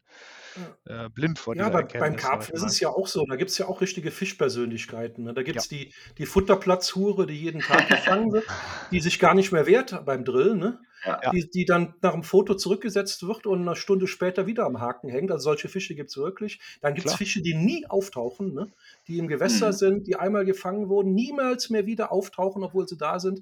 Ja. 0.88 1.06
äh, 1.06 1.10
blind 1.10 1.40
vor 1.40 1.56
Ja, 1.56 1.66
dieser 1.70 1.72
bei, 1.72 1.84
beim 1.84 1.92
Erkenntnis. 2.14 2.22
sag 2.22 2.32
Karpfen 2.32 2.56
ist 2.56 2.64
es 2.64 2.80
ja 2.80 2.90
auch 2.90 3.08
so. 3.08 3.26
Da 3.26 3.36
gibt 3.36 3.52
es 3.52 3.58
ja 3.58 3.68
auch 3.68 3.82
richtige 3.82 4.12
Fischpersönlichkeiten. 4.12 5.24
Ne? 5.24 5.34
Da 5.34 5.44
gibt 5.44 5.56
Ja. 5.56 5.62
es 5.62 5.68
die, 5.68 5.94
die 6.18 6.26
Futterplatzhure, 6.26 7.26
die 7.28 7.40
jeden 7.40 7.62
Tag 7.62 7.88
gefangen 7.90 8.32
wird, 8.34 8.46
die 8.92 9.00
sich 9.02 9.20
gar 9.20 9.34
nicht 9.34 9.52
mehr 9.52 9.66
wehrt 9.66 10.06
beim 10.06 10.26
Drill, 10.26 10.56
ne? 10.56 10.80
Ja. 10.80 10.88
Ja. 11.24 11.32
Die, 11.32 11.50
die 11.50 11.66
dann 11.66 11.96
nach 12.04 12.12
dem 12.14 12.22
Foto 12.22 12.54
zurückgesetzt 12.54 13.26
wird 13.28 13.48
und 13.48 13.62
eine 13.68 13.76
Stunde 13.76 14.06
später 14.06 14.46
wieder 14.46 14.66
am 14.68 14.80
Haken 14.80 15.10
hängt. 15.10 15.32
Also 15.32 15.46
solche 15.46 15.68
Fische 15.68 15.96
gibt 15.96 16.12
es 16.12 16.18
wirklich. 16.18 16.60
Dann 16.80 16.94
gibt 16.94 17.08
es. 17.08 17.16
Fische, 17.16 17.42
die 17.42 17.56
nie 17.56 17.88
auftauchen, 17.90 18.54
ne? 18.54 18.68
die 19.08 19.18
im 19.18 19.28
Gewässer 19.28 19.70
Mhm. 19.70 19.74
sind, 19.74 20.08
die 20.08 20.16
einmal 20.18 20.46
gefangen 20.46 20.90
wurden, 20.90 21.16
niemals 21.16 21.72
mehr 21.72 21.88
wieder 21.88 22.12
auftauchen, 22.12 22.64
obwohl 22.64 22.88
sie 22.88 22.98
da 22.98 23.20
sind. 23.20 23.42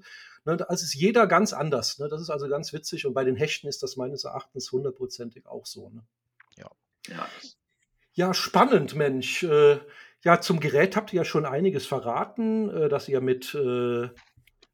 Ne? 0.55 0.69
Also 0.69 0.83
ist 0.83 0.95
jeder 0.95 1.27
ganz 1.27 1.53
anders. 1.53 1.99
Ne? 1.99 2.07
Das 2.09 2.21
ist 2.21 2.29
also 2.29 2.47
ganz 2.47 2.73
witzig. 2.73 3.05
Und 3.05 3.13
bei 3.13 3.23
den 3.23 3.35
Hechten 3.35 3.67
ist 3.67 3.83
das 3.83 3.95
meines 3.97 4.23
Erachtens 4.23 4.71
hundertprozentig 4.71 5.45
auch 5.47 5.65
so. 5.65 5.89
Ne? 5.89 6.03
Ja. 7.07 7.27
Ja, 8.13 8.33
spannend, 8.33 8.95
Mensch. 8.95 9.43
Äh, 9.43 9.79
ja, 10.23 10.41
zum 10.41 10.59
Gerät 10.59 10.95
habt 10.95 11.13
ihr 11.13 11.17
ja 11.17 11.25
schon 11.25 11.45
einiges 11.45 11.85
verraten, 11.85 12.69
äh, 12.69 12.89
dass 12.89 13.07
ihr 13.07 13.21
mit 13.21 13.55
äh, 13.55 14.09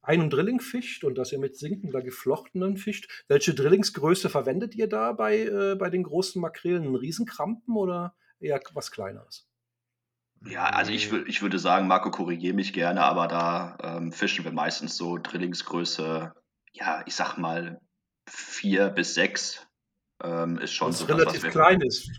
einem 0.02 0.30
Drilling 0.30 0.60
fischt 0.60 1.04
und 1.04 1.18
dass 1.18 1.32
ihr 1.32 1.40
mit 1.40 1.58
sinkender 1.58 2.02
geflochtenen 2.02 2.78
fischt. 2.78 3.26
Welche 3.28 3.54
Drillingsgröße 3.54 4.30
verwendet 4.30 4.76
ihr 4.76 4.88
da 4.88 5.14
bei, 5.14 5.76
bei 5.80 5.90
den 5.90 6.04
großen 6.04 6.40
Makrelen? 6.40 6.96
Riesenkrampen 6.96 7.76
oder 7.76 8.16
eher 8.40 8.62
was 8.74 8.92
Kleineres? 8.92 9.48
Ja, 10.48 10.66
also 10.66 10.92
ich, 10.92 11.12
ich 11.12 11.42
würde 11.42 11.58
sagen, 11.60 11.88
Marco, 11.88 12.12
korrigiere 12.12 12.54
mich 12.56 12.72
gerne, 12.74 13.04
aber 13.04 13.28
da 13.28 13.78
ähm, 13.82 14.12
fischen 14.12 14.46
wir 14.46 14.52
meistens 14.52 14.96
so 14.96 15.18
Drillingsgröße, 15.18 16.34
ja, 16.74 17.04
ich 17.06 17.16
sag 17.16 17.38
mal 17.38 17.80
vier 18.30 18.90
bis 18.90 19.14
sechs 19.16 19.66
ähm, 20.24 20.58
ist 20.60 20.74
schon 20.74 20.90
Was 20.90 21.00
so 21.00 21.06
das, 21.06 21.18
relativ 21.18 21.36
was 21.38 21.44
wir 21.44 21.52
klein 21.52 21.82
ist. 21.82 22.10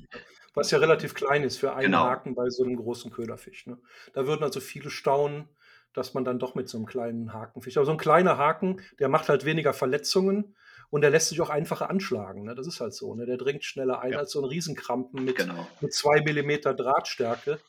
Was 0.55 0.71
ja 0.71 0.79
relativ 0.79 1.15
klein 1.15 1.43
ist 1.45 1.59
für 1.59 1.73
einen 1.75 1.93
Genau. 1.93 2.05
Haken 2.05 2.35
bei 2.35 2.49
so 2.49 2.65
einem 2.65 2.77
großen 2.77 3.11
Köderfisch. 3.11 3.67
Ne? 3.67 3.79
Da 4.15 4.27
würden 4.27 4.43
also 4.43 4.61
viele 4.61 4.91
staunen, 4.91 5.49
dass 5.93 6.15
man 6.15 6.25
dann 6.25 6.39
doch 6.39 6.55
mit 6.55 6.69
so 6.69 6.79
einem 6.79 6.87
kleinen 6.87 7.33
Haken 7.33 7.61
fischt. 7.63 7.77
Aber 7.77 7.87
so 7.87 7.93
ein 7.93 7.99
kleiner 7.99 8.39
Haken, 8.39 8.81
der 8.99 9.09
macht 9.09 9.29
halt 9.29 9.45
weniger 9.45 9.73
Verletzungen 9.73 10.57
und 10.91 11.03
der 11.03 11.11
lässt 11.11 11.29
sich 11.29 11.41
auch 11.41 11.51
einfacher 11.51 11.91
anschlagen. 11.91 12.45
Ne? 12.45 12.55
Das 12.55 12.67
ist 12.67 12.81
halt 12.81 12.95
so. 12.95 13.15
Ne? 13.15 13.27
Der 13.27 13.37
dringt 13.37 13.65
schneller 13.65 14.01
ein 14.01 14.13
Ja. 14.13 14.19
als 14.19 14.33
so 14.33 14.41
ein 14.41 14.45
Riesenkrampen 14.47 15.25
mit, 15.25 15.37
Genau. 15.37 15.67
mit 15.81 15.93
zwei 15.93 16.23
Millimeter 16.23 16.73
Drahtstärke. 16.75 17.61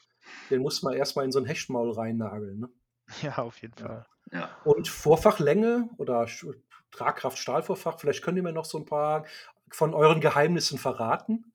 Den 0.49 0.61
muss 0.61 0.83
man 0.83 0.93
erstmal 0.93 1.25
in 1.25 1.31
so 1.31 1.39
ein 1.39 1.45
Hechtmaul 1.45 1.91
reinnageln. 1.91 2.59
Ne? 2.59 2.69
Ja, 3.21 3.37
auf 3.37 3.61
jeden. 3.61 3.77
Fall. 3.77 4.05
Ja. 4.31 4.49
Und 4.65 4.87
Vorfachlänge 4.87 5.89
oder 5.97 6.27
Tragkraft 6.91 7.37
Stahlvorfach, 7.37 7.99
vielleicht 7.99 8.23
könnt 8.23 8.37
ihr 8.37 8.43
mir 8.43 8.51
noch 8.51 8.65
so 8.65 8.77
ein 8.77 8.85
paar 8.85 9.25
von 9.69 9.93
euren 9.93 10.21
Geheimnissen 10.21 10.77
verraten. 10.77 11.53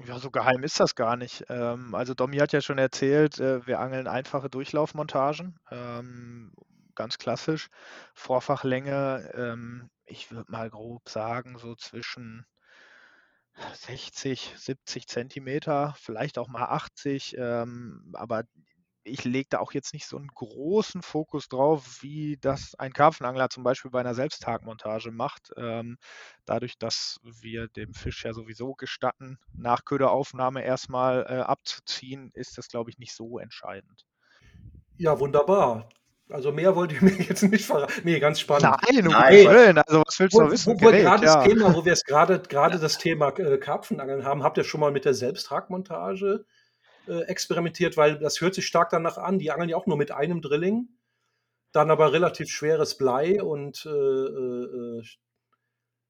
Ja, 0.00 0.18
so 0.18 0.30
geheim 0.30 0.64
ist 0.64 0.80
das 0.80 0.94
gar 0.94 1.16
nicht. 1.16 1.44
Ähm, 1.48 1.94
also 1.94 2.14
Domi 2.14 2.38
hat 2.38 2.52
ja 2.52 2.60
schon 2.60 2.78
erzählt, 2.78 3.38
äh, 3.38 3.66
wir 3.66 3.78
angeln 3.78 4.08
einfache 4.08 4.50
Durchlaufmontagen, 4.50 5.58
ähm, 5.70 6.52
ganz 6.94 7.18
klassisch. 7.18 7.68
Vorfachlänge, 8.12 9.30
ähm, 9.34 9.90
ich 10.04 10.30
würde 10.32 10.50
mal 10.50 10.68
grob 10.68 11.08
sagen, 11.08 11.58
so 11.58 11.74
zwischen 11.76 12.44
60, 13.74 14.54
70 14.56 15.06
Zentimeter, 15.08 15.94
vielleicht 15.98 16.38
auch 16.38 16.48
mal 16.48 16.64
80, 16.66 17.36
ähm, 17.38 18.12
aber 18.14 18.44
ich 19.04 19.24
lege 19.24 19.48
da 19.50 19.58
auch 19.58 19.72
jetzt 19.72 19.92
nicht 19.92 20.06
so 20.06 20.16
einen 20.16 20.28
großen 20.28 21.02
Fokus 21.02 21.48
drauf, 21.48 22.02
wie 22.02 22.38
das 22.40 22.74
ein 22.76 22.92
Karpfenangler 22.92 23.50
zum 23.50 23.62
Beispiel 23.62 23.90
bei 23.90 24.00
einer 24.00 24.14
Selbsttagmontage 24.14 25.10
macht. 25.10 25.52
Ähm, 25.58 25.98
dadurch, 26.46 26.78
dass 26.78 27.18
wir 27.22 27.68
dem 27.68 27.92
Fisch 27.94 28.24
ja 28.24 28.32
sowieso 28.32 28.74
gestatten, 28.74 29.38
nach 29.52 29.84
Köderaufnahme 29.84 30.64
erstmal 30.64 31.26
äh, 31.28 31.40
abzuziehen, 31.40 32.30
ist 32.32 32.56
das, 32.56 32.68
glaube 32.68 32.90
ich, 32.90 32.98
nicht 32.98 33.14
so 33.14 33.38
entscheidend. 33.38 34.06
Ja, 34.96 35.18
wunderbar. 35.20 35.88
Also 36.30 36.52
mehr 36.52 36.74
wollt 36.74 36.92
ihr 36.92 37.02
mir 37.02 37.12
jetzt 37.12 37.42
nicht 37.42 37.66
verraten. 37.66 38.00
Nee, 38.04 38.18
ganz 38.18 38.40
spannend. 38.40 38.76
Nein, 38.88 39.06
um 39.06 39.12
Nein. 39.12 39.46
Willen. 39.46 39.78
Also 39.78 40.02
was 40.06 40.18
willst 40.18 40.34
du 40.36 40.40
noch 40.42 40.50
wissen? 40.50 40.74
Wo, 40.74 40.80
wo 40.80 40.90
Gerät, 40.90 41.02
gerade 41.02 41.26
ja. 41.26 41.34
das 41.34 41.44
Thema, 41.44 41.74
wo 41.74 41.84
wir 41.84 41.92
es 41.92 42.04
gerade 42.04 42.40
gerade 42.48 42.78
das 42.78 42.98
Thema 42.98 43.28
äh, 43.38 43.58
Karpfenangeln 43.58 44.24
haben, 44.24 44.42
habt 44.42 44.56
ihr 44.56 44.64
schon 44.64 44.80
mal 44.80 44.92
mit 44.92 45.04
der 45.04 45.14
Selbsttragmontage 45.14 46.44
äh, 47.06 47.20
experimentiert, 47.22 47.96
weil 47.96 48.18
das 48.18 48.40
hört 48.40 48.54
sich 48.54 48.66
stark 48.66 48.90
danach 48.90 49.18
an. 49.18 49.38
Die 49.38 49.50
angeln 49.50 49.68
ja 49.68 49.76
auch 49.76 49.86
nur 49.86 49.98
mit 49.98 50.12
einem 50.12 50.40
Drilling, 50.40 50.88
dann 51.72 51.90
aber 51.90 52.12
relativ 52.12 52.48
schweres 52.48 52.96
Blei 52.96 53.42
und 53.42 53.84
äh, 53.84 55.02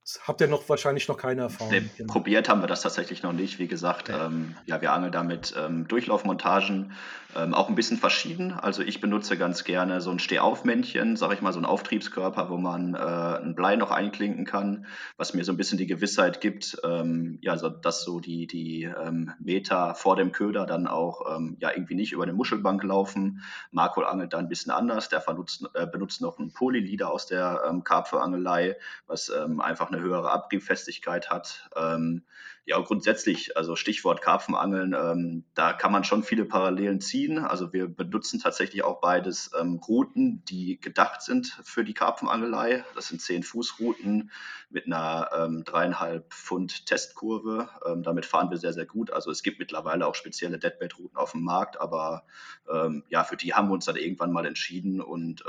äh 0.04 0.20
habt 0.26 0.40
ihr 0.42 0.48
noch 0.48 0.68
wahrscheinlich 0.68 1.08
noch 1.08 1.16
keine 1.16 1.42
Erfahrung. 1.42 1.72
Nee, 1.72 1.88
genau. 1.96 2.12
Probiert 2.12 2.48
haben 2.48 2.60
wir 2.60 2.66
das 2.66 2.82
tatsächlich 2.82 3.22
noch 3.22 3.32
nicht. 3.32 3.58
Wie 3.58 3.68
gesagt, 3.68 4.10
ja, 4.10 4.26
ähm, 4.26 4.54
ja 4.66 4.80
wir 4.82 4.92
angeln 4.92 5.12
damit 5.12 5.54
ähm, 5.56 5.88
Durchlaufmontagen 5.88 6.92
ähm, 7.36 7.54
auch 7.54 7.68
ein 7.68 7.74
bisschen 7.74 7.96
verschieden. 7.96 8.52
Also 8.52 8.82
ich 8.82 9.00
benutze 9.00 9.36
ganz 9.36 9.64
gerne 9.64 10.00
so 10.00 10.10
ein 10.10 10.18
Stehaufmännchen, 10.18 11.16
sage 11.16 11.34
ich 11.34 11.40
mal, 11.40 11.52
so 11.52 11.58
ein 11.58 11.64
Auftriebskörper, 11.64 12.50
wo 12.50 12.58
man 12.58 12.94
äh, 12.94 12.98
ein 12.98 13.54
Blei 13.54 13.76
noch 13.76 13.90
einklinken 13.90 14.44
kann, 14.44 14.86
was 15.16 15.34
mir 15.34 15.44
so 15.44 15.52
ein 15.52 15.56
bisschen 15.56 15.78
die 15.78 15.86
Gewissheit 15.86 16.40
gibt, 16.40 16.76
ähm, 16.84 17.38
ja, 17.40 17.56
so, 17.56 17.68
dass 17.70 18.04
so 18.04 18.20
die, 18.20 18.46
die 18.46 18.84
ähm, 18.84 19.32
Meter 19.40 19.94
vor 19.94 20.16
dem 20.16 20.32
Köder 20.32 20.66
dann 20.66 20.86
auch 20.86 21.36
ähm, 21.36 21.56
ja 21.60 21.70
irgendwie 21.70 21.94
nicht 21.94 22.12
über 22.12 22.24
eine 22.24 22.34
Muschelbank 22.34 22.82
laufen. 22.84 23.42
Marco 23.70 24.02
angelt 24.02 24.32
da 24.32 24.38
ein 24.38 24.48
bisschen 24.48 24.70
anders. 24.70 25.08
Der 25.08 25.20
benutzt, 25.20 25.64
äh, 25.74 25.86
benutzt 25.86 26.20
noch 26.20 26.38
einen 26.38 26.52
Polylieder 26.52 27.10
aus 27.10 27.26
der 27.26 27.62
ähm, 27.68 27.84
Karpfenangelei, 27.84 28.76
was 29.06 29.30
einfach 29.30 29.90
eine 29.94 30.02
höhere 30.02 30.30
Abriebfestigkeit 30.30 31.30
hat. 31.30 31.68
Ähm, 31.76 32.24
ja, 32.66 32.80
grundsätzlich, 32.80 33.58
also 33.58 33.76
Stichwort 33.76 34.22
Karpfenangeln, 34.22 34.94
ähm, 34.94 35.44
da 35.54 35.74
kann 35.74 35.92
man 35.92 36.02
schon 36.02 36.22
viele 36.22 36.46
Parallelen 36.46 37.00
ziehen. 37.00 37.38
Also 37.38 37.74
wir 37.74 37.88
benutzen 37.88 38.40
tatsächlich 38.40 38.82
auch 38.82 39.02
beides 39.02 39.50
ähm, 39.60 39.80
Routen, 39.86 40.42
die 40.46 40.80
gedacht 40.80 41.20
sind 41.20 41.60
für 41.62 41.84
die 41.84 41.92
Karpfenangelei. 41.92 42.82
Das 42.94 43.08
sind 43.08 43.20
10 43.20 43.42
Fuß 43.42 43.80
Routen 43.80 44.30
mit 44.70 44.86
einer 44.86 45.28
ähm, 45.36 45.64
dreieinhalb 45.64 46.32
Pfund 46.32 46.86
Testkurve. 46.86 47.68
Ähm, 47.86 48.02
damit 48.02 48.24
fahren 48.24 48.50
wir 48.50 48.56
sehr, 48.56 48.72
sehr 48.72 48.86
gut. 48.86 49.10
Also 49.10 49.30
es 49.30 49.42
gibt 49.42 49.58
mittlerweile 49.58 50.06
auch 50.06 50.14
spezielle 50.14 50.58
Deadbait-Routen 50.58 51.18
auf 51.18 51.32
dem 51.32 51.44
Markt, 51.44 51.78
aber 51.78 52.24
ähm, 52.72 53.04
ja, 53.08 53.24
für 53.24 53.36
die 53.36 53.52
haben 53.52 53.68
wir 53.68 53.74
uns 53.74 53.84
dann 53.84 53.96
irgendwann 53.96 54.32
mal 54.32 54.46
entschieden 54.46 55.00
und 55.02 55.44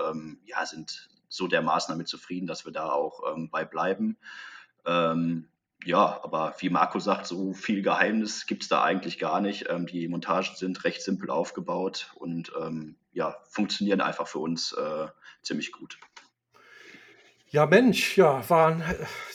ja, 0.46 0.66
sind 0.66 1.10
so 1.30 1.48
dermaßen 1.48 1.94
damit 1.94 2.08
zufrieden, 2.08 2.48
dass 2.48 2.66
wir 2.66 2.72
da 2.72 2.92
auch 2.92 3.22
ähm, 3.34 3.50
bei 3.50 3.66
bleiben. 3.66 4.18
Ähm, 4.86 5.48
ja, 5.84 6.20
aber 6.24 6.56
wie 6.60 6.70
Marco 6.70 7.00
sagt, 7.00 7.28
so 7.28 7.54
viel 7.54 7.82
Geheimnis 7.82 8.48
gibt 8.48 8.64
es 8.64 8.70
da 8.70 8.84
eigentlich 8.84 9.20
gar 9.20 9.40
nicht. 9.42 9.70
Ähm, 9.70 9.86
die 9.86 10.08
Montagen 10.08 10.56
sind 10.56 10.84
recht 10.84 11.02
simpel 11.02 11.30
aufgebaut 11.30 12.12
und 12.16 12.52
ähm, 12.60 12.96
ja, 13.14 13.38
funktionieren 13.50 14.02
einfach 14.02 14.28
für 14.28 14.40
uns 14.40 14.74
äh, 14.74 15.08
ziemlich 15.44 15.72
gut. 15.72 16.00
Ja, 17.50 17.66
Mensch, 17.68 18.18
ja, 18.18 18.48
waren, 18.50 18.84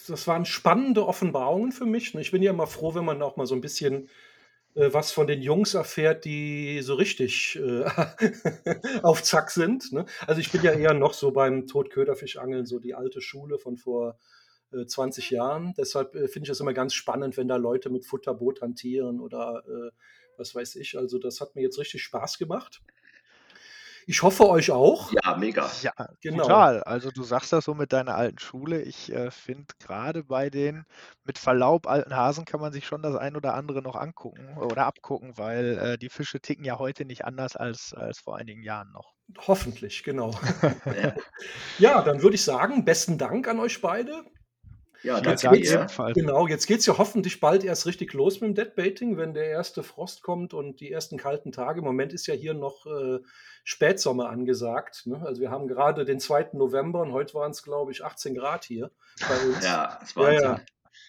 das 0.08 0.26
waren 0.26 0.44
spannende 0.44 1.06
Offenbarungen 1.06 1.72
für 1.72 1.86
mich. 1.86 2.14
Ich 2.14 2.32
bin 2.32 2.42
ja 2.42 2.50
immer 2.50 2.66
froh, 2.66 2.94
wenn 2.94 3.04
man 3.04 3.22
auch 3.22 3.36
mal 3.36 3.46
so 3.46 3.54
ein 3.54 3.60
bisschen 3.60 4.06
äh, 4.06 4.08
was 4.74 5.12
von 5.12 5.26
den 5.26 5.42
Jungs 5.42 5.74
erfährt, 5.74 6.24
die 6.24 6.80
so 6.82 6.94
richtig 6.94 7.58
äh, 7.60 7.84
auf 9.02 9.22
Zack 9.22 9.50
sind. 9.50 9.92
Ne? 9.92 10.06
Also 10.26 10.40
ich 10.40 10.52
bin 10.52 10.62
ja 10.62 10.72
eher 10.72 10.94
noch 10.94 11.12
so 11.12 11.32
beim 11.32 11.66
Totköderfischangeln, 11.66 12.66
so 12.66 12.78
die 12.78 12.94
alte 12.94 13.20
Schule 13.20 13.58
von 13.58 13.76
vor 13.76 14.18
20 14.86 15.32
äh, 15.32 15.34
Jahren. 15.34 15.74
Deshalb 15.76 16.14
äh, 16.14 16.28
finde 16.28 16.44
ich 16.44 16.48
das 16.50 16.60
immer 16.60 16.72
ganz 16.72 16.94
spannend, 16.94 17.36
wenn 17.36 17.48
da 17.48 17.56
Leute 17.56 17.90
mit 17.90 18.06
Futterboot 18.06 18.62
hantieren 18.62 19.20
oder 19.20 19.64
äh, 19.66 19.90
was 20.36 20.54
weiß 20.54 20.76
ich. 20.76 20.96
Also 20.96 21.18
das 21.18 21.40
hat 21.40 21.56
mir 21.56 21.62
jetzt 21.62 21.78
richtig 21.78 22.02
Spaß 22.02 22.38
gemacht. 22.38 22.80
Ich 24.06 24.22
hoffe 24.22 24.48
euch 24.48 24.70
auch. 24.70 25.12
Ja, 25.12 25.36
mega. 25.36 25.70
Ja, 25.82 25.92
genau. 26.20 26.42
total. 26.42 26.82
Also 26.84 27.10
du 27.10 27.22
sagst 27.22 27.52
das 27.52 27.64
so 27.64 27.74
mit 27.74 27.92
deiner 27.92 28.14
alten 28.14 28.38
Schule. 28.38 28.82
Ich 28.82 29.12
äh, 29.12 29.30
finde 29.30 29.66
gerade 29.78 30.24
bei 30.24 30.50
den 30.50 30.84
mit 31.24 31.38
Verlaub 31.38 31.86
alten 31.86 32.16
Hasen 32.16 32.44
kann 32.44 32.60
man 32.60 32.72
sich 32.72 32.86
schon 32.86 33.02
das 33.02 33.14
ein 33.16 33.36
oder 33.36 33.54
andere 33.54 33.82
noch 33.82 33.96
angucken 33.96 34.56
oder 34.58 34.86
abgucken, 34.86 35.36
weil 35.36 35.78
äh, 35.78 35.98
die 35.98 36.08
Fische 36.08 36.40
ticken 36.40 36.64
ja 36.64 36.78
heute 36.78 37.04
nicht 37.04 37.24
anders 37.24 37.56
als, 37.56 37.94
als 37.94 38.18
vor 38.18 38.36
einigen 38.36 38.62
Jahren 38.62 38.90
noch. 38.92 39.14
Hoffentlich, 39.46 40.02
genau. 40.02 40.34
ja, 41.78 42.02
dann 42.02 42.22
würde 42.22 42.34
ich 42.34 42.44
sagen, 42.44 42.84
besten 42.84 43.16
Dank 43.18 43.46
an 43.46 43.60
euch 43.60 43.80
beide. 43.80 44.24
Ja, 45.02 45.18
jetzt 45.18 45.48
geht's, 45.48 45.70
ja. 45.70 45.86
Genau, 46.12 46.46
jetzt 46.46 46.66
geht 46.66 46.80
es 46.80 46.86
ja 46.86 46.98
hoffentlich 46.98 47.40
bald 47.40 47.64
erst 47.64 47.86
richtig 47.86 48.12
los 48.12 48.40
mit 48.40 48.50
dem 48.50 48.54
Deadbaiting, 48.54 49.16
wenn 49.16 49.34
der 49.34 49.46
erste 49.46 49.82
Frost 49.82 50.22
kommt 50.22 50.52
und 50.54 50.80
die 50.80 50.90
ersten 50.90 51.16
kalten 51.16 51.52
Tage. 51.52 51.80
Im 51.80 51.84
Moment 51.84 52.12
ist 52.12 52.26
ja 52.26 52.34
hier 52.34 52.54
noch 52.54 52.86
äh, 52.86 53.20
Spätsommer 53.64 54.28
angesagt. 54.28 55.06
Ne? 55.06 55.22
Also 55.24 55.40
wir 55.40 55.50
haben 55.50 55.68
gerade 55.68 56.04
den 56.04 56.20
2. 56.20 56.50
November 56.52 57.00
und 57.00 57.12
heute 57.12 57.34
waren 57.34 57.50
es, 57.52 57.62
glaube 57.62 57.92
ich, 57.92 58.04
18 58.04 58.34
Grad 58.34 58.64
hier 58.64 58.90
bei 59.28 59.46
uns. 59.46 59.64
Ja, 59.64 59.98
das 60.00 60.16
war 60.16 60.32
ja, 60.32 60.42
ja. 60.42 60.60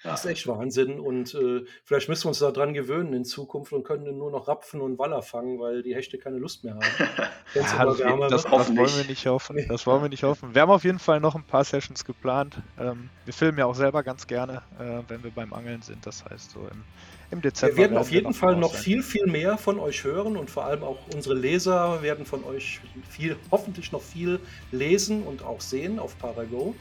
Das 0.04 0.26
ist 0.26 0.32
echt 0.32 0.48
Wahnsinn. 0.48 1.00
Und 1.00 1.36
äh, 1.36 1.64
vielleicht 1.84 2.10
müssen 2.10 2.26
wir 2.26 2.30
uns 2.30 2.40
daran 2.40 2.74
gewöhnen 2.74 3.14
in 3.14 3.24
Zukunft 3.24 3.72
und 3.72 3.84
können 3.84 4.18
nur 4.18 4.32
noch 4.32 4.48
Rapfen 4.48 4.82
und 4.82 4.98
Waller 4.98 5.22
fangen, 5.22 5.60
weil 5.60 5.84
die 5.84 5.96
Hechte 5.96 6.18
keine 6.18 6.38
Lust 6.38 6.64
mehr 6.64 6.74
haben. 6.74 6.82
ja, 7.54 7.86
das, 7.86 8.30
das, 8.30 8.44
das 8.44 8.76
wollen 8.76 8.98
wir 8.98 9.06
nicht 9.06 9.26
hoffen. 9.28 9.66
Das 9.68 9.86
wollen 9.86 10.02
wir 10.02 10.10
nicht 10.10 10.24
hoffen. 10.24 10.56
Wir 10.56 10.64
haben 10.64 10.72
auf 10.72 10.84
jeden 10.84 11.00
Fall 11.00 11.20
noch 11.20 11.36
ein 11.36 11.44
paar 11.44 11.64
Sessions 11.64 12.04
geplant. 12.04 12.58
Ähm, 12.80 13.10
wir 13.26 13.34
filmen 13.34 13.60
ja 13.60 13.66
auch 13.66 13.76
selber 13.76 14.02
ganz 14.02 14.26
gerne, 14.26 14.64
äh, 14.80 15.04
wenn 15.08 15.24
wir 15.24 15.32
beim 15.32 15.54
Angeln 15.54 15.84
sind. 15.84 16.06
Das 16.06 16.26
heißt, 16.26 16.52
so 16.52 16.62
im, 16.62 16.84
im 17.30 17.42
Dezember. 17.42 17.78
Wir 17.78 17.84
werden 17.84 17.98
auf 17.98 18.12
jeden 18.12 18.34
Fall 18.34 18.56
noch 18.56 18.74
sein. 18.74 18.82
viel, 18.82 19.04
viel 19.04 19.28
mehr 19.28 19.60
von 19.60 19.80
euch 19.80 20.04
hören 20.04 20.36
und 20.36 20.50
vor 20.50 20.66
allem 20.66 20.84
auch 20.84 20.98
unsere 21.14 21.36
Leser 21.36 22.02
werden 22.02 22.26
von 22.26 22.44
euch 22.44 22.82
viel, 23.08 23.38
hoffentlich 23.52 23.92
noch 23.92 24.02
viel 24.02 24.40
lesen 24.72 25.24
und 25.24 25.44
auch 25.44 25.62
sehen 25.62 26.00
auf 26.00 26.18
Parago. 26.18 26.74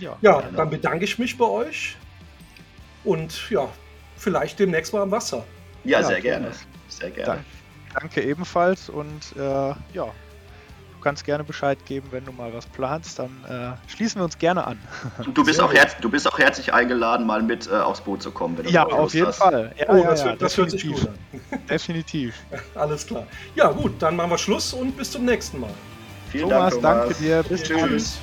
Ja, 0.00 0.18
ja 0.20 0.42
dann 0.54 0.68
bedanke 0.68 1.04
ich 1.04 1.18
mich 1.18 1.38
bei 1.38 1.46
euch 1.46 1.96
und 3.06 3.50
ja, 3.50 3.68
vielleicht 4.16 4.58
demnächst 4.58 4.92
mal 4.92 5.02
am 5.02 5.10
Wasser. 5.10 5.44
Ja, 5.84 6.00
ja 6.00 6.06
sehr 6.06 6.20
gerne. 6.20 6.50
Sehr 6.88 7.10
gerne. 7.10 7.44
Danke 7.98 8.22
ebenfalls 8.22 8.90
und 8.90 9.34
äh, 9.36 9.40
ja, 9.40 9.76
du 9.94 11.00
kannst 11.00 11.24
gerne 11.24 11.44
Bescheid 11.44 11.78
geben, 11.86 12.08
wenn 12.10 12.24
du 12.24 12.32
mal 12.32 12.52
was 12.52 12.66
planst, 12.66 13.18
dann 13.18 13.30
äh, 13.48 13.90
schließen 13.90 14.20
wir 14.20 14.24
uns 14.24 14.36
gerne 14.36 14.66
an. 14.66 14.78
Du 15.32 15.44
bist, 15.44 15.60
auch 15.60 15.72
herz, 15.72 15.96
du 16.00 16.10
bist 16.10 16.30
auch 16.30 16.38
herzlich 16.38 16.74
eingeladen, 16.74 17.26
mal 17.26 17.42
mit 17.42 17.68
äh, 17.68 17.76
aufs 17.76 18.00
Boot 18.00 18.22
zu 18.22 18.30
kommen. 18.30 18.58
ja, 18.68 18.84
auf 18.84 19.14
jeden 19.14 19.28
hast. 19.28 19.38
Fall. 19.38 19.72
Ja, 19.78 19.86
oh, 19.88 19.96
ja, 19.96 20.10
das, 20.10 20.24
ja, 20.24 20.36
das 20.36 20.56
hört 20.58 20.70
sich 20.70 20.86
gut 20.86 21.08
an. 21.08 21.60
definitiv. 21.70 22.34
Alles 22.74 23.06
klar. 23.06 23.26
Ja, 23.54 23.70
gut, 23.72 23.94
dann 24.00 24.16
machen 24.16 24.30
wir 24.30 24.38
Schluss 24.38 24.74
und 24.74 24.96
bis 24.96 25.10
zum 25.10 25.24
nächsten 25.24 25.60
Mal. 25.60 25.70
Vielen 26.30 26.50
Thomas, 26.50 26.78
Dank, 26.80 26.82
Thomas. 26.82 27.08
danke 27.08 27.22
dir. 27.22 27.42
Bis 27.44 27.62
Tschüss. 27.62 27.80
Tschüss. 27.80 28.18